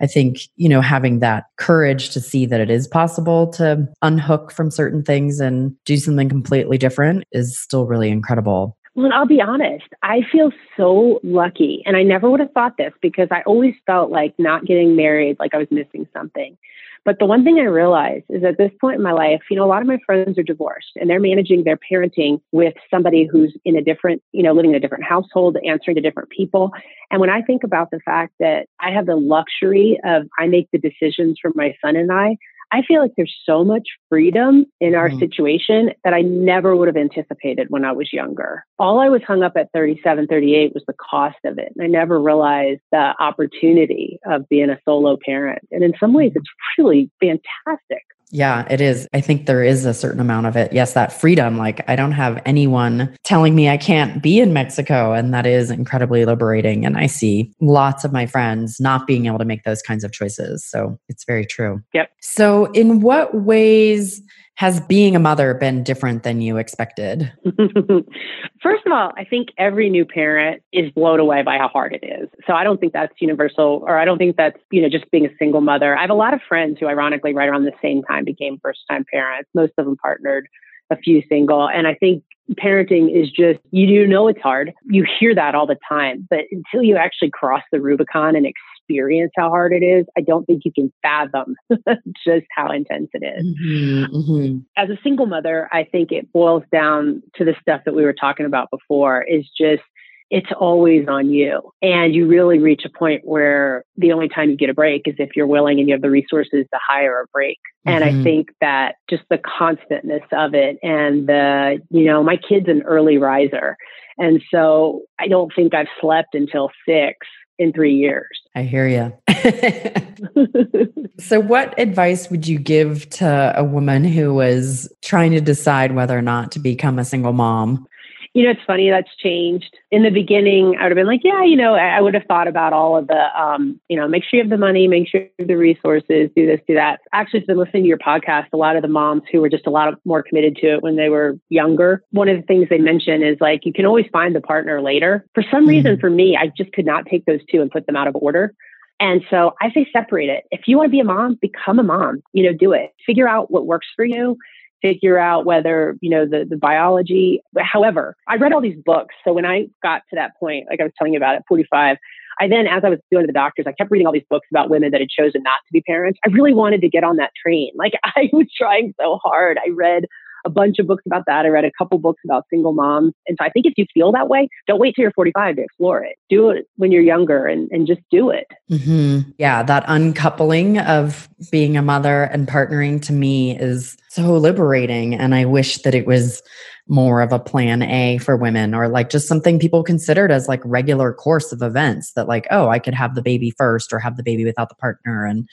I 0.00 0.06
think, 0.06 0.42
you 0.54 0.68
know, 0.68 0.80
having 0.80 1.18
that 1.18 1.46
courage 1.56 2.10
to 2.10 2.20
see 2.20 2.46
that 2.46 2.60
it 2.60 2.70
is 2.70 2.86
possible 2.86 3.48
to 3.54 3.88
unhook 4.00 4.52
from 4.52 4.70
certain 4.70 5.02
things 5.02 5.40
and 5.40 5.74
do 5.86 5.96
something 5.96 6.28
completely 6.28 6.78
different 6.78 7.24
is 7.32 7.58
still 7.58 7.84
really 7.86 8.10
incredible. 8.10 8.76
Well, 8.94 9.06
and 9.06 9.14
I'll 9.14 9.26
be 9.26 9.40
honest, 9.40 9.86
I 10.02 10.20
feel 10.30 10.50
so 10.76 11.18
lucky. 11.22 11.82
And 11.86 11.96
I 11.96 12.02
never 12.02 12.28
would 12.30 12.40
have 12.40 12.52
thought 12.52 12.76
this 12.76 12.92
because 13.00 13.28
I 13.30 13.42
always 13.42 13.74
felt 13.86 14.10
like 14.10 14.34
not 14.38 14.66
getting 14.66 14.96
married, 14.96 15.38
like 15.38 15.54
I 15.54 15.58
was 15.58 15.68
missing 15.70 16.06
something. 16.12 16.58
But 17.04 17.18
the 17.18 17.26
one 17.26 17.42
thing 17.42 17.58
I 17.58 17.64
realized 17.64 18.26
is 18.28 18.44
at 18.44 18.58
this 18.58 18.70
point 18.80 18.96
in 18.96 19.02
my 19.02 19.12
life, 19.12 19.40
you 19.50 19.56
know, 19.56 19.64
a 19.64 19.66
lot 19.66 19.82
of 19.82 19.88
my 19.88 19.98
friends 20.06 20.38
are 20.38 20.44
divorced 20.44 20.92
and 20.94 21.10
they're 21.10 21.18
managing 21.18 21.64
their 21.64 21.78
parenting 21.78 22.40
with 22.52 22.74
somebody 22.90 23.26
who's 23.26 23.56
in 23.64 23.76
a 23.76 23.82
different, 23.82 24.22
you 24.30 24.42
know, 24.42 24.52
living 24.52 24.70
in 24.70 24.76
a 24.76 24.80
different 24.80 25.04
household, 25.04 25.56
answering 25.66 25.96
to 25.96 26.00
different 26.00 26.28
people. 26.30 26.70
And 27.10 27.20
when 27.20 27.30
I 27.30 27.42
think 27.42 27.64
about 27.64 27.90
the 27.90 27.98
fact 28.04 28.34
that 28.38 28.68
I 28.78 28.92
have 28.92 29.06
the 29.06 29.16
luxury 29.16 29.98
of 30.04 30.28
I 30.38 30.46
make 30.46 30.68
the 30.70 30.78
decisions 30.78 31.38
for 31.42 31.50
my 31.56 31.74
son 31.84 31.96
and 31.96 32.12
I, 32.12 32.36
I 32.72 32.82
feel 32.82 33.02
like 33.02 33.12
there's 33.16 33.34
so 33.44 33.64
much 33.64 33.86
freedom 34.08 34.64
in 34.80 34.94
our 34.94 35.10
mm-hmm. 35.10 35.18
situation 35.18 35.90
that 36.04 36.14
I 36.14 36.22
never 36.22 36.74
would 36.74 36.88
have 36.88 36.96
anticipated 36.96 37.66
when 37.68 37.84
I 37.84 37.92
was 37.92 38.12
younger. 38.12 38.64
All 38.78 38.98
I 38.98 39.10
was 39.10 39.22
hung 39.26 39.42
up 39.42 39.52
at 39.56 39.68
37, 39.74 40.26
38 40.26 40.72
was 40.72 40.82
the 40.86 40.94
cost 40.94 41.36
of 41.44 41.58
it. 41.58 41.72
And 41.76 41.84
I 41.84 41.86
never 41.86 42.18
realized 42.18 42.80
the 42.90 43.14
opportunity 43.20 44.18
of 44.24 44.48
being 44.48 44.70
a 44.70 44.80
solo 44.86 45.18
parent. 45.22 45.60
And 45.70 45.84
in 45.84 45.92
some 46.00 46.14
ways, 46.14 46.30
mm-hmm. 46.30 46.38
it's 46.38 46.78
really 46.78 47.10
fantastic. 47.20 48.02
Yeah, 48.32 48.66
it 48.70 48.80
is. 48.80 49.06
I 49.12 49.20
think 49.20 49.44
there 49.44 49.62
is 49.62 49.84
a 49.84 49.92
certain 49.92 50.18
amount 50.18 50.46
of 50.46 50.56
it. 50.56 50.72
Yes, 50.72 50.94
that 50.94 51.12
freedom. 51.12 51.58
Like, 51.58 51.84
I 51.86 51.94
don't 51.94 52.12
have 52.12 52.40
anyone 52.46 53.14
telling 53.24 53.54
me 53.54 53.68
I 53.68 53.76
can't 53.76 54.22
be 54.22 54.40
in 54.40 54.54
Mexico. 54.54 55.12
And 55.12 55.34
that 55.34 55.46
is 55.46 55.70
incredibly 55.70 56.24
liberating. 56.24 56.86
And 56.86 56.96
I 56.96 57.06
see 57.06 57.52
lots 57.60 58.04
of 58.04 58.12
my 58.12 58.24
friends 58.24 58.80
not 58.80 59.06
being 59.06 59.26
able 59.26 59.38
to 59.38 59.44
make 59.44 59.64
those 59.64 59.82
kinds 59.82 60.02
of 60.02 60.12
choices. 60.12 60.64
So 60.64 60.98
it's 61.10 61.24
very 61.24 61.44
true. 61.44 61.82
Yep. 61.92 62.10
So, 62.22 62.66
in 62.72 63.02
what 63.02 63.34
ways 63.34 64.22
has 64.54 64.80
being 64.80 65.16
a 65.16 65.18
mother 65.18 65.54
been 65.54 65.82
different 65.82 66.22
than 66.22 66.40
you 66.40 66.56
expected? 66.56 67.32
First 68.62 68.86
of 68.86 68.92
all, 68.92 69.12
I 69.16 69.24
think 69.24 69.48
every 69.58 69.90
new 69.90 70.04
parent 70.04 70.62
is 70.72 70.90
blown 70.92 71.20
away 71.20 71.42
by 71.42 71.58
how 71.58 71.68
hard 71.68 71.94
it 71.94 72.04
is. 72.06 72.28
So 72.46 72.52
I 72.52 72.62
don't 72.62 72.78
think 72.78 72.92
that's 72.92 73.14
universal, 73.18 73.82
or 73.86 73.98
I 73.98 74.04
don't 74.04 74.18
think 74.18 74.36
that's, 74.36 74.58
you 74.70 74.82
know, 74.82 74.88
just 74.88 75.10
being 75.10 75.26
a 75.26 75.36
single 75.38 75.60
mother. 75.62 75.96
I 75.96 76.02
have 76.02 76.10
a 76.10 76.14
lot 76.14 76.34
of 76.34 76.40
friends 76.48 76.78
who, 76.78 76.86
ironically, 76.86 77.34
right 77.34 77.48
around 77.48 77.64
the 77.64 77.72
same 77.82 78.02
time 78.04 78.24
became 78.24 78.58
first 78.62 78.80
time 78.88 79.04
parents. 79.10 79.50
Most 79.54 79.72
of 79.78 79.84
them 79.84 79.96
partnered, 79.96 80.46
a 80.90 80.96
few 80.96 81.22
single. 81.28 81.68
And 81.68 81.86
I 81.86 81.94
think 81.94 82.22
parenting 82.52 83.10
is 83.10 83.30
just, 83.30 83.58
you 83.70 83.86
do 83.86 84.06
know 84.06 84.28
it's 84.28 84.40
hard. 84.40 84.72
You 84.84 85.06
hear 85.18 85.34
that 85.34 85.54
all 85.54 85.66
the 85.66 85.78
time. 85.88 86.26
But 86.28 86.40
until 86.50 86.82
you 86.82 86.96
actually 86.96 87.30
cross 87.30 87.62
the 87.72 87.80
Rubicon 87.80 88.36
and 88.36 88.46
experience 88.92 89.32
how 89.36 89.48
hard 89.48 89.72
it 89.72 89.82
is, 89.82 90.06
I 90.16 90.20
don't 90.20 90.44
think 90.44 90.62
you 90.64 90.72
can 90.72 90.92
fathom 91.02 91.56
just 92.26 92.46
how 92.54 92.70
intense 92.70 93.08
it 93.14 93.24
is. 93.24 93.44
Mm-hmm, 93.44 94.16
mm-hmm. 94.16 94.58
As 94.76 94.90
a 94.90 94.98
single 95.02 95.26
mother, 95.26 95.68
I 95.72 95.84
think 95.84 96.12
it 96.12 96.32
boils 96.32 96.64
down 96.72 97.22
to 97.36 97.44
the 97.44 97.54
stuff 97.60 97.82
that 97.84 97.94
we 97.94 98.04
were 98.04 98.12
talking 98.12 98.46
about 98.46 98.70
before 98.70 99.22
is 99.22 99.44
just 99.58 99.82
it's 100.30 100.48
always 100.58 101.06
on 101.08 101.30
you. 101.30 101.60
And 101.82 102.14
you 102.14 102.26
really 102.26 102.58
reach 102.58 102.86
a 102.86 102.98
point 102.98 103.20
where 103.22 103.84
the 103.98 104.12
only 104.12 104.30
time 104.30 104.48
you 104.48 104.56
get 104.56 104.70
a 104.70 104.74
break 104.74 105.02
is 105.04 105.14
if 105.18 105.36
you're 105.36 105.46
willing 105.46 105.78
and 105.78 105.86
you 105.86 105.94
have 105.94 106.00
the 106.00 106.08
resources 106.08 106.64
to 106.72 106.80
hire 106.88 107.20
a 107.20 107.26
break. 107.34 107.58
Mm-hmm. 107.86 107.94
And 107.94 108.04
I 108.04 108.08
mm-hmm. 108.08 108.22
think 108.22 108.48
that 108.62 108.94
just 109.10 109.24
the 109.28 109.38
constantness 109.38 110.22
of 110.32 110.54
it 110.54 110.78
and 110.82 111.26
the, 111.26 111.82
you 111.90 112.06
know, 112.06 112.22
my 112.22 112.38
kid's 112.38 112.68
an 112.68 112.80
early 112.84 113.18
riser. 113.18 113.76
And 114.16 114.42
so 114.50 115.02
I 115.18 115.28
don't 115.28 115.52
think 115.54 115.74
I've 115.74 115.86
slept 116.00 116.34
until 116.34 116.70
six 116.88 117.18
in 117.62 117.72
three 117.72 117.94
years. 117.94 118.28
I 118.54 118.62
hear 118.62 118.86
you. 118.86 119.12
so, 121.18 121.40
what 121.40 121.78
advice 121.78 122.30
would 122.30 122.46
you 122.46 122.58
give 122.58 123.08
to 123.10 123.54
a 123.56 123.64
woman 123.64 124.04
who 124.04 124.34
was 124.34 124.92
trying 125.00 125.30
to 125.32 125.40
decide 125.40 125.94
whether 125.94 126.16
or 126.16 126.22
not 126.22 126.52
to 126.52 126.58
become 126.58 126.98
a 126.98 127.04
single 127.04 127.32
mom? 127.32 127.86
You 128.34 128.44
know, 128.44 128.50
it's 128.50 128.60
funny 128.66 128.88
that's 128.88 129.14
changed. 129.16 129.76
In 129.90 130.02
the 130.02 130.10
beginning, 130.10 130.76
I 130.78 130.84
would 130.84 130.92
have 130.92 130.96
been 130.96 131.06
like, 131.06 131.20
yeah, 131.22 131.44
you 131.44 131.56
know, 131.56 131.74
I, 131.74 131.98
I 131.98 132.00
would 132.00 132.14
have 132.14 132.24
thought 132.24 132.48
about 132.48 132.72
all 132.72 132.96
of 132.96 133.06
the, 133.06 133.40
um, 133.40 133.78
you 133.88 133.96
know, 133.96 134.08
make 134.08 134.24
sure 134.24 134.38
you 134.38 134.42
have 134.42 134.50
the 134.50 134.56
money, 134.56 134.88
make 134.88 135.06
sure 135.08 135.20
you 135.20 135.28
have 135.38 135.48
the 135.48 135.56
resources, 135.56 136.30
do 136.34 136.46
this, 136.46 136.60
do 136.66 136.74
that. 136.74 137.00
Actually, 137.12 137.40
I've 137.40 137.46
been 137.46 137.58
listening 137.58 137.82
to 137.82 137.88
your 137.88 137.98
podcast. 137.98 138.46
A 138.54 138.56
lot 138.56 138.76
of 138.76 138.82
the 138.82 138.88
moms 138.88 139.22
who 139.30 139.40
were 139.40 139.50
just 139.50 139.66
a 139.66 139.70
lot 139.70 139.92
more 140.06 140.22
committed 140.22 140.56
to 140.56 140.74
it 140.74 140.82
when 140.82 140.96
they 140.96 141.10
were 141.10 141.38
younger. 141.50 142.02
One 142.10 142.28
of 142.28 142.38
the 142.38 142.46
things 142.46 142.68
they 142.70 142.78
mention 142.78 143.22
is 143.22 143.36
like, 143.40 143.66
you 143.66 143.72
can 143.72 143.84
always 143.84 144.06
find 144.12 144.34
the 144.34 144.40
partner 144.40 144.80
later. 144.80 145.26
For 145.34 145.44
some 145.50 145.66
reason, 145.66 145.92
mm-hmm. 145.92 146.00
for 146.00 146.10
me, 146.10 146.36
I 146.40 146.50
just 146.56 146.72
could 146.72 146.86
not 146.86 147.04
take 147.06 147.26
those 147.26 147.40
two 147.50 147.60
and 147.60 147.70
put 147.70 147.86
them 147.86 147.96
out 147.96 148.08
of 148.08 148.16
order. 148.16 148.54
And 148.98 149.22
so 149.28 149.54
I 149.60 149.70
say 149.72 149.86
separate 149.92 150.30
it. 150.30 150.44
If 150.50 150.62
you 150.66 150.78
want 150.78 150.86
to 150.86 150.90
be 150.90 151.00
a 151.00 151.04
mom, 151.04 151.36
become 151.42 151.78
a 151.78 151.82
mom. 151.82 152.22
You 152.32 152.44
know, 152.44 152.56
do 152.56 152.72
it. 152.72 152.94
Figure 153.04 153.28
out 153.28 153.50
what 153.50 153.66
works 153.66 153.88
for 153.94 154.04
you 154.04 154.38
figure 154.82 155.18
out 155.18 155.46
whether 155.46 155.96
you 156.00 156.10
know 156.10 156.26
the 156.26 156.44
the 156.48 156.56
biology 156.56 157.40
however 157.58 158.16
i 158.28 158.36
read 158.36 158.52
all 158.52 158.60
these 158.60 158.78
books 158.84 159.14
so 159.24 159.32
when 159.32 159.46
i 159.46 159.66
got 159.82 160.02
to 160.10 160.16
that 160.16 160.32
point 160.38 160.66
like 160.68 160.80
i 160.80 160.84
was 160.84 160.92
telling 160.98 161.12
you 161.12 161.16
about 161.16 161.36
at 161.36 161.42
45 161.48 161.96
i 162.40 162.48
then 162.48 162.66
as 162.66 162.82
i 162.84 162.88
was 162.88 162.98
going 163.10 163.22
to 163.22 163.26
the 163.26 163.32
doctors 163.32 163.64
i 163.66 163.72
kept 163.72 163.90
reading 163.90 164.06
all 164.06 164.12
these 164.12 164.22
books 164.28 164.46
about 164.50 164.68
women 164.68 164.90
that 164.90 165.00
had 165.00 165.08
chosen 165.08 165.42
not 165.42 165.60
to 165.66 165.72
be 165.72 165.80
parents 165.82 166.18
i 166.26 166.30
really 166.30 166.52
wanted 166.52 166.80
to 166.80 166.88
get 166.88 167.04
on 167.04 167.16
that 167.16 167.30
train 167.40 167.70
like 167.76 167.92
i 168.04 168.28
was 168.32 168.46
trying 168.56 168.92
so 169.00 169.18
hard 169.22 169.58
i 169.64 169.70
read 169.70 170.04
a 170.44 170.50
bunch 170.50 170.78
of 170.78 170.86
books 170.86 171.04
about 171.06 171.24
that. 171.26 171.44
I 171.44 171.48
read 171.48 171.64
a 171.64 171.70
couple 171.76 171.98
books 171.98 172.20
about 172.24 172.46
single 172.50 172.72
moms. 172.72 173.12
And 173.26 173.36
so 173.40 173.44
I 173.44 173.50
think 173.50 173.66
if 173.66 173.74
you 173.76 173.86
feel 173.92 174.12
that 174.12 174.28
way, 174.28 174.48
don't 174.66 174.80
wait 174.80 174.94
till 174.94 175.02
you're 175.02 175.12
45 175.12 175.56
to 175.56 175.62
explore 175.62 176.02
it. 176.02 176.16
Do 176.28 176.50
it 176.50 176.66
when 176.76 176.90
you're 176.90 177.02
younger 177.02 177.46
and, 177.46 177.70
and 177.70 177.86
just 177.86 178.00
do 178.10 178.30
it. 178.30 178.46
Mm-hmm. 178.70 179.30
Yeah, 179.38 179.62
that 179.62 179.84
uncoupling 179.86 180.78
of 180.78 181.28
being 181.50 181.76
a 181.76 181.82
mother 181.82 182.24
and 182.24 182.48
partnering 182.48 183.00
to 183.02 183.12
me 183.12 183.56
is 183.58 183.96
so 184.12 184.36
liberating. 184.36 185.14
And 185.14 185.34
I 185.34 185.46
wish 185.46 185.78
that 185.82 185.94
it 185.94 186.06
was 186.06 186.42
more 186.86 187.22
of 187.22 187.32
a 187.32 187.38
plan 187.38 187.82
A 187.82 188.18
for 188.18 188.36
women 188.36 188.74
or 188.74 188.88
like 188.88 189.08
just 189.08 189.26
something 189.26 189.58
people 189.58 189.82
considered 189.82 190.30
as 190.30 190.48
like 190.48 190.60
regular 190.64 191.14
course 191.14 191.50
of 191.50 191.62
events 191.62 192.12
that 192.12 192.28
like, 192.28 192.46
oh, 192.50 192.68
I 192.68 192.78
could 192.78 192.92
have 192.92 193.14
the 193.14 193.22
baby 193.22 193.52
first 193.56 193.90
or 193.92 193.98
have 193.98 194.18
the 194.18 194.22
baby 194.22 194.44
without 194.44 194.68
the 194.68 194.74
partner. 194.74 195.24
And 195.24 195.48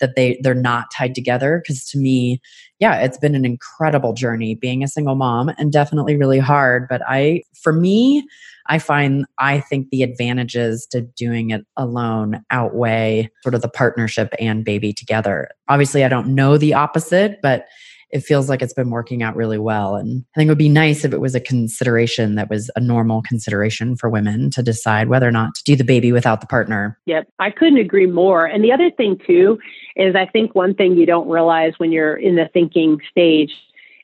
that 0.00 0.16
they 0.16 0.38
they're 0.42 0.54
not 0.54 0.90
tied 0.92 1.14
together 1.14 1.62
because 1.62 1.88
to 1.88 1.98
me 1.98 2.40
yeah 2.80 2.96
it's 2.96 3.16
been 3.16 3.36
an 3.36 3.44
incredible 3.44 4.12
journey 4.12 4.56
being 4.56 4.82
a 4.82 4.88
single 4.88 5.14
mom 5.14 5.50
and 5.56 5.72
definitely 5.72 6.16
really 6.16 6.40
hard 6.40 6.88
but 6.88 7.00
i 7.06 7.40
for 7.62 7.72
me 7.72 8.26
i 8.66 8.76
find 8.76 9.24
i 9.38 9.60
think 9.60 9.88
the 9.90 10.02
advantages 10.02 10.84
to 10.90 11.00
doing 11.00 11.50
it 11.50 11.64
alone 11.76 12.44
outweigh 12.50 13.30
sort 13.44 13.54
of 13.54 13.62
the 13.62 13.68
partnership 13.68 14.34
and 14.40 14.64
baby 14.64 14.92
together 14.92 15.48
obviously 15.68 16.02
i 16.02 16.08
don't 16.08 16.34
know 16.34 16.58
the 16.58 16.74
opposite 16.74 17.38
but 17.40 17.66
it 18.14 18.22
feels 18.22 18.48
like 18.48 18.62
it's 18.62 18.72
been 18.72 18.90
working 18.90 19.24
out 19.24 19.34
really 19.34 19.58
well. 19.58 19.96
And 19.96 20.24
I 20.34 20.38
think 20.38 20.46
it 20.46 20.52
would 20.52 20.56
be 20.56 20.68
nice 20.68 21.04
if 21.04 21.12
it 21.12 21.20
was 21.20 21.34
a 21.34 21.40
consideration 21.40 22.36
that 22.36 22.48
was 22.48 22.70
a 22.76 22.80
normal 22.80 23.22
consideration 23.22 23.96
for 23.96 24.08
women 24.08 24.50
to 24.50 24.62
decide 24.62 25.08
whether 25.08 25.26
or 25.26 25.32
not 25.32 25.56
to 25.56 25.64
do 25.64 25.74
the 25.74 25.82
baby 25.82 26.12
without 26.12 26.40
the 26.40 26.46
partner. 26.46 26.96
Yep, 27.06 27.28
I 27.40 27.50
couldn't 27.50 27.78
agree 27.78 28.06
more. 28.06 28.46
And 28.46 28.62
the 28.62 28.70
other 28.70 28.88
thing, 28.88 29.20
too, 29.26 29.58
is 29.96 30.14
I 30.14 30.26
think 30.26 30.54
one 30.54 30.74
thing 30.74 30.96
you 30.96 31.06
don't 31.06 31.28
realize 31.28 31.72
when 31.78 31.90
you're 31.90 32.14
in 32.14 32.36
the 32.36 32.48
thinking 32.52 33.00
stage 33.10 33.52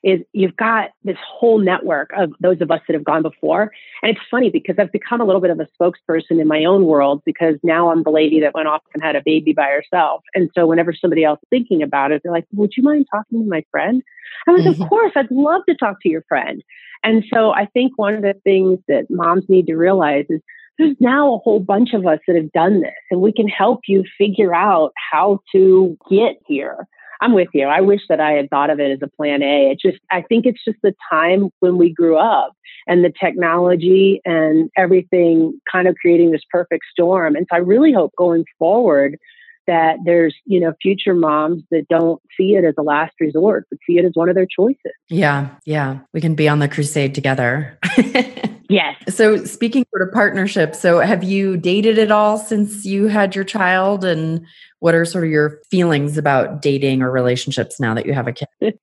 is 0.03 0.20
you've 0.32 0.57
got 0.57 0.90
this 1.05 1.16
whole 1.22 1.59
network 1.59 2.11
of 2.16 2.32
those 2.40 2.61
of 2.61 2.70
us 2.70 2.80
that 2.86 2.94
have 2.94 3.05
gone 3.05 3.22
before. 3.22 3.70
And 4.03 4.11
it's 4.11 4.20
funny 4.30 4.51
because 4.51 4.76
I've 4.78 4.92
become 4.92 5.20
a 5.20 5.24
little 5.24 5.40
bit 5.40 5.51
of 5.51 5.61
a 5.61 5.68
spokesperson 5.78 6.40
in 6.40 6.48
my 6.48 6.64
own 6.64 6.86
world 6.86 7.22
because 7.24 7.57
now 7.62 7.90
I'm 7.90 8.03
the 8.03 8.11
lady 8.11 8.40
that 8.40 8.55
went 8.55 8.68
off 8.68 8.82
and 8.94 9.03
had 9.03 9.16
a 9.16 9.22
baby 9.24 9.53
by 9.53 9.68
herself. 9.68 10.22
And 10.34 10.51
so 10.55 10.66
whenever 10.66 10.94
somebody 10.94 11.24
else 11.24 11.40
is 11.42 11.48
thinking 11.51 11.82
about 11.82 12.12
it, 12.12 12.22
they're 12.22 12.32
like, 12.32 12.46
would 12.53 12.72
you 12.76 12.82
mind 12.82 13.07
talking 13.11 13.42
to 13.42 13.48
my 13.48 13.64
friend? 13.70 14.03
I 14.48 14.53
was, 14.53 14.62
mm-hmm. 14.62 14.82
of 14.82 14.88
course, 14.88 15.12
I'd 15.16 15.30
love 15.30 15.62
to 15.68 15.74
talk 15.74 16.01
to 16.03 16.09
your 16.09 16.22
friend. 16.22 16.62
And 17.03 17.24
so 17.32 17.53
I 17.53 17.66
think 17.66 17.92
one 17.96 18.14
of 18.14 18.22
the 18.22 18.34
things 18.44 18.78
that 18.88 19.11
moms 19.11 19.44
need 19.48 19.66
to 19.66 19.76
realize 19.76 20.26
is 20.28 20.40
there's 20.78 20.96
now 20.98 21.34
a 21.34 21.38
whole 21.38 21.61
bunch 21.61 21.92
of 21.92 22.07
us 22.07 22.18
that 22.26 22.36
have 22.36 22.53
done 22.53 22.80
this 22.80 22.92
and 23.11 23.20
we 23.20 23.32
can 23.32 23.48
help 23.48 23.80
you 23.86 24.05
figure 24.16 24.55
out 24.55 24.92
how 25.12 25.40
to 25.53 25.96
get 26.11 26.36
here. 26.46 26.86
I'm 27.20 27.32
with 27.32 27.48
you. 27.52 27.66
I 27.66 27.80
wish 27.80 28.00
that 28.08 28.20
I 28.20 28.32
had 28.32 28.48
thought 28.50 28.70
of 28.70 28.80
it 28.80 28.90
as 28.90 28.98
a 29.02 29.08
plan 29.16 29.42
A. 29.42 29.70
It 29.70 29.78
just, 29.80 29.98
I 30.10 30.22
think 30.22 30.46
it's 30.46 30.64
just 30.64 30.78
the 30.82 30.94
time 31.10 31.50
when 31.60 31.76
we 31.76 31.92
grew 31.92 32.16
up 32.16 32.52
and 32.86 33.04
the 33.04 33.12
technology 33.20 34.20
and 34.24 34.70
everything 34.76 35.58
kind 35.70 35.86
of 35.86 35.96
creating 36.00 36.30
this 36.30 36.42
perfect 36.50 36.84
storm. 36.90 37.36
And 37.36 37.46
so 37.50 37.56
I 37.56 37.60
really 37.60 37.92
hope 37.92 38.12
going 38.16 38.44
forward 38.58 39.18
that 39.66 39.98
there's, 40.04 40.34
you 40.46 40.58
know, 40.58 40.72
future 40.80 41.14
moms 41.14 41.62
that 41.70 41.86
don't 41.88 42.20
see 42.36 42.54
it 42.54 42.64
as 42.64 42.74
a 42.78 42.82
last 42.82 43.12
resort, 43.20 43.66
but 43.70 43.78
see 43.86 43.98
it 43.98 44.04
as 44.04 44.12
one 44.14 44.28
of 44.28 44.34
their 44.34 44.46
choices. 44.46 44.78
Yeah. 45.08 45.48
Yeah. 45.64 45.98
We 46.12 46.20
can 46.20 46.34
be 46.34 46.48
on 46.48 46.58
the 46.58 46.68
crusade 46.68 47.14
together. 47.14 47.78
Yes. 48.70 48.96
So 49.08 49.44
speaking 49.44 49.84
sort 49.90 50.06
of 50.06 50.14
partnership, 50.14 50.76
so 50.76 51.00
have 51.00 51.24
you 51.24 51.56
dated 51.56 51.98
at 51.98 52.12
all 52.12 52.38
since 52.38 52.84
you 52.84 53.08
had 53.08 53.34
your 53.34 53.42
child 53.42 54.04
and 54.04 54.46
what 54.78 54.94
are 54.94 55.04
sort 55.04 55.24
of 55.24 55.30
your 55.30 55.60
feelings 55.72 56.16
about 56.16 56.62
dating 56.62 57.02
or 57.02 57.10
relationships 57.10 57.80
now 57.80 57.94
that 57.94 58.06
you 58.06 58.14
have 58.14 58.28
a 58.28 58.32
kid? 58.32 58.48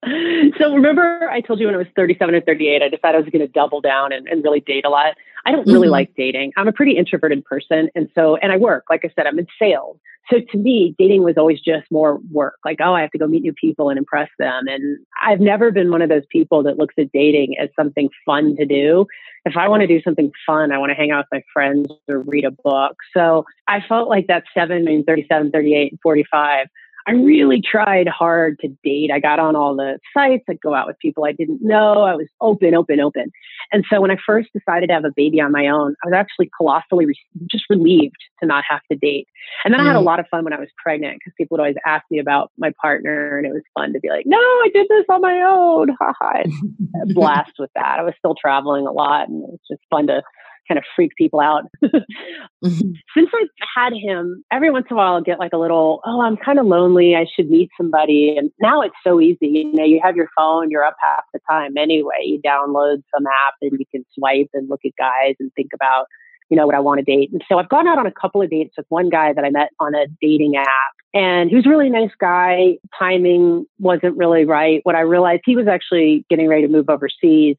so 0.60 0.74
remember 0.74 1.30
I 1.32 1.40
told 1.40 1.62
you 1.62 1.68
when 1.68 1.76
I 1.76 1.78
was 1.78 1.88
37 1.96 2.36
or 2.36 2.42
38, 2.42 2.82
I 2.82 2.90
decided 2.90 3.16
I 3.16 3.22
was 3.22 3.30
going 3.30 3.40
to 3.40 3.48
double 3.48 3.80
down 3.80 4.12
and, 4.12 4.28
and, 4.28 4.44
really 4.44 4.60
date 4.60 4.84
a 4.84 4.90
lot. 4.90 5.16
I 5.46 5.54
don't 5.54 5.66
really 5.66 5.88
mm-hmm. 5.88 5.92
like 5.92 6.14
dating. 6.18 6.52
I'm 6.58 6.68
a 6.68 6.74
pretty 6.74 6.98
introverted 6.98 7.46
person. 7.46 7.90
And 7.96 8.10
so, 8.14 8.36
and 8.36 8.52
I 8.52 8.58
work, 8.58 8.84
like 8.90 9.06
I 9.06 9.12
said, 9.16 9.26
I'm 9.26 9.40
in 9.40 9.48
sales. 9.58 9.98
So 10.30 10.38
to 10.52 10.58
me, 10.58 10.96
dating 10.98 11.24
was 11.24 11.36
always 11.38 11.60
just 11.62 11.90
more 11.90 12.20
work. 12.32 12.56
Like, 12.66 12.80
oh, 12.82 12.94
I 12.94 13.02
have 13.02 13.12
to 13.12 13.18
go 13.18 13.28
meet 13.28 13.44
new 13.44 13.54
people 13.54 13.90
and 13.90 13.98
impress 13.98 14.30
them. 14.38 14.68
And 14.68 15.00
I've 15.24 15.40
never 15.40 15.72
been 15.72 15.90
one 15.92 16.02
of 16.02 16.10
those 16.10 16.26
people 16.30 16.64
that 16.64 16.78
looks 16.78 16.96
at 16.98 17.12
dating 17.12 17.56
as 17.60 17.70
something 17.76 18.10
fun 18.26 18.56
to 18.58 18.66
do. 18.66 19.06
If 19.46 19.56
I 19.56 19.70
want 19.70 19.82
to 19.82 19.88
do 19.88 20.02
something 20.02 20.32
fun, 20.46 20.72
I 20.72 20.78
want 20.78 20.90
to 20.90 20.96
hang 20.96 21.12
out 21.12 21.26
with 21.32 21.40
my 21.40 21.44
friends 21.54 21.88
or 22.10 22.20
read 22.20 22.44
a 22.44 22.52
book. 22.52 22.98
So 23.16 23.46
I 23.68 23.80
felt 23.88 24.10
like 24.10 24.28
that 24.28 24.44
seven, 24.54 24.88
I 24.88 24.92
mean, 24.92 25.04
37, 25.06 25.52
38, 25.52 25.92
and 25.94 26.02
45 26.02 26.68
I 27.08 27.14
really 27.14 27.62
tried 27.62 28.10
hard 28.10 28.60
to 28.60 28.68
date. 28.84 29.12
I 29.14 29.20
got 29.20 29.40
on 29.40 29.56
all 29.56 29.76
the 29.76 29.98
sites. 30.14 30.44
I'd 30.50 30.60
go 30.60 30.74
out 30.74 30.88
with 30.88 31.00
people 31.00 31.24
I 31.24 31.32
didn't 31.32 31.62
know. 31.62 32.02
I 32.02 32.16
was 32.16 32.28
open, 32.42 32.76
open, 32.76 33.00
open. 33.00 33.32
And 33.72 33.86
so 33.90 34.02
when 34.02 34.12
I 34.12 34.18
first 34.26 34.50
decided 34.52 34.88
to 34.88 34.94
have 34.94 35.06
a 35.06 35.12
baby 35.16 35.40
on 35.40 35.54
my 35.54 35.68
own, 35.68 35.96
I 36.04 36.08
was 36.08 36.14
actually 36.14 36.50
colossally 36.58 37.06
re- 37.06 37.20
just 37.50 37.64
relieved 37.70 38.18
to 38.42 38.46
not 38.46 38.66
have 38.70 38.82
to 38.92 38.98
date. 38.98 39.28
And 39.64 39.74
then 39.74 39.80
mm. 39.80 39.86
I 39.86 39.88
had 39.88 39.96
a 39.96 40.00
mm. 40.00 40.06
lot 40.06 40.20
of 40.20 40.28
fun 40.30 40.44
when 40.44 40.54
I 40.54 40.60
was 40.60 40.70
pregnant 40.84 41.20
because 41.20 41.34
people 41.38 41.56
would 41.56 41.62
always 41.62 41.78
ask 41.86 42.04
me 42.12 42.20
about 42.20 42.52
my 42.58 42.72
partner, 42.82 43.38
and 43.38 43.48
it 43.48 43.54
was 43.54 43.64
fun 43.74 43.94
to 43.94 44.00
be 44.00 44.10
like, 44.10 44.26
"No, 44.26 44.38
I 44.38 44.70
did 44.74 44.88
this 44.90 45.06
on 45.10 45.22
my 45.22 45.42
own." 45.48 45.90
Ha 46.00 46.14
ha! 46.20 46.44
Blast 47.14 47.54
with 47.58 47.72
that. 47.76 48.00
I 48.00 48.04
was 48.04 48.14
still 48.18 48.36
traveling 48.36 48.86
a 48.86 48.92
lot, 48.92 49.30
and 49.30 49.44
it 49.44 49.50
was 49.50 49.60
just 49.70 49.82
fun 49.90 50.08
to 50.08 50.22
kind 50.68 50.78
of 50.78 50.84
freak 50.96 51.12
people 51.18 51.40
out. 51.40 51.64
mm-hmm. 51.84 52.92
Since 53.16 53.30
I've 53.34 53.50
had 53.76 53.94
him, 53.94 54.44
every 54.52 54.72
once 54.72 54.88
in 54.90 54.96
a 54.96 54.98
while 54.98 55.14
I'll 55.14 55.22
get 55.22 55.40
like 55.40 55.54
a 55.54 55.58
little, 55.58 56.02
oh, 56.06 56.22
I'm 56.22 56.38
kind 56.38 56.60
of 56.60 56.66
lonely. 56.66 57.16
I 57.16 57.26
should 57.36 57.50
meet 57.50 57.70
somebody. 57.78 58.36
And 58.38 58.52
now 58.62 58.82
it's 58.82 58.96
so 59.06 59.20
easy. 59.20 59.48
You 59.48 59.74
know, 59.74 59.86
you 59.86 60.00
have 60.04 60.16
your 60.16 60.30
phone, 60.38 60.70
you're 60.70 60.84
up 60.84 60.96
half 61.02 61.24
the 61.34 61.40
time 61.50 61.78
anyway. 61.78 62.24
You 62.24 62.42
download 62.46 63.04
some 63.16 63.26
app 63.28 63.56
and 63.62 63.72
you 63.80 63.86
can 63.92 64.06
swipe 64.14 64.50
and 64.54 64.70
look 64.70 64.82
at 64.86 64.92
guys 64.98 65.36
and 65.40 65.52
think 65.56 65.72
about, 65.74 66.06
you 66.50 66.58
know, 66.58 66.66
what 66.66 66.76
I 66.76 66.80
want 66.80 67.00
to 67.00 67.04
date. 67.04 67.30
And 67.32 67.42
so 67.50 67.58
I've 67.58 67.70
gone 67.70 67.88
out 67.88 68.00
on 68.00 68.08
a 68.08 68.12
couple 68.12 68.42
of 68.42 68.50
dates 68.50 68.76
with 68.78 68.86
one 68.90 69.10
guy 69.10 69.34
that 69.34 69.44
I 69.44 69.50
met 69.50 69.70
on 69.80 69.96
a 69.96 70.08
dating 70.22 70.56
app. 70.56 70.68
And 71.14 71.50
he 71.50 71.56
was 71.56 71.66
a 71.66 71.70
really 71.70 71.90
nice 71.90 72.12
guy. 72.20 72.78
Timing 72.98 73.66
wasn't 73.80 74.18
really 74.18 74.46
right. 74.46 74.82
What 74.84 74.96
I 74.96 75.02
realized 75.02 75.42
he 75.46 75.56
was 75.56 75.68
actually 75.68 76.26
getting 76.30 76.48
ready 76.48 76.64
to 76.64 76.68
move 76.68 76.90
overseas. 76.90 77.58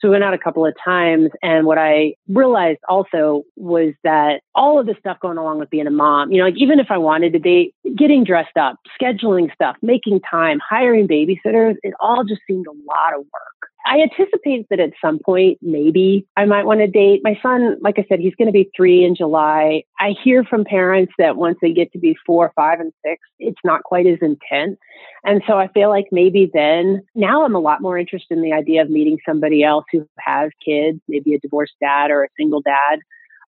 So 0.00 0.08
we 0.08 0.12
went 0.12 0.24
out 0.24 0.34
a 0.34 0.38
couple 0.38 0.64
of 0.64 0.74
times. 0.84 1.30
And 1.42 1.66
what 1.66 1.78
I 1.78 2.14
realized 2.28 2.78
also 2.88 3.42
was 3.56 3.94
that 4.04 4.40
all 4.54 4.78
of 4.78 4.86
the 4.86 4.94
stuff 4.98 5.18
going 5.20 5.38
along 5.38 5.58
with 5.58 5.70
being 5.70 5.86
a 5.86 5.90
mom, 5.90 6.30
you 6.30 6.38
know, 6.38 6.44
like 6.44 6.56
even 6.56 6.78
if 6.78 6.86
I 6.90 6.98
wanted 6.98 7.32
to 7.32 7.38
date, 7.38 7.74
getting 7.96 8.24
dressed 8.24 8.56
up, 8.56 8.76
scheduling 9.00 9.52
stuff, 9.52 9.76
making 9.82 10.20
time, 10.20 10.60
hiring 10.68 11.08
babysitters, 11.08 11.76
it 11.82 11.94
all 12.00 12.24
just 12.24 12.42
seemed 12.46 12.66
a 12.66 12.70
lot 12.70 13.14
of 13.14 13.20
work. 13.20 13.57
I 13.88 14.00
anticipate 14.02 14.66
that 14.68 14.80
at 14.80 14.92
some 15.00 15.18
point, 15.18 15.58
maybe 15.62 16.26
I 16.36 16.44
might 16.44 16.66
want 16.66 16.80
to 16.80 16.86
date. 16.86 17.22
My 17.24 17.38
son, 17.42 17.78
like 17.80 17.98
I 17.98 18.04
said, 18.06 18.20
he's 18.20 18.34
going 18.34 18.46
to 18.46 18.52
be 18.52 18.70
three 18.76 19.02
in 19.02 19.16
July. 19.16 19.82
I 19.98 20.14
hear 20.22 20.44
from 20.44 20.64
parents 20.64 21.14
that 21.18 21.36
once 21.36 21.56
they 21.62 21.72
get 21.72 21.90
to 21.92 21.98
be 21.98 22.14
four, 22.26 22.52
five, 22.54 22.80
and 22.80 22.92
six, 23.02 23.22
it's 23.38 23.60
not 23.64 23.84
quite 23.84 24.06
as 24.06 24.18
intense. 24.20 24.78
And 25.24 25.42
so 25.46 25.54
I 25.54 25.68
feel 25.68 25.88
like 25.88 26.08
maybe 26.12 26.50
then, 26.52 27.02
now 27.14 27.46
I'm 27.46 27.54
a 27.54 27.60
lot 27.60 27.80
more 27.80 27.96
interested 27.96 28.36
in 28.36 28.42
the 28.42 28.52
idea 28.52 28.82
of 28.82 28.90
meeting 28.90 29.18
somebody 29.26 29.64
else 29.64 29.86
who 29.90 30.06
has 30.18 30.50
kids, 30.62 31.00
maybe 31.08 31.32
a 31.32 31.40
divorced 31.40 31.76
dad 31.80 32.10
or 32.10 32.24
a 32.24 32.28
single 32.38 32.60
dad. 32.60 32.98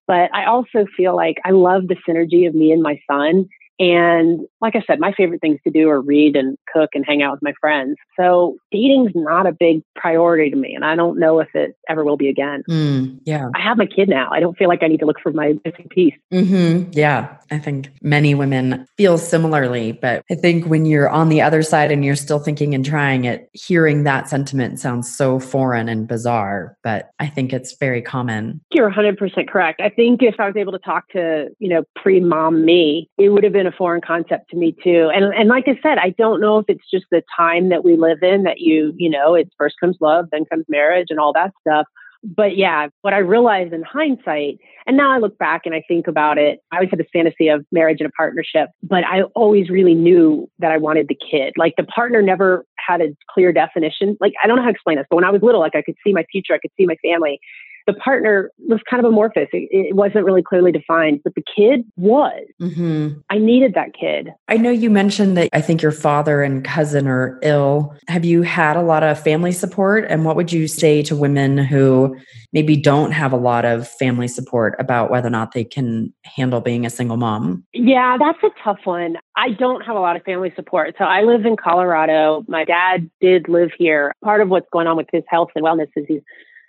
But 0.07 0.33
I 0.33 0.45
also 0.45 0.87
feel 0.97 1.15
like 1.15 1.37
I 1.45 1.51
love 1.51 1.87
the 1.87 1.97
synergy 2.07 2.47
of 2.47 2.55
me 2.55 2.71
and 2.71 2.81
my 2.81 2.99
son 3.09 3.47
And 3.81 4.41
like 4.61 4.75
I 4.75 4.83
said, 4.85 4.99
my 4.99 5.11
favorite 5.11 5.41
things 5.41 5.59
to 5.63 5.71
do 5.71 5.89
are 5.89 5.99
read 5.99 6.35
and 6.35 6.55
cook 6.71 6.91
and 6.93 7.03
hang 7.03 7.23
out 7.23 7.31
with 7.31 7.41
my 7.41 7.53
friends. 7.59 7.95
So 8.15 8.57
dating's 8.71 9.09
not 9.15 9.47
a 9.47 9.51
big 9.51 9.81
priority 9.95 10.51
to 10.51 10.55
me. 10.55 10.75
And 10.75 10.85
I 10.85 10.95
don't 10.95 11.17
know 11.17 11.39
if 11.39 11.47
it 11.55 11.75
ever 11.89 12.05
will 12.05 12.15
be 12.15 12.29
again. 12.29 12.61
Mm, 12.69 13.19
yeah. 13.25 13.49
I 13.55 13.59
have 13.59 13.79
my 13.79 13.87
kid 13.87 14.07
now. 14.07 14.29
I 14.31 14.39
don't 14.39 14.55
feel 14.55 14.67
like 14.67 14.83
I 14.83 14.87
need 14.87 14.99
to 14.99 15.07
look 15.07 15.19
for 15.19 15.31
my 15.31 15.53
missing 15.65 15.87
piece. 15.89 16.13
Mm-hmm. 16.31 16.91
Yeah. 16.93 17.35
I 17.49 17.57
think 17.57 17.89
many 18.03 18.35
women 18.35 18.85
feel 18.97 19.17
similarly. 19.17 19.93
But 19.93 20.23
I 20.29 20.35
think 20.35 20.67
when 20.67 20.85
you're 20.85 21.09
on 21.09 21.29
the 21.29 21.41
other 21.41 21.63
side 21.63 21.91
and 21.91 22.05
you're 22.05 22.15
still 22.15 22.39
thinking 22.39 22.75
and 22.75 22.85
trying 22.85 23.25
it, 23.25 23.49
hearing 23.53 24.03
that 24.03 24.29
sentiment 24.29 24.79
sounds 24.79 25.11
so 25.11 25.39
foreign 25.39 25.89
and 25.89 26.07
bizarre. 26.07 26.77
But 26.83 27.09
I 27.19 27.25
think 27.25 27.51
it's 27.51 27.75
very 27.77 28.03
common. 28.03 28.61
You're 28.71 28.91
100% 28.91 29.47
correct. 29.47 29.81
I 29.81 29.89
think 29.89 30.21
if 30.21 30.39
I 30.39 30.45
was 30.45 30.55
able 30.55 30.71
to 30.71 30.79
talk 30.79 31.09
to, 31.13 31.47
you 31.57 31.67
know, 31.67 31.83
pre 31.95 32.19
mom 32.19 32.63
me, 32.63 33.09
it 33.17 33.29
would 33.29 33.43
have 33.43 33.53
been 33.53 33.70
a 33.71 33.77
foreign 33.77 34.01
concept 34.01 34.49
to 34.51 34.57
me 34.57 34.75
too. 34.83 35.09
And 35.13 35.33
and 35.33 35.49
like 35.49 35.67
I 35.67 35.79
said, 35.81 35.97
I 35.97 36.13
don't 36.17 36.41
know 36.41 36.59
if 36.59 36.65
it's 36.67 36.89
just 36.89 37.05
the 37.11 37.23
time 37.35 37.69
that 37.69 37.83
we 37.83 37.95
live 37.95 38.21
in 38.21 38.43
that 38.43 38.59
you, 38.59 38.93
you 38.97 39.09
know, 39.09 39.35
it's 39.35 39.51
first 39.57 39.75
comes 39.79 39.97
love, 39.99 40.25
then 40.31 40.45
comes 40.45 40.65
marriage 40.67 41.07
and 41.09 41.19
all 41.19 41.33
that 41.33 41.51
stuff. 41.61 41.87
But 42.23 42.55
yeah, 42.55 42.87
what 43.01 43.15
I 43.15 43.17
realized 43.17 43.73
in 43.73 43.81
hindsight, 43.81 44.59
and 44.85 44.95
now 44.95 45.11
I 45.11 45.17
look 45.17 45.39
back 45.39 45.61
and 45.65 45.73
I 45.73 45.81
think 45.87 46.07
about 46.07 46.37
it, 46.37 46.59
I 46.71 46.75
always 46.75 46.91
had 46.91 46.99
this 46.99 47.07
fantasy 47.11 47.47
of 47.47 47.65
marriage 47.71 47.97
and 47.99 48.07
a 48.07 48.11
partnership, 48.11 48.69
but 48.83 49.03
I 49.05 49.23
always 49.33 49.71
really 49.71 49.95
knew 49.95 50.47
that 50.59 50.71
I 50.71 50.77
wanted 50.77 51.07
the 51.07 51.17
kid. 51.31 51.53
Like 51.57 51.73
the 51.77 51.83
partner 51.83 52.21
never 52.21 52.63
had 52.77 53.01
a 53.01 53.07
clear 53.29 53.51
definition. 53.51 54.17
Like 54.19 54.33
I 54.43 54.47
don't 54.47 54.57
know 54.57 54.61
how 54.61 54.69
to 54.69 54.73
explain 54.73 54.97
this, 54.97 55.07
but 55.09 55.15
when 55.15 55.25
I 55.25 55.31
was 55.31 55.41
little, 55.41 55.61
like 55.61 55.75
I 55.75 55.81
could 55.81 55.95
see 56.05 56.13
my 56.13 56.25
future, 56.31 56.53
I 56.53 56.59
could 56.59 56.71
see 56.77 56.85
my 56.85 56.97
family 57.03 57.39
the 57.87 57.93
partner 57.93 58.51
was 58.67 58.79
kind 58.89 59.03
of 59.03 59.09
amorphous. 59.09 59.47
It, 59.53 59.69
it 59.71 59.95
wasn't 59.95 60.25
really 60.25 60.43
clearly 60.43 60.71
defined, 60.71 61.21
but 61.23 61.35
the 61.35 61.43
kid 61.55 61.83
was. 61.95 62.45
Mm-hmm. 62.61 63.19
I 63.29 63.37
needed 63.37 63.73
that 63.73 63.93
kid. 63.93 64.29
I 64.47 64.57
know 64.57 64.71
you 64.71 64.89
mentioned 64.89 65.37
that 65.37 65.49
I 65.53 65.61
think 65.61 65.81
your 65.81 65.91
father 65.91 66.43
and 66.43 66.63
cousin 66.63 67.07
are 67.07 67.39
ill. 67.41 67.95
Have 68.07 68.25
you 68.25 68.41
had 68.41 68.77
a 68.77 68.81
lot 68.81 69.03
of 69.03 69.21
family 69.21 69.51
support? 69.51 70.05
And 70.09 70.25
what 70.25 70.35
would 70.35 70.51
you 70.51 70.67
say 70.67 71.01
to 71.03 71.15
women 71.15 71.57
who 71.57 72.15
maybe 72.53 72.75
don't 72.75 73.11
have 73.11 73.31
a 73.31 73.37
lot 73.37 73.65
of 73.65 73.87
family 73.87 74.27
support 74.27 74.75
about 74.79 75.09
whether 75.09 75.27
or 75.27 75.31
not 75.31 75.53
they 75.53 75.63
can 75.63 76.13
handle 76.23 76.61
being 76.61 76.85
a 76.85 76.89
single 76.89 77.17
mom? 77.17 77.65
Yeah, 77.73 78.17
that's 78.17 78.43
a 78.43 78.49
tough 78.63 78.79
one. 78.83 79.17
I 79.35 79.51
don't 79.51 79.81
have 79.81 79.95
a 79.95 79.99
lot 79.99 80.15
of 80.15 80.23
family 80.23 80.51
support. 80.55 80.95
So 80.97 81.05
I 81.05 81.23
live 81.23 81.45
in 81.45 81.55
Colorado. 81.55 82.43
My 82.47 82.65
dad 82.65 83.09
did 83.19 83.47
live 83.47 83.71
here. 83.77 84.13
Part 84.23 84.41
of 84.41 84.49
what's 84.49 84.67
going 84.71 84.87
on 84.87 84.97
with 84.97 85.07
his 85.11 85.23
health 85.27 85.49
and 85.55 85.63
wellness 85.63 85.87
is 85.95 86.05
he's 86.07 86.21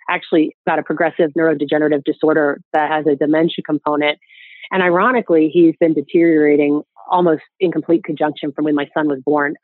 actually 0.09 0.55
got 0.67 0.79
a 0.79 0.83
progressive 0.83 1.31
neurodegenerative 1.37 2.03
disorder 2.03 2.61
that 2.73 2.89
has 2.89 3.05
a 3.07 3.15
dementia 3.15 3.63
component. 3.65 4.19
And 4.71 4.81
ironically, 4.81 5.49
he's 5.51 5.75
been 5.79 5.93
deteriorating 5.93 6.81
almost 7.09 7.43
in 7.59 7.71
complete 7.71 8.03
conjunction 8.03 8.51
from 8.51 8.65
when 8.65 8.75
my 8.75 8.89
son 8.93 9.07
was 9.07 9.19
born. 9.25 9.55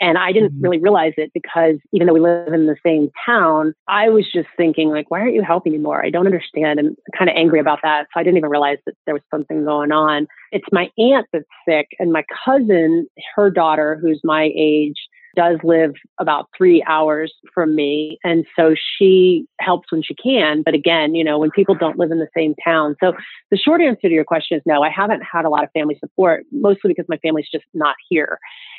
And 0.00 0.18
I 0.18 0.32
didn't 0.32 0.52
mm-hmm. 0.52 0.62
really 0.62 0.78
realize 0.78 1.12
it 1.16 1.30
because 1.32 1.76
even 1.92 2.06
though 2.06 2.12
we 2.12 2.20
live 2.20 2.52
in 2.52 2.66
the 2.66 2.76
same 2.84 3.10
town, 3.24 3.72
I 3.86 4.08
was 4.08 4.24
just 4.32 4.48
thinking 4.56 4.90
like, 4.90 5.10
why 5.10 5.20
aren't 5.20 5.34
you 5.34 5.42
helping 5.42 5.72
me 5.72 5.78
more? 5.78 6.04
I 6.04 6.10
don't 6.10 6.26
understand 6.26 6.80
and 6.80 6.96
kind 7.16 7.30
of 7.30 7.36
angry 7.36 7.60
about 7.60 7.78
that. 7.82 8.08
So 8.12 8.18
I 8.18 8.24
didn't 8.24 8.38
even 8.38 8.50
realize 8.50 8.78
that 8.86 8.94
there 9.06 9.14
was 9.14 9.22
something 9.30 9.64
going 9.64 9.92
on. 9.92 10.26
It's 10.50 10.66
my 10.72 10.90
aunt 10.98 11.26
that's 11.32 11.44
sick 11.68 11.86
and 12.00 12.12
my 12.12 12.24
cousin, 12.44 13.06
her 13.36 13.48
daughter, 13.48 13.96
who's 14.02 14.20
my 14.24 14.50
age, 14.56 14.96
does 15.36 15.58
live 15.62 15.92
about 16.20 16.48
three 16.56 16.82
hours 16.86 17.32
from 17.54 17.74
me. 17.74 18.18
And 18.24 18.44
so 18.56 18.74
she 18.74 19.46
helps 19.60 19.90
when 19.90 20.02
she 20.02 20.14
can. 20.14 20.62
But 20.62 20.74
again, 20.74 21.14
you 21.14 21.24
know, 21.24 21.38
when 21.38 21.50
people 21.50 21.74
don't 21.74 21.98
live 21.98 22.10
in 22.10 22.18
the 22.18 22.28
same 22.36 22.54
town. 22.64 22.96
So 23.02 23.12
the 23.50 23.56
short 23.56 23.80
answer 23.80 24.08
to 24.08 24.14
your 24.14 24.24
question 24.24 24.56
is 24.56 24.62
no, 24.66 24.82
I 24.82 24.90
haven't 24.90 25.22
had 25.30 25.44
a 25.44 25.48
lot 25.48 25.64
of 25.64 25.70
family 25.72 25.96
support, 26.00 26.44
mostly 26.52 26.88
because 26.88 27.06
my 27.08 27.18
family's 27.18 27.48
just 27.50 27.64
not 27.74 27.96
here. 28.08 28.38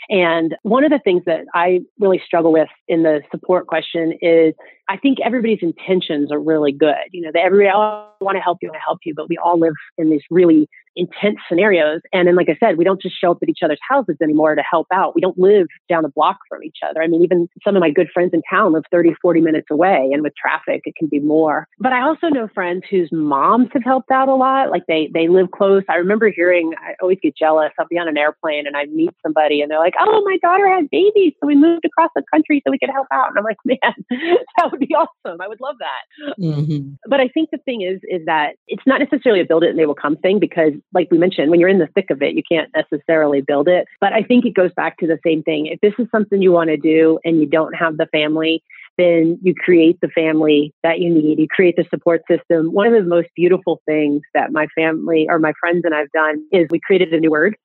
And 0.09 0.55
one 0.63 0.83
of 0.83 0.91
the 0.91 0.99
things 0.99 1.23
that 1.25 1.45
I 1.53 1.79
really 1.99 2.21
struggle 2.25 2.51
with 2.51 2.67
in 2.87 3.03
the 3.03 3.21
support 3.31 3.67
question 3.67 4.17
is 4.21 4.53
I 4.89 4.97
think 4.97 5.19
everybody's 5.23 5.59
intentions 5.61 6.31
are 6.31 6.39
really 6.39 6.73
good. 6.73 6.95
You 7.11 7.21
know, 7.21 7.31
that 7.33 7.41
everybody 7.43 7.69
all 7.69 8.15
want 8.19 8.35
to 8.35 8.41
help 8.41 8.57
you, 8.61 8.69
want 8.69 8.77
to 8.79 8.83
help 8.85 8.99
you, 9.05 9.13
but 9.15 9.29
we 9.29 9.37
all 9.37 9.57
live 9.59 9.73
in 9.97 10.09
these 10.09 10.23
really 10.29 10.67
intense 10.95 11.37
scenarios. 11.47 12.01
And 12.11 12.27
then, 12.27 12.35
like 12.35 12.49
I 12.49 12.57
said, 12.59 12.77
we 12.77 12.83
don't 12.83 13.01
just 13.01 13.19
show 13.19 13.31
up 13.31 13.39
at 13.41 13.49
each 13.49 13.59
other's 13.63 13.79
houses 13.87 14.17
anymore 14.21 14.55
to 14.55 14.63
help 14.69 14.87
out. 14.93 15.15
We 15.15 15.21
don't 15.21 15.37
live 15.37 15.67
down 15.89 16.03
the 16.03 16.09
block 16.09 16.37
from 16.49 16.63
each 16.63 16.77
other. 16.87 17.01
I 17.01 17.07
mean, 17.07 17.23
even 17.23 17.47
some 17.63 17.75
of 17.75 17.81
my 17.81 17.89
good 17.89 18.07
friends 18.13 18.31
in 18.33 18.41
town 18.49 18.73
live 18.73 18.83
30, 18.91 19.15
40 19.21 19.41
minutes 19.41 19.67
away. 19.71 20.09
And 20.13 20.23
with 20.23 20.33
traffic, 20.35 20.81
it 20.85 20.95
can 20.95 21.07
be 21.07 21.19
more. 21.19 21.67
But 21.79 21.93
I 21.93 22.01
also 22.01 22.27
know 22.27 22.47
friends 22.53 22.83
whose 22.89 23.09
moms 23.11 23.69
have 23.73 23.83
helped 23.83 24.11
out 24.11 24.29
a 24.29 24.35
lot. 24.35 24.69
Like 24.69 24.83
they, 24.87 25.09
they 25.13 25.27
live 25.27 25.51
close. 25.51 25.83
I 25.89 25.95
remember 25.95 26.31
hearing, 26.31 26.73
I 26.79 26.93
always 27.01 27.17
get 27.21 27.35
jealous. 27.35 27.71
I'll 27.79 27.87
be 27.87 27.97
on 27.97 28.07
an 28.07 28.17
airplane 28.17 28.67
and 28.67 28.75
I 28.75 28.85
meet 28.85 29.11
somebody 29.23 29.61
and 29.61 29.71
they're 29.71 29.79
like, 29.79 29.95
oh, 29.99 30.21
my 30.25 30.37
daughter 30.41 30.67
had 30.67 30.89
babies. 30.89 31.33
So 31.39 31.47
we 31.47 31.55
moved 31.55 31.85
across 31.85 32.09
the 32.15 32.23
country 32.33 32.61
so 32.65 32.71
we 32.71 32.79
could 32.79 32.89
help 32.89 33.07
out. 33.11 33.29
And 33.29 33.37
I'm 33.37 33.43
like, 33.43 33.57
man, 33.65 33.93
that 34.57 34.71
would 34.71 34.79
be 34.79 34.93
awesome. 34.95 35.41
I 35.41 35.47
would 35.47 35.61
love 35.61 35.75
that. 35.79 36.33
Mm-hmm. 36.39 36.93
But 37.07 37.19
I 37.19 37.27
think 37.27 37.49
the 37.51 37.57
thing 37.59 37.81
is, 37.81 37.99
is 38.03 38.25
that 38.25 38.55
it's 38.67 38.83
not 38.85 38.99
necessarily 38.99 39.41
a 39.41 39.45
build 39.45 39.63
it 39.63 39.69
and 39.69 39.79
they 39.79 39.85
will 39.85 39.95
come 39.95 40.17
thing 40.17 40.39
because 40.39 40.73
like 40.93 41.09
we 41.11 41.17
mentioned, 41.17 41.49
when 41.49 41.59
you're 41.59 41.69
in 41.69 41.79
the 41.79 41.87
thick 41.87 42.09
of 42.09 42.21
it, 42.21 42.35
you 42.35 42.43
can't 42.49 42.71
necessarily 42.75 43.41
build 43.41 43.67
it. 43.67 43.87
But 43.99 44.13
I 44.13 44.23
think 44.23 44.45
it 44.45 44.53
goes 44.53 44.71
back 44.75 44.97
to 44.99 45.07
the 45.07 45.19
same 45.25 45.43
thing. 45.43 45.67
If 45.67 45.81
this 45.81 45.93
is 45.97 46.07
something 46.11 46.41
you 46.41 46.51
want 46.51 46.69
to 46.69 46.77
do 46.77 47.19
and 47.23 47.39
you 47.39 47.45
don't 47.45 47.73
have 47.73 47.97
the 47.97 48.07
family, 48.07 48.63
then 48.97 49.39
you 49.41 49.55
create 49.55 49.99
the 50.01 50.09
family 50.09 50.73
that 50.83 50.99
you 50.99 51.11
need. 51.11 51.39
You 51.39 51.47
create 51.47 51.75
the 51.75 51.85
support 51.89 52.21
system. 52.29 52.67
One 52.67 52.87
of 52.87 52.93
the 52.93 53.09
most 53.09 53.29
beautiful 53.35 53.81
things 53.85 54.21
that 54.33 54.51
my 54.51 54.67
family 54.75 55.25
or 55.29 55.39
my 55.39 55.53
friends 55.59 55.81
and 55.83 55.95
I've 55.95 56.11
done 56.11 56.43
is 56.51 56.67
we 56.69 56.79
created 56.79 57.13
a 57.13 57.19
new 57.19 57.31
word. 57.31 57.55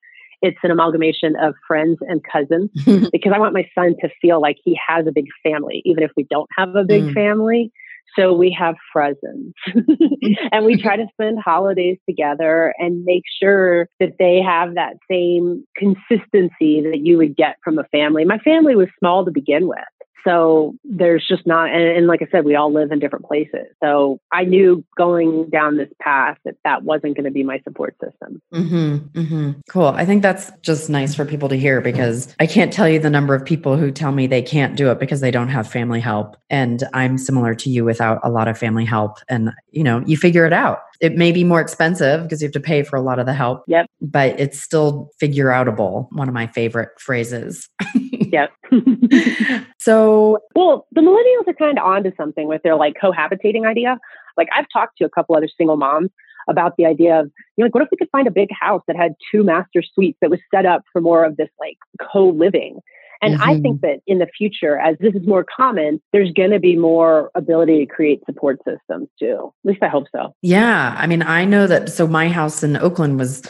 It's 0.41 0.57
an 0.63 0.71
amalgamation 0.71 1.35
of 1.35 1.53
friends 1.67 1.97
and 2.01 2.21
cousins 2.23 2.69
because 3.11 3.33
I 3.35 3.39
want 3.39 3.53
my 3.53 3.69
son 3.75 3.95
to 4.01 4.09
feel 4.21 4.41
like 4.41 4.57
he 4.63 4.79
has 4.87 5.05
a 5.05 5.11
big 5.11 5.25
family, 5.43 5.81
even 5.85 6.01
if 6.01 6.11
we 6.15 6.23
don't 6.23 6.49
have 6.57 6.75
a 6.75 6.83
big 6.83 7.03
mm. 7.03 7.13
family. 7.13 7.71
So 8.17 8.33
we 8.33 8.55
have 8.59 8.75
presents 8.91 9.57
and 10.51 10.65
we 10.65 10.81
try 10.81 10.97
to 10.97 11.05
spend 11.13 11.39
holidays 11.39 11.97
together 12.07 12.73
and 12.77 13.03
make 13.05 13.23
sure 13.41 13.87
that 13.99 14.13
they 14.19 14.41
have 14.41 14.75
that 14.75 14.97
same 15.09 15.65
consistency 15.75 16.81
that 16.81 17.01
you 17.03 17.17
would 17.17 17.35
get 17.35 17.57
from 17.63 17.77
a 17.77 17.83
family. 17.85 18.25
My 18.25 18.39
family 18.39 18.75
was 18.75 18.87
small 18.99 19.25
to 19.25 19.31
begin 19.31 19.67
with. 19.67 19.79
So 20.23 20.75
there's 20.83 21.25
just 21.27 21.45
not, 21.47 21.69
and, 21.69 21.83
and, 21.83 22.07
like 22.07 22.21
I 22.21 22.27
said, 22.31 22.45
we 22.45 22.55
all 22.55 22.71
live 22.71 22.91
in 22.91 22.99
different 22.99 23.25
places. 23.25 23.67
So 23.81 24.19
I 24.31 24.43
knew 24.43 24.83
going 24.97 25.49
down 25.49 25.77
this 25.77 25.89
path 26.01 26.37
that 26.45 26.55
that 26.63 26.83
wasn't 26.83 27.15
going 27.15 27.25
to 27.25 27.31
be 27.31 27.43
my 27.43 27.59
support 27.63 27.95
system. 28.03 28.41
Mm-hmm, 28.53 29.19
mm-hmm. 29.19 29.51
Cool. 29.69 29.87
I 29.87 30.05
think 30.05 30.21
that's 30.21 30.51
just 30.61 30.89
nice 30.89 31.15
for 31.15 31.25
people 31.25 31.49
to 31.49 31.57
hear 31.57 31.81
because 31.81 32.35
I 32.39 32.47
can't 32.47 32.73
tell 32.73 32.89
you 32.89 32.99
the 32.99 33.09
number 33.09 33.35
of 33.35 33.45
people 33.45 33.77
who 33.77 33.91
tell 33.91 34.11
me 34.11 34.27
they 34.27 34.41
can't 34.41 34.75
do 34.75 34.91
it 34.91 34.99
because 34.99 35.21
they 35.21 35.31
don't 35.31 35.49
have 35.49 35.67
family 35.67 35.99
help. 35.99 36.37
And 36.49 36.83
I'm 36.93 37.17
similar 37.17 37.55
to 37.55 37.69
you 37.69 37.85
without 37.85 38.19
a 38.23 38.29
lot 38.29 38.47
of 38.47 38.57
family 38.57 38.85
help. 38.85 39.19
And, 39.27 39.51
you 39.71 39.83
know, 39.83 40.03
you 40.05 40.17
figure 40.17 40.45
it 40.45 40.53
out. 40.53 40.79
It 41.01 41.15
may 41.15 41.31
be 41.31 41.43
more 41.43 41.61
expensive 41.61 42.23
because 42.23 42.41
you 42.41 42.47
have 42.47 42.53
to 42.53 42.59
pay 42.59 42.83
for 42.83 42.95
a 42.95 43.01
lot 43.01 43.19
of 43.19 43.25
the 43.25 43.33
help. 43.33 43.63
Yep. 43.67 43.87
But 44.01 44.39
it's 44.39 44.61
still 44.61 45.11
figure 45.19 45.47
outable. 45.47 46.07
One 46.11 46.27
of 46.27 46.33
my 46.33 46.47
favorite 46.47 46.89
phrases. 46.99 47.69
yep. 47.93 48.51
so, 49.79 50.39
well, 50.55 50.87
the 50.91 51.01
millennials 51.01 51.49
are 51.49 51.55
kind 51.55 51.77
of 51.77 51.85
onto 51.85 52.11
something 52.15 52.47
with 52.47 52.63
their 52.63 52.75
like 52.75 52.95
cohabitating 53.01 53.65
idea. 53.65 53.97
Like 54.37 54.49
I've 54.55 54.67
talked 54.71 54.97
to 54.97 55.05
a 55.05 55.09
couple 55.09 55.35
other 55.35 55.49
single 55.57 55.77
moms 55.77 56.09
about 56.49 56.75
the 56.77 56.85
idea 56.85 57.19
of, 57.19 57.25
you 57.55 57.63
know, 57.63 57.65
like 57.65 57.75
what 57.75 57.83
if 57.83 57.89
we 57.91 57.97
could 57.97 58.09
find 58.11 58.27
a 58.27 58.31
big 58.31 58.49
house 58.59 58.81
that 58.87 58.95
had 58.95 59.13
two 59.31 59.43
master 59.43 59.83
suites 59.93 60.17
that 60.21 60.29
was 60.29 60.39
set 60.53 60.65
up 60.65 60.83
for 60.91 61.01
more 61.01 61.23
of 61.23 61.37
this 61.37 61.49
like 61.59 61.77
co-living? 62.11 62.79
And 63.21 63.35
mm-hmm. 63.35 63.49
I 63.49 63.59
think 63.59 63.81
that 63.81 64.01
in 64.07 64.19
the 64.19 64.27
future, 64.27 64.77
as 64.79 64.97
this 64.99 65.13
is 65.13 65.27
more 65.27 65.45
common, 65.55 66.01
there's 66.13 66.31
going 66.31 66.51
to 66.51 66.59
be 66.59 66.75
more 66.75 67.31
ability 67.35 67.85
to 67.85 67.85
create 67.85 68.21
support 68.25 68.59
systems 68.65 69.09
too. 69.19 69.53
At 69.65 69.69
least 69.69 69.83
I 69.83 69.87
hope 69.87 70.05
so. 70.11 70.33
Yeah. 70.41 70.95
I 70.97 71.07
mean, 71.07 71.21
I 71.21 71.45
know 71.45 71.67
that. 71.67 71.89
So 71.89 72.07
my 72.07 72.29
house 72.29 72.63
in 72.63 72.77
Oakland 72.77 73.17
was 73.17 73.43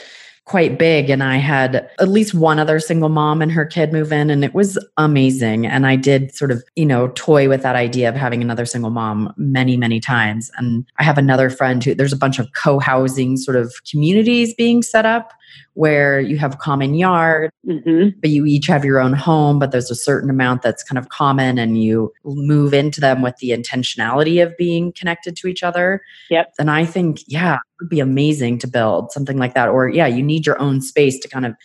quite 0.50 0.80
big 0.80 1.12
and 1.12 1.24
I 1.24 1.38
had 1.38 1.88
at 2.00 2.08
least 2.08 2.34
one 2.34 2.58
other 2.58 2.80
single 2.80 3.10
mom 3.10 3.40
and 3.44 3.52
her 3.52 3.68
kid 3.68 3.94
move 3.94 4.12
in 4.12 4.32
and 4.32 4.44
it 4.44 4.56
was 4.56 4.84
amazing 4.98 5.68
and 5.68 5.86
I 5.86 5.96
did 5.96 6.34
sort 6.34 6.50
of, 6.50 6.64
you 6.76 6.88
know, 6.88 7.10
toy 7.10 7.48
with 7.48 7.62
that 7.62 7.76
idea 7.76 8.10
of 8.10 8.16
having 8.16 8.42
another 8.42 8.66
single 8.66 8.90
mom 8.90 9.32
many 9.38 9.78
many 9.78 10.00
times 10.00 10.50
and 10.58 10.88
I 10.98 11.04
have 11.04 11.20
another 11.20 11.52
friend 11.52 11.84
who 11.84 11.94
there's 11.94 12.14
a 12.14 12.18
bunch 12.18 12.40
of 12.40 12.48
co-housing 12.54 13.38
sort 13.38 13.58
of 13.58 13.76
communities 13.92 14.56
being 14.56 14.82
set 14.82 15.06
up 15.06 15.34
where 15.74 16.20
you 16.20 16.38
have 16.38 16.60
common 16.60 16.93
yard, 16.93 17.52
mm-hmm. 17.66 18.10
but 18.20 18.30
you 18.30 18.45
each 18.45 18.68
have 18.68 18.84
your 18.84 19.00
own 19.00 19.14
home, 19.14 19.60
but 19.60 19.72
there's 19.72 19.91
a 19.91 19.95
certain 19.95 20.30
amount 20.30 20.62
that's 20.62 20.84
kind 20.84 20.97
of 20.97 21.10
common 21.10 21.58
and 21.58 21.82
you 21.82 22.12
move 22.26 22.74
into 22.74 23.00
them 23.00 23.22
with 23.22 23.36
the 23.38 23.52
intentionality 23.52 24.43
of 24.43 24.56
being 24.58 24.91
connected 24.93 25.36
to 25.38 25.47
each 25.47 25.64
other. 25.64 26.02
Yep. 26.30 26.54
And 26.60 26.70
I 26.70 26.86
think, 26.86 27.20
yeah, 27.28 27.56
it 27.56 27.60
would 27.82 27.89
be 27.89 28.00
amazing 28.00 28.60
to 28.60 28.68
build 28.68 29.12
something 29.12 29.38
like 29.38 29.54
that. 29.54 29.70
Or, 29.70 29.89
yeah, 29.89 30.08
you 30.08 30.24
need 30.24 30.45
your 30.45 30.60
own 30.62 30.82
space 30.82 31.20
to 31.20 31.28
kind 31.28 31.45
of 31.45 31.56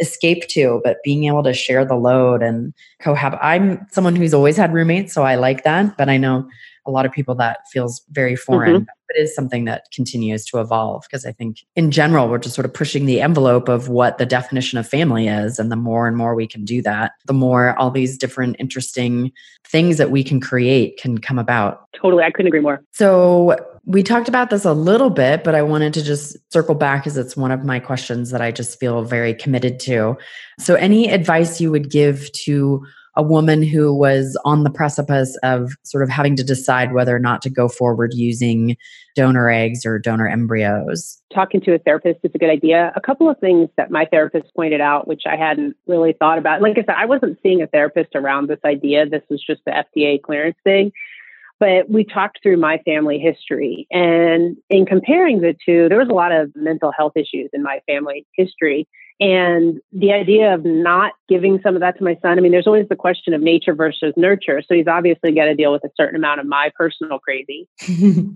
escape 0.00 0.48
to, 0.48 0.80
but 0.84 0.98
being 1.04 1.24
able 1.24 1.42
to 1.44 1.52
share 1.54 1.84
the 1.84 1.94
load 1.94 2.42
and 2.42 2.74
cohab. 3.00 3.38
I'm 3.40 3.86
someone 3.90 4.16
who's 4.16 4.34
always 4.34 4.56
had 4.56 4.72
roommates, 4.72 5.12
so 5.12 5.22
I 5.22 5.36
like 5.36 5.64
that. 5.64 5.96
But 5.96 6.08
I 6.08 6.16
know 6.16 6.48
a 6.86 6.90
lot 6.90 7.06
of 7.06 7.12
people 7.12 7.34
that 7.36 7.58
feels 7.70 8.02
very 8.10 8.36
foreign. 8.36 8.74
Mm-hmm. 8.76 8.84
But 8.84 9.16
it 9.16 9.22
is 9.22 9.34
something 9.34 9.64
that 9.66 9.86
continues 9.92 10.44
to 10.46 10.60
evolve 10.60 11.02
because 11.02 11.26
I 11.26 11.32
think 11.32 11.58
in 11.76 11.90
general, 11.90 12.28
we're 12.28 12.38
just 12.38 12.54
sort 12.54 12.64
of 12.64 12.72
pushing 12.72 13.06
the 13.06 13.20
envelope 13.20 13.68
of 13.68 13.88
what 13.88 14.18
the 14.18 14.26
definition 14.26 14.78
of 14.78 14.88
family 14.88 15.28
is. 15.28 15.58
And 15.58 15.70
the 15.70 15.76
more 15.76 16.06
and 16.06 16.16
more 16.16 16.34
we 16.34 16.46
can 16.46 16.64
do 16.64 16.82
that, 16.82 17.12
the 17.26 17.32
more 17.32 17.78
all 17.78 17.90
these 17.90 18.16
different 18.16 18.56
interesting 18.58 19.32
things 19.66 19.98
that 19.98 20.10
we 20.10 20.24
can 20.24 20.40
create 20.40 20.98
can 21.00 21.18
come 21.18 21.38
about. 21.38 21.82
Totally. 21.94 22.24
I 22.24 22.30
couldn't 22.30 22.48
agree 22.48 22.60
more. 22.60 22.82
So 22.92 23.56
we 23.84 24.02
talked 24.02 24.28
about 24.28 24.50
this 24.50 24.64
a 24.64 24.72
little 24.72 25.10
bit, 25.10 25.42
but 25.42 25.54
I 25.54 25.62
wanted 25.62 25.92
to 25.94 26.02
just 26.02 26.36
circle 26.52 26.74
back 26.74 27.02
because 27.02 27.16
it's 27.16 27.36
one 27.36 27.50
of 27.50 27.64
my 27.64 27.80
questions 27.80 28.30
that 28.30 28.40
I 28.40 28.52
just 28.52 28.78
feel 28.78 29.02
very 29.02 29.34
committed 29.34 29.80
to. 29.80 30.16
So, 30.60 30.74
any 30.76 31.10
advice 31.10 31.60
you 31.60 31.70
would 31.72 31.90
give 31.90 32.30
to 32.32 32.86
a 33.16 33.22
woman 33.22 33.62
who 33.62 33.94
was 33.94 34.38
on 34.44 34.64
the 34.64 34.70
precipice 34.70 35.36
of 35.42 35.72
sort 35.82 36.02
of 36.02 36.08
having 36.08 36.36
to 36.36 36.44
decide 36.44 36.92
whether 36.92 37.14
or 37.14 37.18
not 37.18 37.42
to 37.42 37.50
go 37.50 37.68
forward 37.68 38.12
using 38.14 38.76
donor 39.14 39.50
eggs 39.50 39.84
or 39.84 39.98
donor 39.98 40.26
embryos? 40.26 41.20
Talking 41.34 41.60
to 41.62 41.74
a 41.74 41.78
therapist 41.78 42.20
is 42.22 42.32
a 42.34 42.38
good 42.38 42.50
idea. 42.50 42.92
A 42.96 43.00
couple 43.00 43.28
of 43.28 43.38
things 43.38 43.68
that 43.76 43.90
my 43.90 44.06
therapist 44.06 44.46
pointed 44.56 44.80
out, 44.80 45.06
which 45.06 45.22
I 45.26 45.36
hadn't 45.36 45.76
really 45.86 46.14
thought 46.18 46.38
about. 46.38 46.62
Like 46.62 46.78
I 46.78 46.82
said, 46.82 46.96
I 46.96 47.06
wasn't 47.06 47.38
seeing 47.42 47.62
a 47.62 47.66
therapist 47.66 48.14
around 48.14 48.48
this 48.48 48.60
idea. 48.64 49.06
This 49.06 49.22
was 49.28 49.42
just 49.44 49.60
the 49.66 49.72
FDA 49.72 50.20
clearance 50.20 50.56
thing 50.64 50.92
but 51.62 51.88
we 51.88 52.04
talked 52.04 52.40
through 52.42 52.56
my 52.56 52.78
family 52.78 53.20
history. 53.20 53.86
And 53.92 54.56
in 54.68 54.84
comparing 54.84 55.42
the 55.42 55.54
two, 55.64 55.88
there 55.88 55.98
was 56.00 56.08
a 56.08 56.12
lot 56.12 56.32
of 56.32 56.50
mental 56.56 56.90
health 56.90 57.12
issues 57.14 57.50
in 57.52 57.62
my 57.62 57.80
family 57.86 58.26
history. 58.34 58.88
And 59.20 59.78
the 59.92 60.12
idea 60.12 60.54
of 60.54 60.64
not 60.64 61.12
giving 61.28 61.60
some 61.62 61.74
of 61.74 61.80
that 61.80 61.98
to 61.98 62.04
my 62.04 62.16
son, 62.22 62.38
I 62.38 62.40
mean, 62.40 62.52
there's 62.52 62.66
always 62.66 62.88
the 62.88 62.96
question 62.96 63.34
of 63.34 63.40
nature 63.40 63.74
versus 63.74 64.12
nurture. 64.16 64.62
So 64.66 64.74
he's 64.74 64.88
obviously 64.88 65.32
got 65.32 65.44
to 65.44 65.54
deal 65.54 65.72
with 65.72 65.84
a 65.84 65.90
certain 65.96 66.16
amount 66.16 66.40
of 66.40 66.46
my 66.46 66.70
personal 66.76 67.18
crazy. 67.18 67.68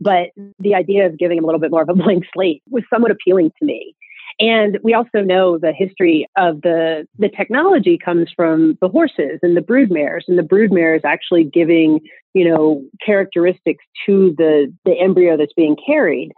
but 0.00 0.30
the 0.58 0.74
idea 0.74 1.06
of 1.06 1.18
giving 1.18 1.38
him 1.38 1.44
a 1.44 1.46
little 1.46 1.60
bit 1.60 1.70
more 1.70 1.82
of 1.82 1.88
a 1.88 1.94
blank 2.02 2.24
slate 2.34 2.62
was 2.68 2.84
somewhat 2.90 3.10
appealing 3.10 3.50
to 3.58 3.64
me. 3.64 3.94
And 4.38 4.78
we 4.82 4.92
also 4.92 5.20
know 5.22 5.56
the 5.56 5.72
history 5.72 6.26
of 6.36 6.60
the, 6.60 7.06
the 7.18 7.30
technology 7.30 7.96
comes 7.96 8.28
from 8.34 8.76
the 8.82 8.88
horses 8.88 9.38
and 9.42 9.56
the 9.56 9.62
brood 9.62 9.90
mares, 9.90 10.26
and 10.28 10.38
the 10.38 10.42
brood 10.42 10.72
mare 10.72 10.94
is 10.94 11.04
actually 11.04 11.44
giving, 11.44 12.00
you 12.34 12.46
know, 12.46 12.82
characteristics 13.04 13.84
to 14.04 14.34
the, 14.36 14.70
the 14.84 14.92
embryo 15.00 15.38
that's 15.38 15.54
being 15.54 15.76
carried. 15.86 16.32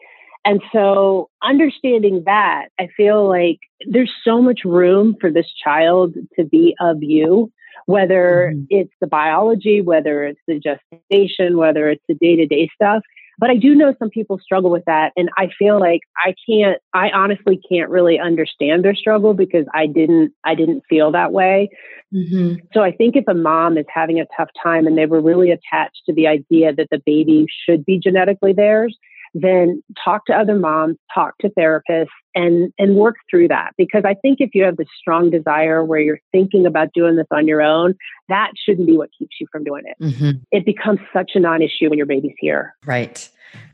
And 0.44 0.62
so 0.72 1.28
understanding 1.42 2.22
that, 2.26 2.68
I 2.78 2.88
feel 2.96 3.28
like 3.28 3.58
there's 3.86 4.12
so 4.24 4.40
much 4.40 4.60
room 4.64 5.16
for 5.20 5.30
this 5.30 5.46
child 5.62 6.14
to 6.38 6.44
be 6.44 6.74
of 6.80 7.02
you, 7.02 7.52
whether 7.86 8.52
mm-hmm. 8.54 8.64
it's 8.70 8.92
the 9.00 9.06
biology, 9.06 9.80
whether 9.80 10.24
it's 10.24 10.40
the 10.46 10.58
gestation, 10.58 11.56
whether 11.56 11.88
it's 11.90 12.04
the 12.08 12.14
day 12.14 12.36
to 12.36 12.46
day 12.46 12.68
stuff. 12.74 13.02
But 13.40 13.50
I 13.50 13.56
do 13.56 13.74
know 13.74 13.94
some 13.98 14.10
people 14.10 14.40
struggle 14.42 14.70
with 14.70 14.84
that. 14.86 15.12
And 15.16 15.30
I 15.38 15.48
feel 15.56 15.78
like 15.78 16.00
I 16.16 16.34
can't, 16.48 16.80
I 16.92 17.10
honestly 17.10 17.60
can't 17.70 17.88
really 17.88 18.18
understand 18.18 18.84
their 18.84 18.96
struggle 18.96 19.32
because 19.32 19.64
I 19.72 19.86
didn't, 19.86 20.32
I 20.44 20.56
didn't 20.56 20.82
feel 20.88 21.12
that 21.12 21.32
way. 21.32 21.68
Mm-hmm. 22.12 22.56
So 22.74 22.82
I 22.82 22.90
think 22.90 23.14
if 23.14 23.28
a 23.28 23.34
mom 23.34 23.78
is 23.78 23.86
having 23.94 24.18
a 24.18 24.26
tough 24.36 24.48
time 24.60 24.88
and 24.88 24.98
they 24.98 25.06
were 25.06 25.20
really 25.20 25.52
attached 25.52 26.02
to 26.06 26.12
the 26.12 26.26
idea 26.26 26.74
that 26.74 26.88
the 26.90 27.00
baby 27.06 27.46
should 27.64 27.84
be 27.84 27.98
genetically 27.98 28.54
theirs, 28.54 28.98
then 29.34 29.82
talk 30.02 30.26
to 30.26 30.32
other 30.32 30.54
moms, 30.54 30.96
talk 31.14 31.36
to 31.38 31.50
therapists, 31.50 32.06
and 32.34 32.72
and 32.78 32.96
work 32.96 33.16
through 33.30 33.48
that. 33.48 33.72
Because 33.76 34.04
I 34.04 34.14
think 34.14 34.40
if 34.40 34.50
you 34.54 34.64
have 34.64 34.76
this 34.76 34.88
strong 34.98 35.30
desire 35.30 35.84
where 35.84 36.00
you're 36.00 36.20
thinking 36.32 36.66
about 36.66 36.92
doing 36.94 37.16
this 37.16 37.26
on 37.30 37.46
your 37.46 37.62
own, 37.62 37.94
that 38.28 38.52
shouldn't 38.64 38.86
be 38.86 38.96
what 38.96 39.10
keeps 39.18 39.36
you 39.40 39.46
from 39.50 39.64
doing 39.64 39.82
it. 39.86 40.02
Mm-hmm. 40.02 40.30
It 40.52 40.64
becomes 40.64 41.00
such 41.12 41.32
a 41.34 41.40
non-issue 41.40 41.88
when 41.88 41.98
your 41.98 42.06
baby's 42.06 42.36
here. 42.38 42.74
Right. 42.84 43.28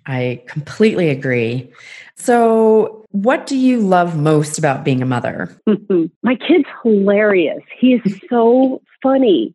I 0.06 0.42
completely 0.46 1.08
agree. 1.10 1.72
So, 2.16 3.04
what 3.10 3.46
do 3.46 3.56
you 3.56 3.80
love 3.80 4.16
most 4.16 4.58
about 4.58 4.84
being 4.84 5.02
a 5.02 5.06
mother? 5.06 5.56
My 6.22 6.36
kid's 6.36 6.68
hilarious. 6.82 7.62
He 7.78 7.94
is 7.94 8.20
so 8.28 8.82
funny. 9.02 9.54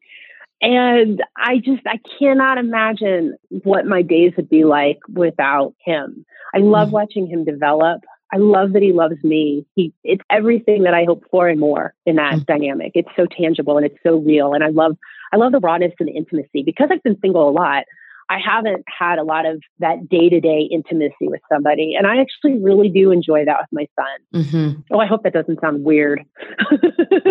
And 0.62 1.24
I 1.38 1.58
just, 1.58 1.82
I 1.88 2.00
cannot 2.20 2.58
imagine 2.58 3.36
what 3.64 3.86
my 3.86 4.02
days 4.02 4.34
would 4.36 4.50
be 4.50 4.66
like 4.66 5.00
without 5.08 5.74
him. 5.86 6.26
I 6.54 6.60
love 6.60 6.88
mm-hmm. 6.88 6.96
watching 6.96 7.28
him 7.28 7.46
develop. 7.46 8.02
I 8.32 8.38
love 8.38 8.74
that 8.74 8.82
he 8.82 8.92
loves 8.92 9.24
me. 9.24 9.66
He, 9.76 9.94
it's 10.04 10.24
everything 10.30 10.84
that 10.84 10.94
I 10.94 11.06
hope 11.06 11.24
for 11.32 11.48
and 11.48 11.60
more 11.60 11.94
in 12.06 12.18
that 12.18 12.34
mm-hmm. 12.34 12.44
dynamic. 12.44 12.92
It's 12.94 13.10
so 13.16 13.26
tangible 13.26 13.78
and 13.78 13.86
it's 13.86 13.98
so 14.04 14.18
real. 14.18 14.54
And 14.54 14.64
I 14.64 14.70
love, 14.70 14.98
I 15.32 15.38
love 15.38 15.52
the 15.52 15.60
rawness 15.60 15.94
and 16.00 16.10
the 16.10 16.14
intimacy 16.14 16.64
because 16.64 16.90
I've 16.92 17.04
been 17.04 17.18
single 17.22 17.50
a 17.50 17.52
lot. 17.52 17.86
I 18.32 18.38
haven't 18.38 18.86
had 18.86 19.18
a 19.18 19.24
lot 19.24 19.48
of 19.48 19.64
that 19.80 20.08
day 20.08 20.30
to 20.30 20.40
day 20.40 20.70
intimacy 20.72 21.16
with 21.22 21.42
somebody. 21.52 21.96
And 21.98 22.06
I 22.06 22.22
actually 22.22 22.62
really 22.62 22.88
do 22.88 23.12
enjoy 23.12 23.44
that 23.46 23.58
with 23.62 23.70
my 23.72 23.88
son. 23.96 24.44
Mm-hmm. 24.44 24.82
Oh, 24.92 25.00
I 25.00 25.08
hope 25.08 25.24
that 25.24 25.34
doesn't 25.34 25.60
sound 25.62 25.84
weird. 25.84 26.24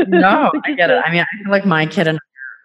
no, 0.09 0.51
I 0.65 0.73
get 0.73 0.91
it. 0.91 1.01
I 1.05 1.13
mean, 1.13 1.21
I 1.21 1.43
feel 1.43 1.53
like 1.53 1.65
my 1.65 1.87
kid 1.87 2.09
and 2.09 2.19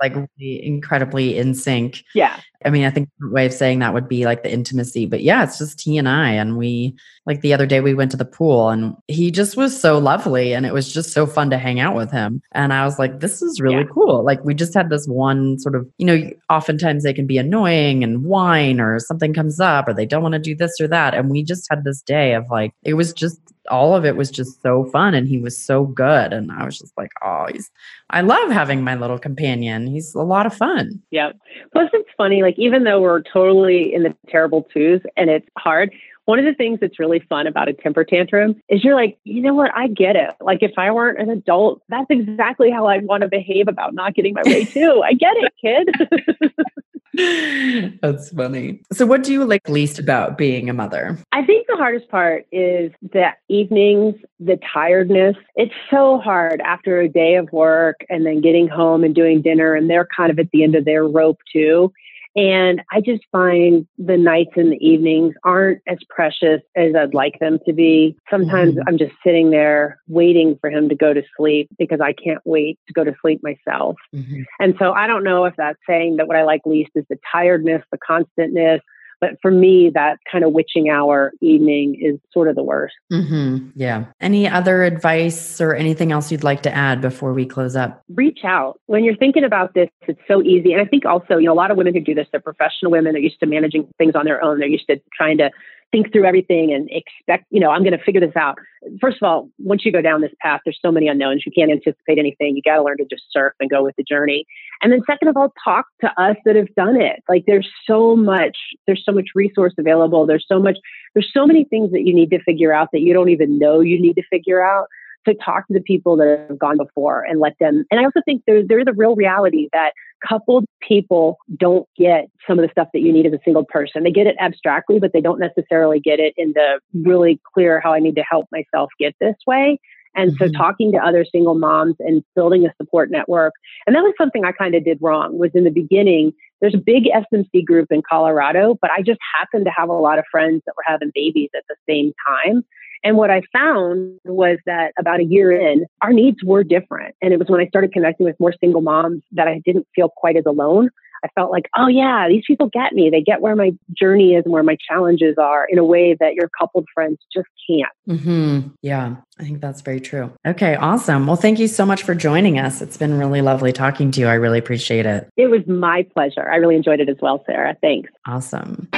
like 0.03 0.15
really 0.15 0.65
incredibly 0.65 1.37
in 1.37 1.53
sync. 1.53 2.03
Yeah. 2.13 2.39
I 2.65 2.69
mean, 2.69 2.85
I 2.85 2.89
think 2.89 3.09
the 3.19 3.29
way 3.29 3.45
of 3.45 3.53
saying 3.53 3.79
that 3.79 3.93
would 3.93 4.07
be 4.07 4.25
like 4.25 4.43
the 4.43 4.51
intimacy, 4.51 5.05
but 5.05 5.21
yeah, 5.21 5.43
it's 5.43 5.57
just 5.57 5.81
he 5.81 5.97
and 5.97 6.07
I. 6.07 6.31
And 6.31 6.57
we, 6.57 6.95
like 7.25 7.41
the 7.41 7.53
other 7.53 7.65
day, 7.65 7.81
we 7.81 7.93
went 7.93 8.11
to 8.11 8.17
the 8.17 8.25
pool 8.25 8.69
and 8.69 8.95
he 9.07 9.31
just 9.31 9.57
was 9.57 9.79
so 9.79 9.97
lovely 9.97 10.53
and 10.53 10.65
it 10.65 10.73
was 10.73 10.93
just 10.93 11.11
so 11.11 11.25
fun 11.25 11.49
to 11.49 11.57
hang 11.57 11.79
out 11.79 11.95
with 11.95 12.11
him. 12.11 12.41
And 12.51 12.73
I 12.73 12.85
was 12.85 12.99
like, 12.99 13.19
this 13.19 13.41
is 13.41 13.59
really 13.59 13.83
yeah. 13.83 13.91
cool. 13.93 14.23
Like, 14.23 14.43
we 14.43 14.53
just 14.53 14.73
had 14.73 14.89
this 14.89 15.07
one 15.07 15.59
sort 15.59 15.75
of, 15.75 15.89
you 15.97 16.05
know, 16.05 16.29
oftentimes 16.49 17.03
they 17.03 17.13
can 17.13 17.27
be 17.27 17.37
annoying 17.37 18.03
and 18.03 18.23
whine 18.23 18.79
or 18.79 18.99
something 18.99 19.33
comes 19.33 19.59
up 19.59 19.87
or 19.87 19.93
they 19.93 20.05
don't 20.05 20.23
want 20.23 20.33
to 20.33 20.39
do 20.39 20.55
this 20.55 20.79
or 20.79 20.87
that. 20.87 21.13
And 21.13 21.29
we 21.29 21.43
just 21.43 21.67
had 21.69 21.83
this 21.83 22.01
day 22.01 22.33
of 22.33 22.45
like, 22.49 22.73
it 22.83 22.93
was 22.93 23.13
just 23.13 23.39
all 23.69 23.95
of 23.95 24.05
it 24.05 24.15
was 24.15 24.29
just 24.29 24.61
so 24.61 24.85
fun 24.85 25.13
and 25.13 25.27
he 25.27 25.37
was 25.37 25.57
so 25.57 25.85
good 25.85 26.33
and 26.33 26.51
i 26.51 26.65
was 26.65 26.77
just 26.77 26.95
like 26.97 27.11
oh 27.21 27.47
he's 27.51 27.71
i 28.09 28.21
love 28.21 28.51
having 28.51 28.83
my 28.83 28.95
little 28.95 29.19
companion. 29.19 29.87
He's 29.87 30.13
a 30.13 30.21
lot 30.21 30.45
of 30.45 30.53
fun. 30.53 31.01
Yeah 31.11 31.31
plus 31.71 31.89
it's 31.93 32.09
funny 32.17 32.41
like 32.41 32.57
even 32.57 32.83
though 32.83 33.01
we're 33.01 33.21
totally 33.21 33.93
in 33.93 34.03
the 34.03 34.15
terrible 34.27 34.63
twos 34.73 35.01
and 35.17 35.29
it's 35.29 35.47
hard 35.57 35.91
one 36.25 36.39
of 36.39 36.45
the 36.45 36.53
things 36.53 36.79
that's 36.79 36.99
really 36.99 37.19
fun 37.19 37.47
about 37.47 37.67
a 37.67 37.73
temper 37.73 38.05
tantrum 38.05 38.55
is 38.69 38.83
you're 38.83 38.95
like 38.95 39.17
you 39.23 39.41
know 39.41 39.53
what? 39.53 39.71
I 39.75 39.87
get 39.87 40.15
it. 40.15 40.31
Like 40.41 40.61
if 40.61 40.71
i 40.77 40.91
weren't 40.91 41.19
an 41.19 41.29
adult 41.29 41.81
that's 41.89 42.09
exactly 42.09 42.69
how 42.71 42.87
i'd 42.87 43.05
want 43.05 43.21
to 43.21 43.27
behave 43.27 43.67
about 43.67 43.93
not 43.93 44.15
getting 44.15 44.33
my 44.33 44.43
way 44.45 44.65
too. 44.65 45.01
I 45.03 45.13
get 45.13 45.33
it 45.37 45.53
kid 45.61 46.51
That's 48.01 48.29
funny. 48.29 48.81
So, 48.91 49.05
what 49.05 49.23
do 49.23 49.31
you 49.31 49.45
like 49.45 49.69
least 49.69 49.99
about 49.99 50.35
being 50.37 50.67
a 50.69 50.73
mother? 50.73 51.19
I 51.31 51.45
think 51.45 51.67
the 51.67 51.75
hardest 51.75 52.09
part 52.09 52.47
is 52.51 52.91
the 53.01 53.27
evenings, 53.49 54.15
the 54.39 54.59
tiredness. 54.73 55.35
It's 55.55 55.73
so 55.91 56.17
hard 56.17 56.59
after 56.61 56.99
a 57.01 57.07
day 57.07 57.35
of 57.35 57.51
work 57.51 58.03
and 58.09 58.25
then 58.25 58.41
getting 58.41 58.67
home 58.67 59.03
and 59.03 59.13
doing 59.13 59.43
dinner, 59.43 59.75
and 59.75 59.89
they're 59.89 60.07
kind 60.15 60.31
of 60.31 60.39
at 60.39 60.49
the 60.51 60.63
end 60.63 60.73
of 60.73 60.85
their 60.85 61.07
rope 61.07 61.37
too. 61.51 61.93
And 62.35 62.81
I 62.91 63.01
just 63.01 63.23
find 63.31 63.85
the 63.97 64.17
nights 64.17 64.53
and 64.55 64.71
the 64.71 64.85
evenings 64.85 65.35
aren't 65.43 65.81
as 65.87 65.99
precious 66.09 66.61
as 66.75 66.95
I'd 66.95 67.13
like 67.13 67.37
them 67.39 67.59
to 67.65 67.73
be. 67.73 68.17
Sometimes 68.29 68.73
mm-hmm. 68.73 68.87
I'm 68.87 68.97
just 68.97 69.13
sitting 69.23 69.51
there 69.51 69.99
waiting 70.07 70.57
for 70.59 70.69
him 70.69 70.89
to 70.89 70.95
go 70.95 71.13
to 71.13 71.21
sleep 71.37 71.69
because 71.77 72.01
I 72.01 72.13
can't 72.13 72.41
wait 72.43 72.79
to 72.87 72.93
go 72.93 73.03
to 73.03 73.13
sleep 73.21 73.41
myself. 73.43 73.97
Mm-hmm. 74.15 74.41
And 74.59 74.75
so 74.79 74.93
I 74.93 75.05
don't 75.05 75.23
know 75.23 75.45
if 75.45 75.53
that's 75.57 75.79
saying 75.87 76.17
that 76.17 76.27
what 76.27 76.37
I 76.37 76.43
like 76.43 76.61
least 76.65 76.91
is 76.95 77.05
the 77.09 77.19
tiredness, 77.31 77.83
the 77.91 77.99
constantness, 77.99 78.81
but 79.23 79.37
for 79.41 79.51
me, 79.51 79.89
that 79.93 80.17
kind 80.29 80.43
of 80.43 80.51
witching 80.51 80.89
hour 80.89 81.31
evening 81.39 81.97
is 81.97 82.19
sort 82.33 82.49
of 82.49 82.55
the 82.55 82.63
worst. 82.63 82.93
Mm-hmm. 83.09 83.69
Yeah. 83.73 84.03
Any 84.19 84.49
other 84.49 84.83
advice 84.83 85.61
or 85.61 85.73
anything 85.73 86.11
else 86.11 86.29
you'd 86.29 86.43
like 86.43 86.61
to 86.63 86.75
add 86.75 86.99
before 86.99 87.31
we 87.31 87.45
close 87.45 87.77
up? 87.77 88.03
Reach 88.13 88.39
out. 88.43 88.81
When 88.87 89.05
you're 89.05 89.15
thinking 89.15 89.45
about 89.45 89.75
this, 89.75 89.87
it's 90.09 90.19
so 90.27 90.43
easy. 90.43 90.73
And 90.73 90.81
I 90.81 90.85
think 90.85 91.05
also, 91.05 91.37
you 91.37 91.45
know, 91.45 91.53
a 91.53 91.55
lot 91.55 91.71
of 91.71 91.77
women 91.77 91.93
who 91.93 92.01
do 92.01 92.13
this, 92.13 92.27
they're 92.33 92.41
professional 92.41 92.91
women. 92.91 93.13
They're 93.13 93.21
used 93.21 93.39
to 93.39 93.45
managing 93.45 93.87
things 93.97 94.13
on 94.13 94.25
their 94.25 94.43
own. 94.43 94.59
They're 94.59 94.67
used 94.67 94.87
to 94.87 94.99
trying 95.15 95.37
to 95.37 95.51
think 95.93 96.11
through 96.11 96.25
everything 96.25 96.73
and 96.73 96.89
expect, 96.91 97.45
you 97.51 97.59
know, 97.59 97.69
I'm 97.69 97.83
going 97.83 97.97
to 97.97 98.03
figure 98.03 98.19
this 98.19 98.35
out. 98.35 98.57
First 98.99 99.17
of 99.21 99.27
all, 99.27 99.49
once 99.59 99.85
you 99.85 99.91
go 99.91 100.01
down 100.01 100.21
this 100.21 100.33
path, 100.41 100.61
there's 100.65 100.79
so 100.81 100.91
many 100.91 101.07
unknowns. 101.07 101.43
You 101.45 101.51
can't 101.55 101.71
anticipate 101.71 102.17
anything. 102.17 102.55
You 102.55 102.63
got 102.63 102.77
to 102.77 102.83
learn 102.83 102.97
to 102.97 103.05
just 103.05 103.23
surf 103.31 103.53
and 103.59 103.69
go 103.69 103.83
with 103.83 103.95
the 103.95 104.03
journey. 104.03 104.45
And 104.81 104.91
then 104.91 105.01
second 105.05 105.27
of 105.27 105.37
all, 105.37 105.53
talk 105.63 105.85
to 106.01 106.07
us 106.19 106.35
that 106.45 106.55
have 106.55 106.73
done 106.75 106.99
it. 106.99 107.23
Like 107.29 107.43
there's 107.45 107.69
so 107.85 108.15
much, 108.15 108.57
there's 108.87 109.03
so 109.05 109.11
much 109.11 109.27
resource 109.35 109.73
available. 109.77 110.25
There's 110.25 110.45
so 110.47 110.59
much, 110.59 110.77
there's 111.13 111.29
so 111.31 111.45
many 111.45 111.63
things 111.63 111.91
that 111.91 112.01
you 112.01 112.13
need 112.13 112.31
to 112.31 112.43
figure 112.43 112.73
out 112.73 112.89
that 112.91 113.01
you 113.01 113.13
don't 113.13 113.29
even 113.29 113.59
know 113.59 113.79
you 113.79 114.01
need 114.01 114.15
to 114.15 114.23
figure 114.31 114.65
out 114.65 114.87
to 115.25 115.33
talk 115.35 115.67
to 115.67 115.73
the 115.73 115.81
people 115.81 116.17
that 116.17 116.45
have 116.49 116.59
gone 116.59 116.77
before 116.77 117.23
and 117.23 117.39
let 117.39 117.53
them. 117.59 117.85
And 117.91 117.99
I 117.99 118.03
also 118.03 118.21
think 118.25 118.43
there's 118.47 118.67
there's 118.67 118.85
a 118.87 118.93
real 118.93 119.15
reality 119.15 119.69
that 119.73 119.93
coupled 120.27 120.65
people 120.81 121.37
don't 121.57 121.87
get 121.97 122.25
some 122.47 122.57
of 122.59 122.63
the 122.63 122.71
stuff 122.71 122.87
that 122.93 123.01
you 123.01 123.11
need 123.11 123.25
as 123.25 123.33
a 123.33 123.39
single 123.43 123.65
person. 123.65 124.03
They 124.03 124.11
get 124.11 124.27
it 124.27 124.35
abstractly, 124.39 124.99
but 124.99 125.11
they 125.13 125.21
don't 125.21 125.39
necessarily 125.39 125.99
get 125.99 126.19
it 126.19 126.33
in 126.37 126.53
the 126.53 126.79
really 126.93 127.39
clear 127.53 127.79
how 127.79 127.93
I 127.93 127.99
need 127.99 128.15
to 128.15 128.23
help 128.29 128.47
myself 128.51 128.89
get 128.99 129.15
this 129.19 129.35
way. 129.45 129.79
And 130.15 130.31
mm-hmm. 130.31 130.45
so 130.45 130.51
talking 130.51 130.91
to 130.91 130.97
other 130.97 131.25
single 131.25 131.55
moms 131.55 131.95
and 131.99 132.23
building 132.35 132.65
a 132.65 132.73
support 132.81 133.09
network. 133.11 133.53
And 133.87 133.95
that 133.95 134.03
was 134.03 134.13
something 134.17 134.45
I 134.45 134.51
kind 134.51 134.75
of 134.75 134.83
did 134.83 134.99
wrong 135.01 135.37
was 135.37 135.51
in 135.53 135.63
the 135.63 135.71
beginning, 135.71 136.33
there's 136.61 136.75
a 136.75 136.77
big 136.77 137.05
SMC 137.05 137.65
group 137.65 137.91
in 137.91 138.01
Colorado, 138.07 138.77
but 138.79 138.91
I 138.91 139.01
just 139.01 139.19
happened 139.37 139.65
to 139.65 139.71
have 139.75 139.89
a 139.89 139.93
lot 139.93 140.19
of 140.19 140.25
friends 140.31 140.61
that 140.65 140.75
were 140.77 140.83
having 140.85 141.11
babies 141.13 141.49
at 141.55 141.63
the 141.67 141.75
same 141.89 142.13
time. 142.27 142.63
And 143.03 143.17
what 143.17 143.29
I 143.29 143.41
found 143.51 144.19
was 144.25 144.57
that 144.65 144.93
about 144.97 145.19
a 145.19 145.23
year 145.23 145.51
in, 145.51 145.85
our 146.01 146.13
needs 146.13 146.43
were 146.43 146.63
different. 146.63 147.15
And 147.21 147.33
it 147.33 147.39
was 147.39 147.47
when 147.49 147.61
I 147.61 147.67
started 147.67 147.91
connecting 147.91 148.25
with 148.25 148.39
more 148.39 148.53
single 148.59 148.81
moms 148.81 149.21
that 149.33 149.47
I 149.47 149.61
didn't 149.65 149.87
feel 149.95 150.09
quite 150.09 150.37
as 150.37 150.45
alone. 150.45 150.89
I 151.23 151.29
felt 151.35 151.51
like, 151.51 151.69
oh 151.77 151.87
yeah, 151.87 152.27
these 152.27 152.43
people 152.45 152.69
get 152.71 152.91
me. 152.91 153.09
They 153.09 153.21
get 153.21 153.39
where 153.39 153.55
my 153.55 153.71
journey 153.97 154.33
is 154.35 154.43
and 154.43 154.51
where 154.51 154.63
my 154.63 154.77
challenges 154.89 155.35
are 155.37 155.65
in 155.69 155.77
a 155.77 155.83
way 155.83 156.17
that 156.19 156.33
your 156.35 156.49
coupled 156.59 156.85
friends 156.93 157.17
just 157.33 157.47
can't. 157.65 158.19
Mm-hmm. 158.19 158.69
Yeah, 158.81 159.15
I 159.39 159.43
think 159.43 159.61
that's 159.61 159.81
very 159.81 160.01
true. 160.01 160.33
Okay, 160.45 160.75
awesome. 160.75 161.25
Well, 161.25 161.37
thank 161.37 161.59
you 161.59 161.67
so 161.69 161.85
much 161.85 162.03
for 162.03 162.13
joining 162.13 162.59
us. 162.59 162.81
It's 162.81 162.97
been 162.97 163.17
really 163.17 163.41
lovely 163.41 163.71
talking 163.71 164.11
to 164.11 164.19
you. 164.19 164.27
I 164.27 164.33
really 164.33 164.59
appreciate 164.59 165.05
it. 165.05 165.29
It 165.37 165.47
was 165.47 165.65
my 165.65 166.05
pleasure. 166.13 166.49
I 166.49 166.57
really 166.57 166.75
enjoyed 166.75 166.99
it 166.99 167.07
as 167.07 167.17
well, 167.21 167.41
Sarah. 167.45 167.77
Thanks. 167.81 168.09
Awesome. 168.27 168.89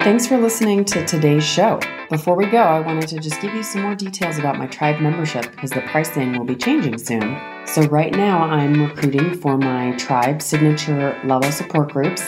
Thanks 0.00 0.26
for 0.26 0.38
listening 0.38 0.86
to 0.86 1.04
today's 1.04 1.44
show. 1.44 1.78
Before 2.08 2.34
we 2.34 2.46
go, 2.46 2.56
I 2.56 2.80
wanted 2.80 3.06
to 3.08 3.18
just 3.18 3.42
give 3.42 3.52
you 3.52 3.62
some 3.62 3.82
more 3.82 3.94
details 3.94 4.38
about 4.38 4.56
my 4.56 4.66
tribe 4.66 4.98
membership 4.98 5.50
because 5.50 5.68
the 5.68 5.82
pricing 5.82 6.38
will 6.38 6.46
be 6.46 6.56
changing 6.56 6.96
soon. 6.96 7.38
So, 7.66 7.82
right 7.82 8.10
now, 8.10 8.44
I'm 8.44 8.82
recruiting 8.82 9.38
for 9.38 9.58
my 9.58 9.94
tribe 9.98 10.40
signature 10.40 11.20
level 11.24 11.52
support 11.52 11.92
groups. 11.92 12.22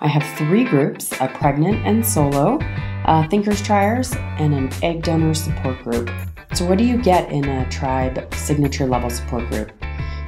I 0.00 0.08
have 0.08 0.24
three 0.38 0.64
groups 0.64 1.12
a 1.20 1.28
pregnant 1.28 1.86
and 1.86 2.04
solo, 2.04 2.60
a 3.04 3.28
thinkers 3.28 3.60
triers, 3.60 4.14
and 4.38 4.54
an 4.54 4.70
egg 4.82 5.02
donor 5.02 5.34
support 5.34 5.82
group. 5.82 6.10
So, 6.54 6.64
what 6.64 6.78
do 6.78 6.84
you 6.84 6.96
get 6.96 7.30
in 7.30 7.44
a 7.44 7.68
tribe 7.68 8.32
signature 8.32 8.86
level 8.86 9.10
support 9.10 9.50
group? 9.50 9.70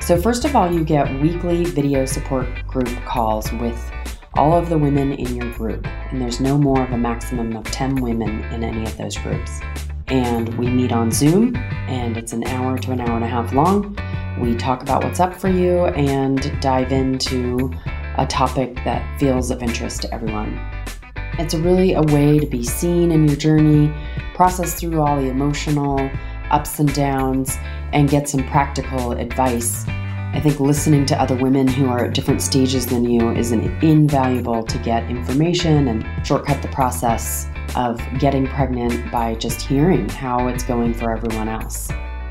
So, 0.03 0.21
first 0.21 0.45
of 0.45 0.55
all, 0.55 0.71
you 0.71 0.85
get 0.85 1.11
weekly 1.23 1.65
video 1.65 2.05
support 2.05 2.47
group 2.67 2.95
calls 3.07 3.51
with 3.53 3.91
all 4.35 4.57
of 4.57 4.69
the 4.69 4.79
women 4.79 5.13
in 5.13 5.35
your 5.35 5.53
group, 5.55 5.87
and 5.87 6.21
there's 6.21 6.41
no 6.41 6.57
more 6.57 6.83
of 6.83 6.93
a 6.93 6.99
maximum 6.99 7.57
of 7.57 7.65
10 7.65 7.97
women 7.97 8.45
in 8.53 8.63
any 8.63 8.85
of 8.85 8.97
those 8.97 9.17
groups. 9.17 9.61
And 10.07 10.57
we 10.57 10.69
meet 10.69 10.93
on 10.93 11.11
Zoom, 11.11 11.57
and 11.89 12.17
it's 12.17 12.33
an 12.33 12.45
hour 12.47 12.79
to 12.79 12.93
an 12.93 13.01
hour 13.01 13.17
and 13.17 13.25
a 13.25 13.29
half 13.29 13.53
long. 13.53 13.97
We 14.41 14.55
talk 14.57 14.83
about 14.83 15.05
what's 15.05 15.21
up 15.21 15.35
for 15.35 15.49
you 15.49 15.87
and 15.87 16.61
dive 16.61 16.93
into 16.93 17.73
a 18.17 18.27
topic 18.27 18.77
that 18.85 19.19
feels 19.19 19.51
of 19.51 19.63
interest 19.63 20.03
to 20.03 20.15
everyone. 20.15 20.61
It's 21.39 21.55
really 21.55 21.95
a 21.95 22.03
way 22.03 22.39
to 22.39 22.47
be 22.47 22.65
seen 22.65 23.11
in 23.11 23.27
your 23.27 23.37
journey, 23.37 23.93
process 24.35 24.79
through 24.79 25.01
all 25.01 25.21
the 25.21 25.29
emotional 25.29 26.11
ups 26.51 26.79
and 26.79 26.93
downs, 26.95 27.57
and 27.93 28.09
get 28.09 28.29
some 28.29 28.47
practical 28.47 29.13
advice 29.13 29.85
I 30.33 30.39
think 30.39 30.61
listening 30.61 31.07
to 31.07 31.21
other 31.21 31.35
women 31.35 31.67
who 31.67 31.89
are 31.89 32.05
at 32.05 32.15
different 32.15 32.41
stages 32.41 32.87
than 32.87 33.05
you 33.05 33.33
is 33.33 33.51
an 33.51 33.63
invaluable 33.83 34.63
to 34.63 34.79
get 34.79 35.11
information 35.11 35.89
and 35.89 36.07
shortcut 36.25 36.63
the 36.63 36.69
process 36.69 37.49
of 37.75 38.01
getting 38.21 38.47
pregnant 38.47 39.11
by 39.11 39.35
just 39.35 39.61
hearing 39.61 40.09
how 40.09 40.47
it's 40.47 40.63
going 40.63 40.95
for 40.95 41.11
everyone 41.11 41.49
else. 41.49 41.91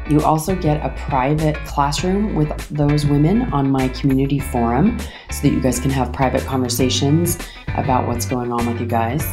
You 0.10 0.22
also 0.22 0.56
get 0.56 0.84
a 0.84 0.96
private 1.08 1.58
classroom 1.66 2.36
with 2.36 2.50
those 2.70 3.06
women 3.06 3.54
on 3.54 3.70
my 3.70 3.90
community 3.90 4.40
forum 4.40 4.98
so 5.30 5.42
that 5.42 5.50
you 5.50 5.60
guys 5.60 5.80
can 5.80 5.92
have 5.92 6.14
private 6.14 6.44
conversations 6.46 7.38
about 7.76 8.08
what's 8.08 8.26
going 8.26 8.54
on 8.54 8.66
with 8.66 8.80
you 8.80 8.88
guys. 8.88 9.24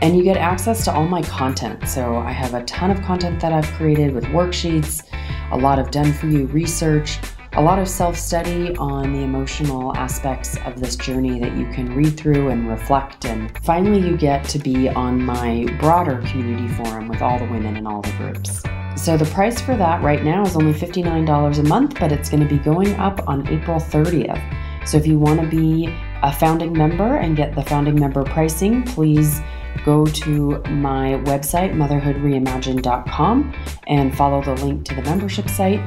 And 0.00 0.16
you 0.16 0.22
get 0.22 0.36
access 0.36 0.84
to 0.84 0.92
all 0.92 1.06
my 1.06 1.22
content. 1.22 1.88
So 1.88 2.16
I 2.16 2.30
have 2.30 2.54
a 2.54 2.64
ton 2.64 2.92
of 2.92 3.02
content 3.02 3.40
that 3.40 3.52
I've 3.52 3.66
created 3.72 4.14
with 4.14 4.24
worksheets, 4.26 5.02
a 5.50 5.56
lot 5.56 5.78
of 5.78 5.90
done 5.90 6.12
for 6.12 6.28
you 6.28 6.46
research, 6.46 7.18
a 7.54 7.60
lot 7.60 7.78
of 7.78 7.86
self 7.86 8.16
study 8.16 8.74
on 8.76 9.12
the 9.12 9.20
emotional 9.20 9.94
aspects 9.96 10.56
of 10.64 10.80
this 10.80 10.96
journey 10.96 11.38
that 11.38 11.54
you 11.54 11.66
can 11.66 11.94
read 11.94 12.16
through 12.16 12.48
and 12.48 12.66
reflect. 12.66 13.26
And 13.26 13.56
finally, 13.62 14.00
you 14.00 14.16
get 14.16 14.44
to 14.50 14.58
be 14.58 14.88
on 14.88 15.22
my 15.22 15.66
broader 15.78 16.22
community 16.26 16.68
forum 16.68 17.08
with 17.08 17.20
all 17.20 17.38
the 17.38 17.44
women 17.44 17.76
in 17.76 17.86
all 17.86 18.00
the 18.00 18.12
groups. 18.12 18.62
So 18.96 19.18
the 19.18 19.26
price 19.26 19.60
for 19.60 19.76
that 19.76 20.02
right 20.02 20.22
now 20.22 20.44
is 20.46 20.56
only 20.56 20.72
$59 20.72 21.58
a 21.58 21.62
month, 21.64 21.98
but 22.00 22.10
it's 22.10 22.30
going 22.30 22.42
to 22.42 22.48
be 22.48 22.58
going 22.58 22.94
up 22.94 23.28
on 23.28 23.46
April 23.48 23.78
30th. 23.78 24.88
So 24.88 24.96
if 24.96 25.06
you 25.06 25.18
want 25.18 25.40
to 25.40 25.46
be 25.46 25.94
a 26.22 26.32
founding 26.32 26.72
member 26.72 27.16
and 27.16 27.36
get 27.36 27.54
the 27.54 27.62
founding 27.62 27.98
member 27.98 28.24
pricing, 28.24 28.82
please 28.82 29.40
go 29.84 30.06
to 30.06 30.62
my 30.68 31.20
website, 31.24 31.72
motherhoodreimagined.com, 31.74 33.54
and 33.88 34.16
follow 34.16 34.42
the 34.42 34.54
link 34.64 34.84
to 34.86 34.94
the 34.94 35.02
membership 35.02 35.48
site 35.48 35.80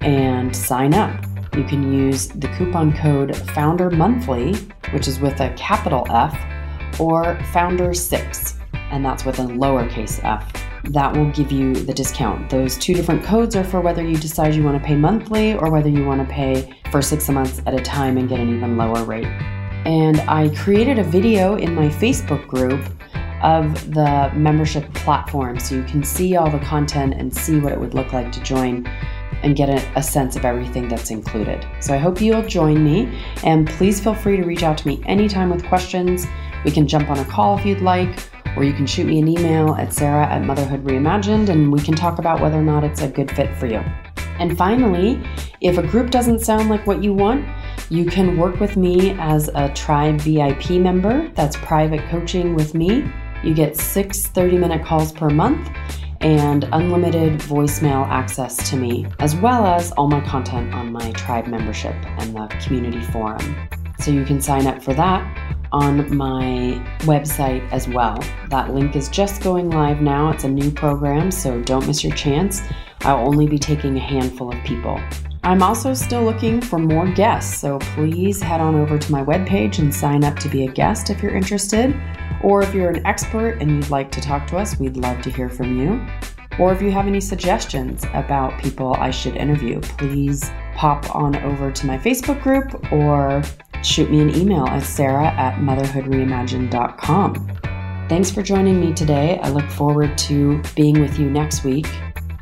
and 0.00 0.54
sign 0.54 0.94
up. 0.94 1.24
You 1.56 1.64
can 1.64 1.92
use 1.92 2.28
the 2.28 2.48
coupon 2.48 2.96
code 2.96 3.36
Founder 3.50 3.90
Monthly, 3.90 4.54
which 4.92 5.08
is 5.08 5.18
with 5.20 5.40
a 5.40 5.52
capital 5.54 6.06
F, 6.10 6.34
or 7.00 7.36
Founder6, 7.52 8.54
and 8.90 9.04
that's 9.04 9.24
with 9.24 9.38
a 9.38 9.42
lowercase 9.42 10.22
f. 10.24 10.52
That 10.84 11.16
will 11.16 11.30
give 11.30 11.50
you 11.52 11.74
the 11.74 11.92
discount. 11.92 12.48
Those 12.48 12.78
two 12.78 12.94
different 12.94 13.24
codes 13.24 13.56
are 13.56 13.64
for 13.64 13.80
whether 13.80 14.02
you 14.02 14.16
decide 14.16 14.54
you 14.54 14.62
want 14.62 14.80
to 14.80 14.86
pay 14.86 14.94
monthly 14.94 15.54
or 15.54 15.70
whether 15.70 15.88
you 15.88 16.04
want 16.06 16.26
to 16.26 16.32
pay 16.32 16.74
for 16.90 17.02
six 17.02 17.28
months 17.28 17.60
at 17.66 17.74
a 17.74 17.80
time 17.80 18.16
and 18.16 18.28
get 18.28 18.40
an 18.40 18.54
even 18.54 18.76
lower 18.76 19.04
rate. 19.04 19.26
And 19.84 20.20
I 20.22 20.54
created 20.54 20.98
a 20.98 21.04
video 21.04 21.56
in 21.56 21.74
my 21.74 21.88
Facebook 21.88 22.46
group 22.46 22.80
of 23.42 23.92
the 23.94 24.30
membership 24.34 24.92
platform 24.94 25.58
so 25.58 25.74
you 25.74 25.84
can 25.84 26.02
see 26.02 26.36
all 26.36 26.50
the 26.50 26.58
content 26.60 27.14
and 27.14 27.34
see 27.34 27.60
what 27.60 27.72
it 27.72 27.78
would 27.78 27.94
look 27.94 28.12
like 28.12 28.32
to 28.32 28.42
join 28.42 28.88
and 29.42 29.56
get 29.56 29.68
a, 29.68 29.98
a, 29.98 30.02
sense 30.02 30.36
of 30.36 30.44
everything 30.44 30.88
that's 30.88 31.10
included. 31.10 31.66
So 31.80 31.94
I 31.94 31.98
hope 31.98 32.20
you'll 32.20 32.46
join 32.46 32.82
me 32.84 33.22
and 33.44 33.68
please 33.68 34.00
feel 34.00 34.14
free 34.14 34.36
to 34.36 34.44
reach 34.44 34.62
out 34.62 34.78
to 34.78 34.86
me 34.86 35.02
anytime 35.06 35.50
with 35.50 35.64
questions. 35.66 36.26
We 36.64 36.70
can 36.70 36.86
jump 36.86 37.10
on 37.10 37.18
a 37.18 37.24
call 37.24 37.58
if 37.58 37.64
you'd 37.64 37.80
like, 37.80 38.18
or 38.56 38.64
you 38.64 38.72
can 38.72 38.86
shoot 38.86 39.06
me 39.06 39.18
an 39.20 39.28
email 39.28 39.74
at 39.74 39.92
sarah 39.92 40.26
at 40.26 40.44
motherhood 40.44 40.84
reimagined 40.84 41.48
and 41.48 41.72
we 41.72 41.80
can 41.80 41.94
talk 41.94 42.18
about 42.18 42.40
whether 42.40 42.58
or 42.58 42.62
not 42.62 42.84
it's 42.84 43.02
a 43.02 43.08
good 43.08 43.30
fit 43.30 43.54
for 43.56 43.66
you. 43.66 43.82
And 44.38 44.56
finally, 44.56 45.22
if 45.60 45.78
a 45.78 45.86
group 45.86 46.10
doesn't 46.10 46.40
sound 46.40 46.68
like 46.68 46.86
what 46.86 47.02
you 47.02 47.12
want, 47.12 47.44
you 47.90 48.04
can 48.04 48.36
work 48.36 48.60
with 48.60 48.76
me 48.76 49.16
as 49.18 49.48
a 49.54 49.72
Tribe 49.74 50.20
VIP 50.20 50.70
member. 50.72 51.28
That's 51.34 51.56
private 51.56 52.08
coaching 52.08 52.54
with 52.54 52.74
me. 52.74 53.10
You 53.42 53.54
get 53.54 53.76
six 53.76 54.26
30 54.26 54.58
minute 54.58 54.84
calls 54.84 55.12
per 55.12 55.30
month 55.30 55.70
and 56.20 56.68
unlimited 56.72 57.34
voicemail 57.40 58.06
access 58.08 58.70
to 58.70 58.76
me, 58.76 59.06
as 59.20 59.36
well 59.36 59.66
as 59.66 59.92
all 59.92 60.08
my 60.08 60.20
content 60.20 60.74
on 60.74 60.92
my 60.92 61.12
tribe 61.12 61.46
membership 61.46 61.94
and 62.20 62.34
the 62.34 62.46
community 62.64 63.00
forum. 63.00 63.68
So 64.00 64.10
you 64.10 64.24
can 64.24 64.40
sign 64.40 64.66
up 64.66 64.82
for 64.82 64.94
that 64.94 65.56
on 65.72 66.16
my 66.16 66.80
website 67.00 67.70
as 67.72 67.88
well. 67.88 68.18
That 68.48 68.72
link 68.72 68.96
is 68.96 69.08
just 69.08 69.42
going 69.42 69.70
live 69.70 70.00
now. 70.00 70.30
It's 70.30 70.44
a 70.44 70.48
new 70.48 70.70
program, 70.70 71.30
so 71.30 71.60
don't 71.62 71.86
miss 71.86 72.02
your 72.02 72.14
chance. 72.14 72.62
I'll 73.02 73.26
only 73.26 73.46
be 73.46 73.58
taking 73.58 73.96
a 73.96 74.00
handful 74.00 74.52
of 74.52 74.64
people. 74.64 75.00
I'm 75.44 75.62
also 75.62 75.94
still 75.94 76.24
looking 76.24 76.60
for 76.60 76.78
more 76.78 77.10
guests, 77.12 77.60
so 77.60 77.78
please 77.78 78.42
head 78.42 78.60
on 78.60 78.74
over 78.74 78.98
to 78.98 79.12
my 79.12 79.24
webpage 79.24 79.78
and 79.78 79.94
sign 79.94 80.24
up 80.24 80.36
to 80.40 80.48
be 80.48 80.66
a 80.66 80.70
guest 80.70 81.10
if 81.10 81.22
you're 81.22 81.34
interested. 81.34 81.94
Or 82.42 82.62
if 82.62 82.74
you're 82.74 82.90
an 82.90 83.06
expert 83.06 83.58
and 83.60 83.70
you'd 83.70 83.90
like 83.90 84.10
to 84.12 84.20
talk 84.20 84.46
to 84.48 84.56
us, 84.56 84.78
we'd 84.78 84.96
love 84.96 85.20
to 85.22 85.30
hear 85.30 85.48
from 85.48 85.78
you. 85.78 86.06
Or 86.58 86.72
if 86.72 86.82
you 86.82 86.90
have 86.90 87.06
any 87.06 87.20
suggestions 87.20 88.04
about 88.14 88.60
people 88.60 88.94
I 88.94 89.10
should 89.10 89.36
interview, 89.36 89.80
please 89.80 90.50
pop 90.74 91.14
on 91.14 91.36
over 91.36 91.70
to 91.70 91.86
my 91.86 91.98
Facebook 91.98 92.42
group 92.42 92.92
or 92.92 93.42
shoot 93.82 94.10
me 94.10 94.20
an 94.20 94.34
email 94.34 94.66
at 94.66 94.82
sarah 94.82 95.28
at 95.28 95.58
motherhoodreimagined.com. 95.58 97.58
Thanks 98.08 98.30
for 98.30 98.42
joining 98.42 98.80
me 98.80 98.92
today. 98.92 99.38
I 99.42 99.50
look 99.50 99.68
forward 99.70 100.16
to 100.18 100.60
being 100.74 101.00
with 101.00 101.18
you 101.18 101.30
next 101.30 101.62
week. 101.62 101.86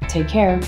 Take 0.08 0.28
care. 0.28 0.60